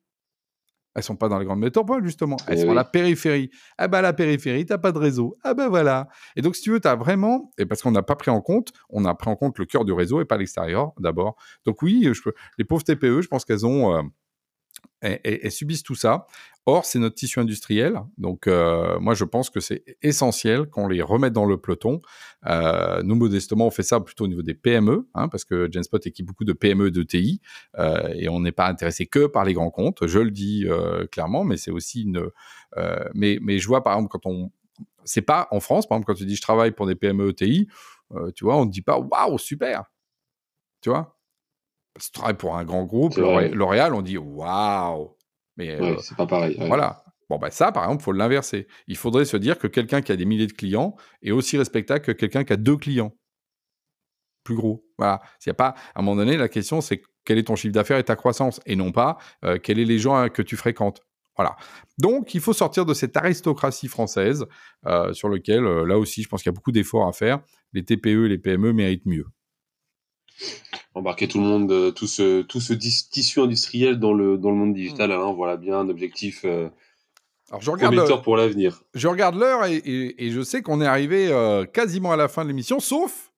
Elles 0.94 1.02
sont 1.02 1.16
pas 1.16 1.28
dans 1.28 1.38
les 1.38 1.46
grandes 1.46 1.60
métropoles, 1.60 2.04
justement. 2.04 2.36
Elles 2.46 2.60
sont 2.60 2.70
à 2.70 2.74
la 2.74 2.84
périphérie. 2.84 3.50
Ah 3.78 3.88
bah, 3.88 4.02
la 4.02 4.12
périphérie, 4.12 4.66
t'as 4.66 4.76
pas 4.76 4.92
de 4.92 4.98
réseau. 4.98 5.38
Ah 5.42 5.54
bah 5.54 5.68
voilà. 5.68 6.08
Et 6.36 6.42
donc, 6.42 6.54
si 6.54 6.62
tu 6.62 6.70
veux, 6.70 6.80
tu 6.80 6.88
as 6.88 6.96
vraiment, 6.96 7.50
et 7.56 7.64
parce 7.64 7.80
qu'on 7.80 7.92
n'a 7.92 8.02
pas 8.02 8.14
pris 8.14 8.30
en 8.30 8.42
compte, 8.42 8.72
on 8.90 9.06
a 9.06 9.14
pris 9.14 9.30
en 9.30 9.36
compte 9.36 9.58
le 9.58 9.64
cœur 9.64 9.86
du 9.86 9.92
réseau 9.92 10.20
et 10.20 10.26
pas 10.26 10.36
l'extérieur, 10.36 10.92
d'abord. 10.98 11.36
Donc 11.64 11.80
oui, 11.80 12.06
je 12.12 12.22
peux, 12.22 12.34
les 12.58 12.64
pauvres 12.64 12.84
TPE, 12.84 13.22
je 13.22 13.28
pense 13.28 13.46
qu'elles 13.46 13.64
ont, 13.64 13.96
euh, 13.96 14.02
elles, 15.02 15.20
elles, 15.24 15.52
subissent 15.52 15.82
tout 15.82 15.94
ça. 15.94 16.26
Or, 16.64 16.84
c'est 16.84 17.00
notre 17.00 17.16
tissu 17.16 17.40
industriel. 17.40 18.00
Donc, 18.18 18.46
euh, 18.46 18.98
moi, 19.00 19.14
je 19.14 19.24
pense 19.24 19.50
que 19.50 19.58
c'est 19.58 19.84
essentiel 20.00 20.66
qu'on 20.66 20.86
les 20.86 21.02
remette 21.02 21.32
dans 21.32 21.44
le 21.44 21.56
peloton. 21.56 22.00
Euh, 22.46 23.02
nous, 23.02 23.16
modestement, 23.16 23.66
on 23.66 23.70
fait 23.70 23.82
ça 23.82 23.98
plutôt 23.98 24.24
au 24.24 24.28
niveau 24.28 24.42
des 24.42 24.54
PME, 24.54 25.08
hein, 25.14 25.28
parce 25.28 25.44
que 25.44 25.68
Genspot 25.70 25.98
équipe 26.06 26.26
beaucoup 26.26 26.44
de 26.44 26.52
PME 26.52 26.92
de 26.92 27.02
TI, 27.02 27.40
euh, 27.78 28.14
et 28.14 28.28
on 28.28 28.38
n'est 28.38 28.52
pas 28.52 28.68
intéressé 28.68 29.06
que 29.06 29.26
par 29.26 29.44
les 29.44 29.54
grands 29.54 29.70
comptes. 29.70 30.06
Je 30.06 30.20
le 30.20 30.30
dis 30.30 30.64
euh, 30.68 31.06
clairement, 31.08 31.42
mais 31.42 31.56
c'est 31.56 31.72
aussi 31.72 32.02
une. 32.02 32.28
Euh, 32.76 33.04
mais, 33.14 33.38
mais 33.42 33.58
je 33.58 33.66
vois, 33.66 33.82
par 33.82 33.94
exemple, 33.94 34.10
quand 34.12 34.26
on. 34.26 34.50
C'est 35.04 35.22
pas 35.22 35.48
en 35.50 35.58
France, 35.58 35.88
par 35.88 35.96
exemple, 35.96 36.12
quand 36.12 36.18
tu 36.18 36.26
dis 36.26 36.36
je 36.36 36.42
travaille 36.42 36.70
pour 36.70 36.86
des 36.86 36.94
PME 36.94 37.30
ETI, 37.30 37.66
euh, 38.14 38.30
tu 38.32 38.44
vois, 38.44 38.56
on 38.56 38.66
ne 38.66 38.70
dit 38.70 38.82
pas 38.82 38.98
waouh, 38.98 39.36
super. 39.38 39.84
Tu 40.80 40.90
vois? 40.90 41.16
Parce 41.94 42.06
que 42.06 42.12
tu 42.12 42.18
travailles 42.18 42.36
pour 42.36 42.56
un 42.56 42.64
grand 42.64 42.84
groupe, 42.84 43.16
L'Oréal, 43.16 43.94
on 43.94 44.02
dit 44.02 44.18
waouh. 44.18 45.16
Mais 45.56 45.78
ouais, 45.78 45.92
euh, 45.92 45.96
c'est 46.00 46.16
pas 46.16 46.26
pareil. 46.26 46.56
Ouais. 46.58 46.66
Voilà. 46.66 47.04
Bon, 47.28 47.38
ben 47.38 47.50
ça, 47.50 47.72
par 47.72 47.84
exemple, 47.84 48.02
faut 48.02 48.12
l'inverser. 48.12 48.66
Il 48.88 48.96
faudrait 48.96 49.24
se 49.24 49.36
dire 49.36 49.58
que 49.58 49.66
quelqu'un 49.66 50.02
qui 50.02 50.12
a 50.12 50.16
des 50.16 50.24
milliers 50.24 50.46
de 50.46 50.52
clients 50.52 50.96
est 51.22 51.30
aussi 51.30 51.56
respectable 51.58 52.00
que 52.00 52.12
quelqu'un 52.12 52.44
qui 52.44 52.52
a 52.52 52.56
deux 52.56 52.76
clients. 52.76 53.14
Plus 54.44 54.56
gros. 54.56 54.84
Voilà. 54.98 55.20
S'il 55.38 55.50
y 55.50 55.52
a 55.52 55.54
pas, 55.54 55.74
à 55.94 56.00
un 56.00 56.02
moment 56.02 56.16
donné, 56.16 56.36
la 56.36 56.48
question, 56.48 56.80
c'est 56.80 57.02
quel 57.24 57.38
est 57.38 57.44
ton 57.44 57.56
chiffre 57.56 57.72
d'affaires 57.72 57.98
et 57.98 58.04
ta 58.04 58.16
croissance, 58.16 58.60
et 58.66 58.76
non 58.76 58.92
pas 58.92 59.18
euh, 59.44 59.58
quels 59.58 59.78
sont 59.78 59.88
les 59.88 59.98
gens 59.98 60.16
hein, 60.16 60.28
que 60.28 60.42
tu 60.42 60.56
fréquentes. 60.56 61.02
Voilà. 61.36 61.56
Donc, 61.98 62.34
il 62.34 62.40
faut 62.40 62.52
sortir 62.52 62.84
de 62.84 62.92
cette 62.92 63.16
aristocratie 63.16 63.88
française 63.88 64.44
euh, 64.86 65.12
sur 65.12 65.28
lequel, 65.28 65.64
euh, 65.64 65.86
là 65.86 65.98
aussi, 65.98 66.22
je 66.22 66.28
pense 66.28 66.42
qu'il 66.42 66.50
y 66.50 66.54
a 66.54 66.56
beaucoup 66.56 66.72
d'efforts 66.72 67.06
à 67.06 67.12
faire. 67.12 67.40
Les 67.72 67.84
TPE 67.84 68.26
et 68.26 68.28
les 68.28 68.38
PME 68.38 68.72
méritent 68.72 69.06
mieux 69.06 69.26
embarquer 70.94 71.28
tout 71.28 71.38
le 71.38 71.44
monde, 71.44 71.70
euh, 71.72 71.90
tout 71.90 72.06
ce, 72.06 72.42
tout 72.42 72.60
ce 72.60 72.72
tissu 72.72 73.40
industriel 73.40 73.98
dans 73.98 74.12
le, 74.12 74.38
dans 74.38 74.50
le 74.50 74.56
monde 74.56 74.74
digital. 74.74 75.10
Mmh. 75.10 75.12
Hein, 75.12 75.32
voilà 75.32 75.56
bien 75.56 75.78
un 75.78 75.88
objectif 75.88 76.42
euh, 76.44 76.68
Alors 77.50 77.62
je 77.62 77.70
regarde 77.70 78.22
pour 78.22 78.36
l'avenir. 78.36 78.82
Je 78.94 79.08
regarde 79.08 79.36
l'heure 79.36 79.64
et, 79.66 79.76
et, 79.76 80.26
et, 80.26 80.30
je 80.30 80.42
sais 80.42 80.62
qu'on 80.62 80.80
est 80.80 80.86
arrivé 80.86 81.28
euh, 81.28 81.64
quasiment 81.64 82.12
à 82.12 82.16
la 82.16 82.28
fin 82.28 82.42
de 82.44 82.48
l'émission, 82.48 82.80
sauf. 82.80 83.30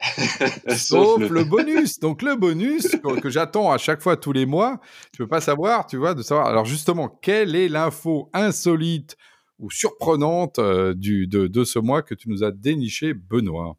sauf, 0.76 1.20
le... 1.20 1.28
le... 1.28 1.44
bonus. 1.44 1.98
Donc 1.98 2.22
le 2.22 2.34
bonus 2.34 2.88
que, 2.88 3.20
que 3.20 3.28
j'attends 3.28 3.70
à 3.70 3.76
chaque 3.76 4.00
fois 4.00 4.16
tous 4.16 4.32
les 4.32 4.46
mois, 4.46 4.80
tu 5.12 5.18
peux 5.18 5.28
pas 5.28 5.42
savoir, 5.42 5.86
tu 5.86 5.96
vois, 5.98 6.14
de 6.14 6.22
savoir. 6.22 6.46
Alors 6.46 6.64
justement, 6.64 7.08
quelle 7.08 7.54
est 7.54 7.68
l'info 7.68 8.30
insolite 8.32 9.16
ou 9.58 9.70
surprenante 9.70 10.58
euh, 10.58 10.94
du, 10.94 11.26
de, 11.26 11.46
de 11.46 11.64
ce 11.64 11.78
mois 11.78 12.02
que 12.02 12.14
tu 12.14 12.30
nous 12.30 12.42
as 12.42 12.50
déniché, 12.50 13.12
Benoît? 13.12 13.76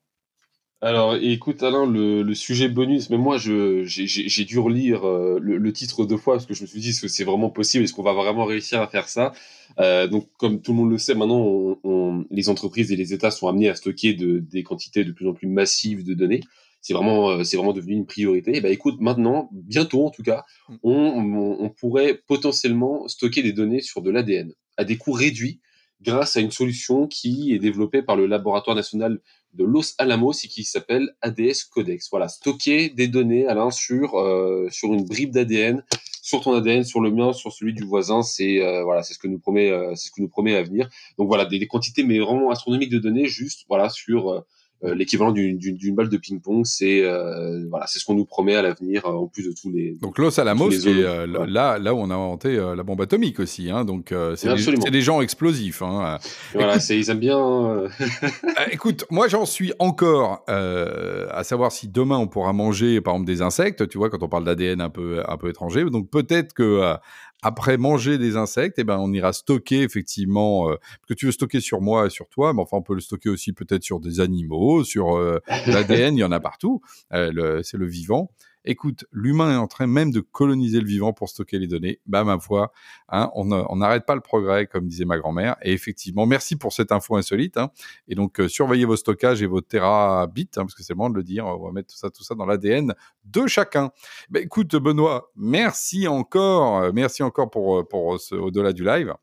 Alors, 0.84 1.16
écoute, 1.16 1.62
Alain, 1.62 1.86
le, 1.86 2.24
le, 2.24 2.34
sujet 2.34 2.68
bonus, 2.68 3.12
mais 3.12 3.18
moi, 3.18 3.38
j'ai 3.38 4.46
dû 4.46 4.58
relire 4.58 5.08
euh, 5.08 5.38
le, 5.40 5.58
le, 5.58 5.74
titre 5.74 6.06
deux 6.06 6.18
fois 6.18 6.34
parce 6.34 6.48
que 6.48 6.56
je 6.56 6.64
me 6.64 6.68
suis 6.68 6.80
dit, 6.80 6.90
est-ce 6.90 7.02
que 7.02 7.08
c'est 7.08 7.24
vraiment 7.24 7.52
possible 7.52 7.84
Est-ce 7.84 7.94
qu'on 7.94 8.02
va 8.02 8.14
vraiment 8.14 8.46
réussir 8.46 8.82
à 8.82 8.88
faire 8.88 9.08
ça? 9.08 9.32
Euh, 9.80 10.08
Donc, 10.08 10.28
comme 10.38 10.60
tout 10.60 10.72
le 10.72 10.78
monde 10.78 10.90
le 10.90 10.98
sait, 10.98 11.14
maintenant, 11.14 11.40
on, 11.40 11.78
on, 11.84 12.26
les 12.32 12.50
entreprises 12.50 12.92
et 12.92 12.96
les 12.96 13.14
États 13.14 13.30
sont 13.30 13.48
amenés 13.48 13.70
à 13.70 13.76
stocker 13.76 14.16
de, 14.16 14.40
des 14.40 14.64
quantités 14.64 15.06
de 15.06 15.12
plus 15.12 15.28
en 15.28 15.34
plus 15.34 15.48
massives 15.48 16.04
de 16.04 16.16
données. 16.16 16.42
C'est 16.82 16.96
vraiment, 16.96 17.30
euh, 17.30 17.44
c'est 17.44 17.58
vraiment 17.58 17.74
devenu 17.74 17.94
une 17.94 18.08
priorité. 18.08 18.58
Et 18.58 18.62
ben, 18.62 18.72
écoute, 18.72 19.00
maintenant, 19.02 19.50
bientôt 19.52 20.08
en 20.08 20.10
tout 20.10 20.24
cas, 20.24 20.46
mm. 20.68 20.76
on, 20.82 21.58
on 21.60 21.70
pourrait 21.70 22.24
potentiellement 22.26 23.08
stocker 23.08 23.44
des 23.44 23.54
données 23.54 23.82
sur 23.82 24.02
de 24.02 24.10
l'ADN 24.10 24.52
à 24.78 24.84
des 24.84 24.98
coûts 24.98 25.12
réduits 25.12 25.60
grâce 26.02 26.36
à 26.38 26.40
une 26.40 26.52
solution 26.52 27.08
qui 27.08 27.54
est 27.54 27.60
développée 27.60 28.02
par 28.02 28.16
le 28.16 28.26
laboratoire 28.26 28.76
national 28.76 29.20
de 29.54 29.64
Los 29.64 29.96
Alamos 29.98 30.34
et 30.44 30.48
qui 30.48 30.64
s'appelle 30.64 31.16
ADS 31.22 31.66
Codex. 31.72 32.10
Voilà, 32.10 32.28
stocker 32.28 32.90
des 32.90 33.08
données, 33.08 33.48
Alain, 33.48 33.70
sur 33.70 34.18
euh, 34.18 34.68
sur 34.72 34.94
une 34.94 35.06
bribe 35.06 35.32
d'ADN, 35.32 35.84
sur 36.22 36.42
ton 36.42 36.54
ADN, 36.54 36.84
sur 36.84 37.02
le 37.02 37.12
mien, 37.12 37.34
sur 37.34 37.52
celui 37.52 37.74
du 37.74 37.84
voisin. 37.84 38.22
C'est 38.22 38.62
euh, 38.62 38.84
voilà, 38.84 39.04
c'est 39.04 39.14
ce 39.14 39.20
que 39.20 39.28
nous 39.28 39.40
promet, 39.40 39.70
euh, 39.70 39.94
c'est 39.96 40.08
ce 40.08 40.12
que 40.12 40.22
nous 40.22 40.30
promet 40.30 40.56
à 40.56 40.64
venir. 40.64 40.90
Donc 41.18 41.28
voilà, 41.28 41.46
des, 41.46 41.60
des, 41.60 41.68
quantités 41.68 42.04
mais 42.04 42.20
vraiment 42.20 42.50
astronomiques 42.50 42.92
de 42.92 43.00
données, 43.00 43.26
juste 43.26 43.66
voilà 43.68 43.90
sur 43.90 44.44
l'équivalent 44.84 45.32
d'une 45.32 45.96
balle 45.96 46.10
de 46.10 46.18
ping-pong. 46.18 46.66
C'est 46.66 47.04
euh, 47.04 47.66
voilà, 47.70 47.88
c'est 47.88 48.00
ce 48.00 48.06
qu'on 48.06 48.16
nous 48.16 48.26
promet 48.26 48.56
à 48.56 48.62
l'avenir, 48.62 49.06
en 49.06 49.28
plus 49.28 49.44
de 49.44 49.54
tous 49.54 49.72
les. 49.72 49.98
Donc 50.02 50.18
Los 50.18 50.40
Alamos, 50.40 50.72
c'est 50.72 50.90
euh, 50.90 51.28
là, 51.48 51.78
là 51.78 51.94
où 51.94 51.98
on 52.00 52.10
a 52.10 52.16
inventé 52.16 52.56
la 52.56 52.84
bombe 52.84 53.02
atomique 53.02 53.40
aussi. 53.40 53.70
Hein, 53.70 53.86
donc 53.86 54.14
c'est 54.36 54.54
des, 54.54 54.92
des, 54.92 55.02
gens 55.02 55.22
explosifs. 55.22 55.82
Hein. 55.82 56.18
Voilà, 56.54 56.76
écoute, 56.76 56.90
ils 56.90 57.10
aiment 57.10 57.20
bien. 57.20 57.84
écoute, 58.72 59.06
moi 59.10 59.28
j'en 59.28 59.46
suis 59.46 59.74
encore 59.80 60.44
à 60.48 61.44
savoir 61.44 61.72
si 61.72 61.88
demain 61.88 62.18
on 62.18 62.28
pourra 62.28 62.54
manger 62.54 63.02
par 63.02 63.14
exemple 63.14 63.28
des 63.28 63.42
insectes. 63.42 63.88
Tu 63.88 63.98
vois, 63.98 64.10
quand 64.10 64.24
on 64.24 64.30
parle 64.30 64.46
d'ADN 64.46 64.82
un 64.82 64.90
peu 64.90 65.22
un 65.28 65.38
peu 65.38 65.50
étranger, 65.50 65.84
donc 65.90 66.10
peut-être 66.10 66.54
que 66.54 66.96
après 67.42 67.78
manger 67.78 68.18
des 68.18 68.38
insectes, 68.38 68.78
eh 68.80 68.84
ben, 68.84 68.98
on 68.98 69.12
ira 69.14 69.34
stocker 69.34 69.82
effectivement, 69.82 70.70
euh, 70.70 70.76
que 71.08 71.14
tu 71.14 71.26
veux 71.26 71.32
stocker 71.32 71.60
sur 71.60 71.82
moi 71.82 72.08
et 72.08 72.10
sur 72.10 72.28
toi, 72.30 72.54
mais 72.54 72.62
enfin, 72.62 72.78
on 72.78 72.82
peut 72.82 72.94
le 72.94 73.02
stocker 73.02 73.30
aussi 73.30 73.54
peut-être 73.54 73.84
sur 73.84 74.00
des 74.00 74.20
animaux, 74.20 74.84
sur 74.84 75.18
euh, 75.18 75.40
l'ADN, 75.68 76.18
il 76.18 76.20
y 76.20 76.24
en 76.24 76.32
a 76.32 76.40
partout. 76.40 76.82
Euh, 77.14 77.62
c'est 77.64 77.78
le 77.78 77.88
vivant 77.88 78.32
écoute, 78.66 79.06
l'humain 79.12 79.52
est 79.52 79.58
en 79.58 79.68
train 79.68 79.88
même 79.88 80.12
de 80.12 80.20
coloniser 80.20 80.80
le 80.80 80.88
vivant 80.88 81.14
pour 81.14 81.30
stocker 81.30 81.60
les 81.60 81.68
données. 81.68 82.00
Bah, 82.06 82.24
ma 82.24 82.40
foi, 82.40 82.72
hein, 83.10 83.30
on 83.34 83.76
n'arrête 83.76 84.06
pas 84.06 84.16
le 84.16 84.22
progrès, 84.22 84.68
comme 84.68 84.88
disait 84.88 85.06
ma 85.06 85.18
grand-mère. 85.18 85.56
Et 85.62 85.74
effectivement, 85.74 86.26
merci 86.26 86.56
pour 86.56 86.74
cette 86.74 86.92
info 86.92 87.16
insolite. 87.16 87.58
Hein. 87.58 87.72
Et 88.08 88.16
donc, 88.16 88.40
euh, 88.40 88.48
surveillez 88.48 88.86
vos 88.86 88.96
stockages 88.96 89.42
et 89.42 89.48
vos 89.48 89.62
terabits, 89.62 90.50
hein, 90.56 90.62
parce 90.62 90.76
que 90.76 90.84
c'est 90.84 90.94
le 90.94 90.98
moment 90.98 91.10
de 91.10 91.16
le 91.16 91.24
dire. 91.24 91.46
On 91.46 91.66
va 91.66 91.72
mettre 91.72 91.94
tout 91.94 91.98
ça, 91.98 92.10
tout 92.10 92.24
ça 92.24 92.36
dans 92.36 92.46
l'ADN 92.46 92.94
de 93.26 93.48
chacun. 93.48 93.92
Bah, 94.30 94.40
écoute, 94.40 94.76
Benoît, 94.76 95.32
merci 95.36 96.08
encore. 96.08 96.80
Euh, 96.80 96.92
merci 96.94 97.24
encore 97.24 97.50
pour, 97.50 97.80
euh, 97.80 97.84
pour 97.84 98.20
ce, 98.20 98.36
au-delà 98.36 98.74
du 98.74 98.84
live. 98.84 99.14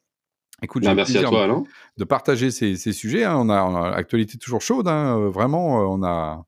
Écoute, 0.61 0.83
bah, 0.83 0.95
merci 0.95 1.17
à 1.19 1.23
toi, 1.23 1.45
Alain. 1.45 1.63
De 1.99 2.05
partager 2.05 2.51
ces, 2.51 2.77
ces 2.77 2.93
sujets. 2.93 3.23
Hein. 3.23 3.37
On 3.37 3.49
a, 3.49 3.63
on 3.63 3.77
a 3.77 3.91
actualité 3.91 4.39
toujours 4.39 4.61
chaude. 4.61 4.89
Hein. 4.89 5.29
Vraiment, 5.29 5.83
on 5.93 6.03
a 6.03 6.48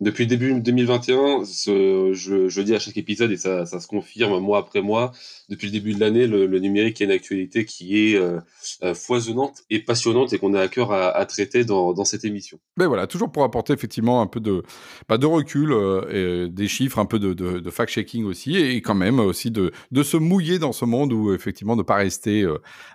Depuis 0.00 0.24
le 0.24 0.30
début 0.30 0.58
2021, 0.58 1.44
ce, 1.44 2.12
je, 2.14 2.48
je 2.48 2.62
dis 2.62 2.74
à 2.74 2.78
chaque 2.78 2.96
épisode, 2.96 3.30
et 3.32 3.36
ça, 3.36 3.66
se 3.66 3.86
confirme 3.86 4.38
mois 4.40 4.58
après 4.58 4.80
mois, 4.80 5.12
depuis 5.50 5.66
le 5.66 5.72
début 5.72 5.92
de 5.92 6.00
l'année, 6.00 6.26
le, 6.26 6.46
numérique 6.58 7.02
est 7.02 7.04
une 7.04 7.10
actualité 7.10 7.66
qui 7.66 7.98
est 7.98 8.16
euh, 8.16 8.40
euh, 8.82 8.94
foisonnante 8.94 9.58
et 9.68 9.78
passionnante 9.80 10.32
et 10.32 10.38
qu'on 10.38 10.54
a 10.54 10.60
à 10.60 10.68
cœur 10.68 10.92
à, 10.92 11.26
traiter 11.26 11.66
dans, 11.66 12.04
cette 12.04 12.24
émission. 12.24 12.58
Mais 12.78 12.86
voilà, 12.86 13.06
toujours 13.06 13.30
pour 13.30 13.44
apporter 13.44 13.74
effectivement 13.74 14.22
un 14.22 14.26
peu 14.26 14.40
de, 14.40 14.62
bah, 15.06 15.18
de 15.18 15.26
recul, 15.26 15.70
euh, 15.72 16.48
des 16.48 16.66
chiffres, 16.66 16.98
un 16.98 17.04
peu 17.04 17.18
de, 17.18 17.34
de, 17.34 17.58
de 17.58 17.70
fact-checking 17.70 18.24
aussi, 18.24 18.56
et 18.56 18.80
quand 18.80 18.94
même 18.94 19.20
aussi 19.20 19.50
de, 19.50 19.70
de 19.90 20.02
se 20.02 20.16
mouiller 20.16 20.58
dans 20.58 20.72
ce 20.72 20.86
monde 20.86 21.12
où 21.12 21.34
effectivement 21.34 21.76
ne 21.76 21.82
pas 21.82 21.96
rester 21.96 22.46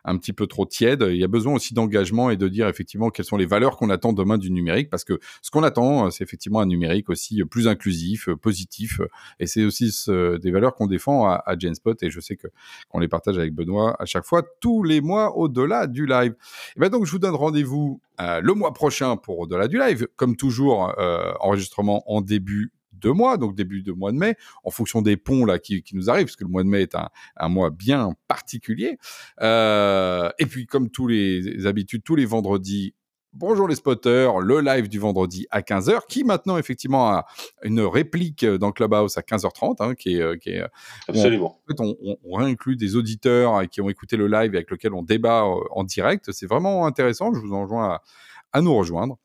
un 0.06 0.18
petit 0.18 0.34
peu 0.34 0.48
trop 0.48 0.66
tiède. 0.66 1.06
Il 1.08 1.18
y 1.18 1.24
a 1.24 1.28
besoin 1.28 1.54
aussi 1.54 1.76
d'engagement 1.76 2.32
et 2.32 2.38
de 2.38 2.48
dire 2.48 2.68
effectivement 2.68 3.12
quelles 3.12 3.26
sont 3.26 3.38
les 3.38 3.46
valeurs 3.46 3.78
qu'on 3.78 3.92
attend 3.92 4.12
demain 4.12 4.40
du 4.40 4.50
numérique, 4.50 4.90
parce 4.90 5.04
que 5.04 5.20
ce 5.44 5.52
qu'on 5.52 5.62
attend, 5.62 6.10
c'est 6.10 6.24
effectivement 6.24 6.62
un 6.62 6.66
numérique 6.66 6.95
aussi 7.10 7.44
plus 7.46 7.68
inclusif, 7.68 8.30
positif. 8.42 9.02
Et 9.40 9.48
c'est 9.48 9.66
aussi 9.66 9.94
des 10.10 10.52
valeurs 10.52 10.76
qu'on 10.76 10.88
défend 10.88 11.28
à, 11.28 11.44
à 11.46 11.58
Genspot. 11.58 12.02
Et 12.02 12.10
je 12.10 12.20
sais 12.20 12.36
que 12.36 12.48
qu'on 12.90 13.00
les 13.00 13.08
partage 13.08 13.38
avec 13.38 13.54
Benoît 13.54 13.96
à 14.00 14.06
chaque 14.06 14.26
fois, 14.26 14.44
tous 14.62 14.84
les 14.84 15.02
mois 15.02 15.38
au-delà 15.38 15.88
du 15.88 16.06
live. 16.06 16.36
Et 16.76 16.80
ben 16.80 16.90
donc 16.90 17.06
je 17.06 17.12
vous 17.12 17.20
donne 17.20 17.36
rendez-vous 17.36 18.02
euh, 18.22 18.42
le 18.42 18.54
mois 18.54 18.74
prochain 18.74 19.18
pour 19.18 19.40
au-delà 19.40 19.68
du 19.68 19.78
live. 19.78 20.08
Comme 20.16 20.36
toujours, 20.36 20.98
euh, 21.00 21.34
enregistrement 21.40 22.04
en 22.12 22.22
début 22.22 22.72
de 22.94 23.10
mois, 23.10 23.38
donc 23.38 23.56
début 23.56 23.84
de 23.84 23.92
mois 23.92 24.12
de 24.12 24.18
mai, 24.18 24.36
en 24.64 24.72
fonction 24.72 25.02
des 25.02 25.18
ponts 25.18 25.46
là 25.46 25.60
qui, 25.60 25.84
nous 25.94 26.10
arrivent, 26.10 26.26
parce 26.26 26.38
que 26.38 26.46
le 26.46 26.50
mois 26.50 26.64
de 26.64 26.70
mai 26.70 26.84
est 26.84 26.96
un, 26.96 27.50
mois 27.50 27.70
bien 27.70 28.14
particulier. 28.28 28.98
Euh, 29.42 30.30
et 30.40 30.46
puis 30.46 30.66
comme 30.66 30.90
tous 30.90 31.08
les 31.08 31.66
habitudes, 31.66 32.04
tous 32.04 32.16
les 32.16 32.26
vendredis, 32.26 32.94
Bonjour 33.38 33.68
les 33.68 33.76
spotters, 33.76 34.40
le 34.40 34.62
live 34.62 34.88
du 34.88 34.98
vendredi 34.98 35.46
à 35.52 35.60
15h, 35.60 36.08
qui 36.08 36.24
maintenant 36.24 36.58
effectivement 36.58 37.10
a 37.10 37.26
une 37.64 37.82
réplique 37.82 38.46
dans 38.46 38.72
Clubhouse 38.72 39.18
à 39.18 39.22
15h30, 39.22 39.76
hein, 39.80 39.94
qui 39.94 40.16
est... 40.16 40.22
euh, 40.22 40.38
Qui 40.38 40.52
est 40.52 40.64
Absolument. 41.10 41.60
On, 41.68 41.84
en 41.84 42.40
fait, 42.40 42.56
on, 42.64 42.76
des 42.76 42.96
auditeurs 42.96 43.68
qui 43.70 43.82
ont 43.82 43.90
écouté 43.90 44.16
le 44.16 44.28
live 44.28 44.54
et 44.54 44.58
avec 44.58 44.72
lequel 44.72 44.94
on 44.94 45.02
débat 45.04 45.44
euh, 45.44 45.60
en 45.72 45.84
direct. 45.84 46.32
C'est 46.32 46.46
vraiment 46.48 46.86
intéressant, 46.86 47.34
je 47.34 47.42
vous 47.42 47.52
enjoins 47.54 47.96
à, 47.96 48.02
à 48.54 48.62
nous 48.62 48.74
rejoindre. 48.74 49.18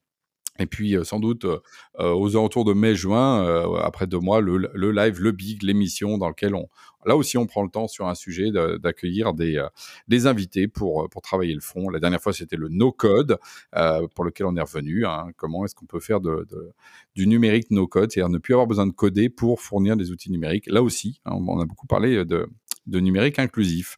Et 0.58 0.66
puis, 0.66 0.94
euh, 0.96 1.04
sans 1.04 1.20
doute, 1.20 1.44
euh, 1.44 1.58
aux 1.98 2.36
alentours 2.36 2.64
de 2.64 2.74
mai-juin, 2.74 3.44
euh, 3.44 3.76
après 3.76 4.06
deux 4.06 4.18
mois, 4.18 4.40
le, 4.40 4.70
le, 4.74 4.90
live, 4.92 5.20
le 5.20 5.32
big, 5.32 5.62
l'émission 5.62 6.18
dans 6.18 6.28
lequel 6.28 6.54
on, 6.54 6.68
là 7.06 7.16
aussi, 7.16 7.38
on 7.38 7.46
prend 7.46 7.62
le 7.62 7.70
temps 7.70 7.88
sur 7.88 8.06
un 8.08 8.14
sujet 8.14 8.50
d'accueillir 8.78 9.32
des, 9.34 9.56
euh, 9.56 10.26
invités 10.26 10.68
pour, 10.68 11.08
pour 11.08 11.22
travailler 11.22 11.54
le 11.54 11.60
fond. 11.60 11.88
La 11.88 12.00
dernière 12.00 12.20
fois, 12.20 12.32
c'était 12.32 12.56
le 12.56 12.68
no-code, 12.68 13.38
euh, 13.76 14.06
pour 14.14 14.24
lequel 14.24 14.46
on 14.46 14.56
est 14.56 14.60
revenu. 14.60 15.06
Hein. 15.06 15.28
Comment 15.36 15.64
est-ce 15.64 15.74
qu'on 15.74 15.86
peut 15.86 16.00
faire 16.00 16.20
du 16.20 17.26
numérique 17.26 17.70
no-code, 17.70 18.10
c'est-à-dire 18.12 18.30
ne 18.30 18.38
plus 18.38 18.54
avoir 18.54 18.66
besoin 18.66 18.86
de 18.86 18.92
coder 18.92 19.28
pour 19.28 19.60
fournir 19.60 19.96
des 19.96 20.10
outils 20.10 20.30
numériques. 20.30 20.66
Là 20.66 20.82
aussi, 20.82 21.20
hein, 21.24 21.32
on 21.34 21.60
a 21.60 21.64
beaucoup 21.64 21.86
parlé 21.86 22.24
de, 22.24 22.48
de 22.86 23.00
numérique 23.00 23.38
inclusif. 23.38 23.96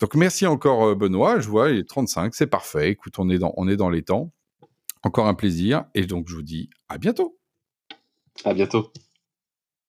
Donc, 0.00 0.14
merci 0.14 0.46
encore, 0.46 0.96
Benoît. 0.96 1.40
Je 1.40 1.48
vois, 1.48 1.70
il 1.70 1.78
est 1.78 1.88
35, 1.88 2.34
c'est 2.34 2.46
parfait. 2.46 2.90
Écoute, 2.90 3.18
on 3.18 3.28
est 3.28 3.38
dans, 3.38 3.52
on 3.56 3.68
est 3.68 3.76
dans 3.76 3.90
les 3.90 4.02
temps. 4.02 4.32
Encore 5.02 5.26
un 5.26 5.34
plaisir. 5.34 5.84
Et 5.94 6.06
donc, 6.06 6.28
je 6.28 6.34
vous 6.34 6.42
dis 6.42 6.70
à 6.88 6.98
bientôt. 6.98 7.38
À 8.44 8.54
bientôt. 8.54 8.90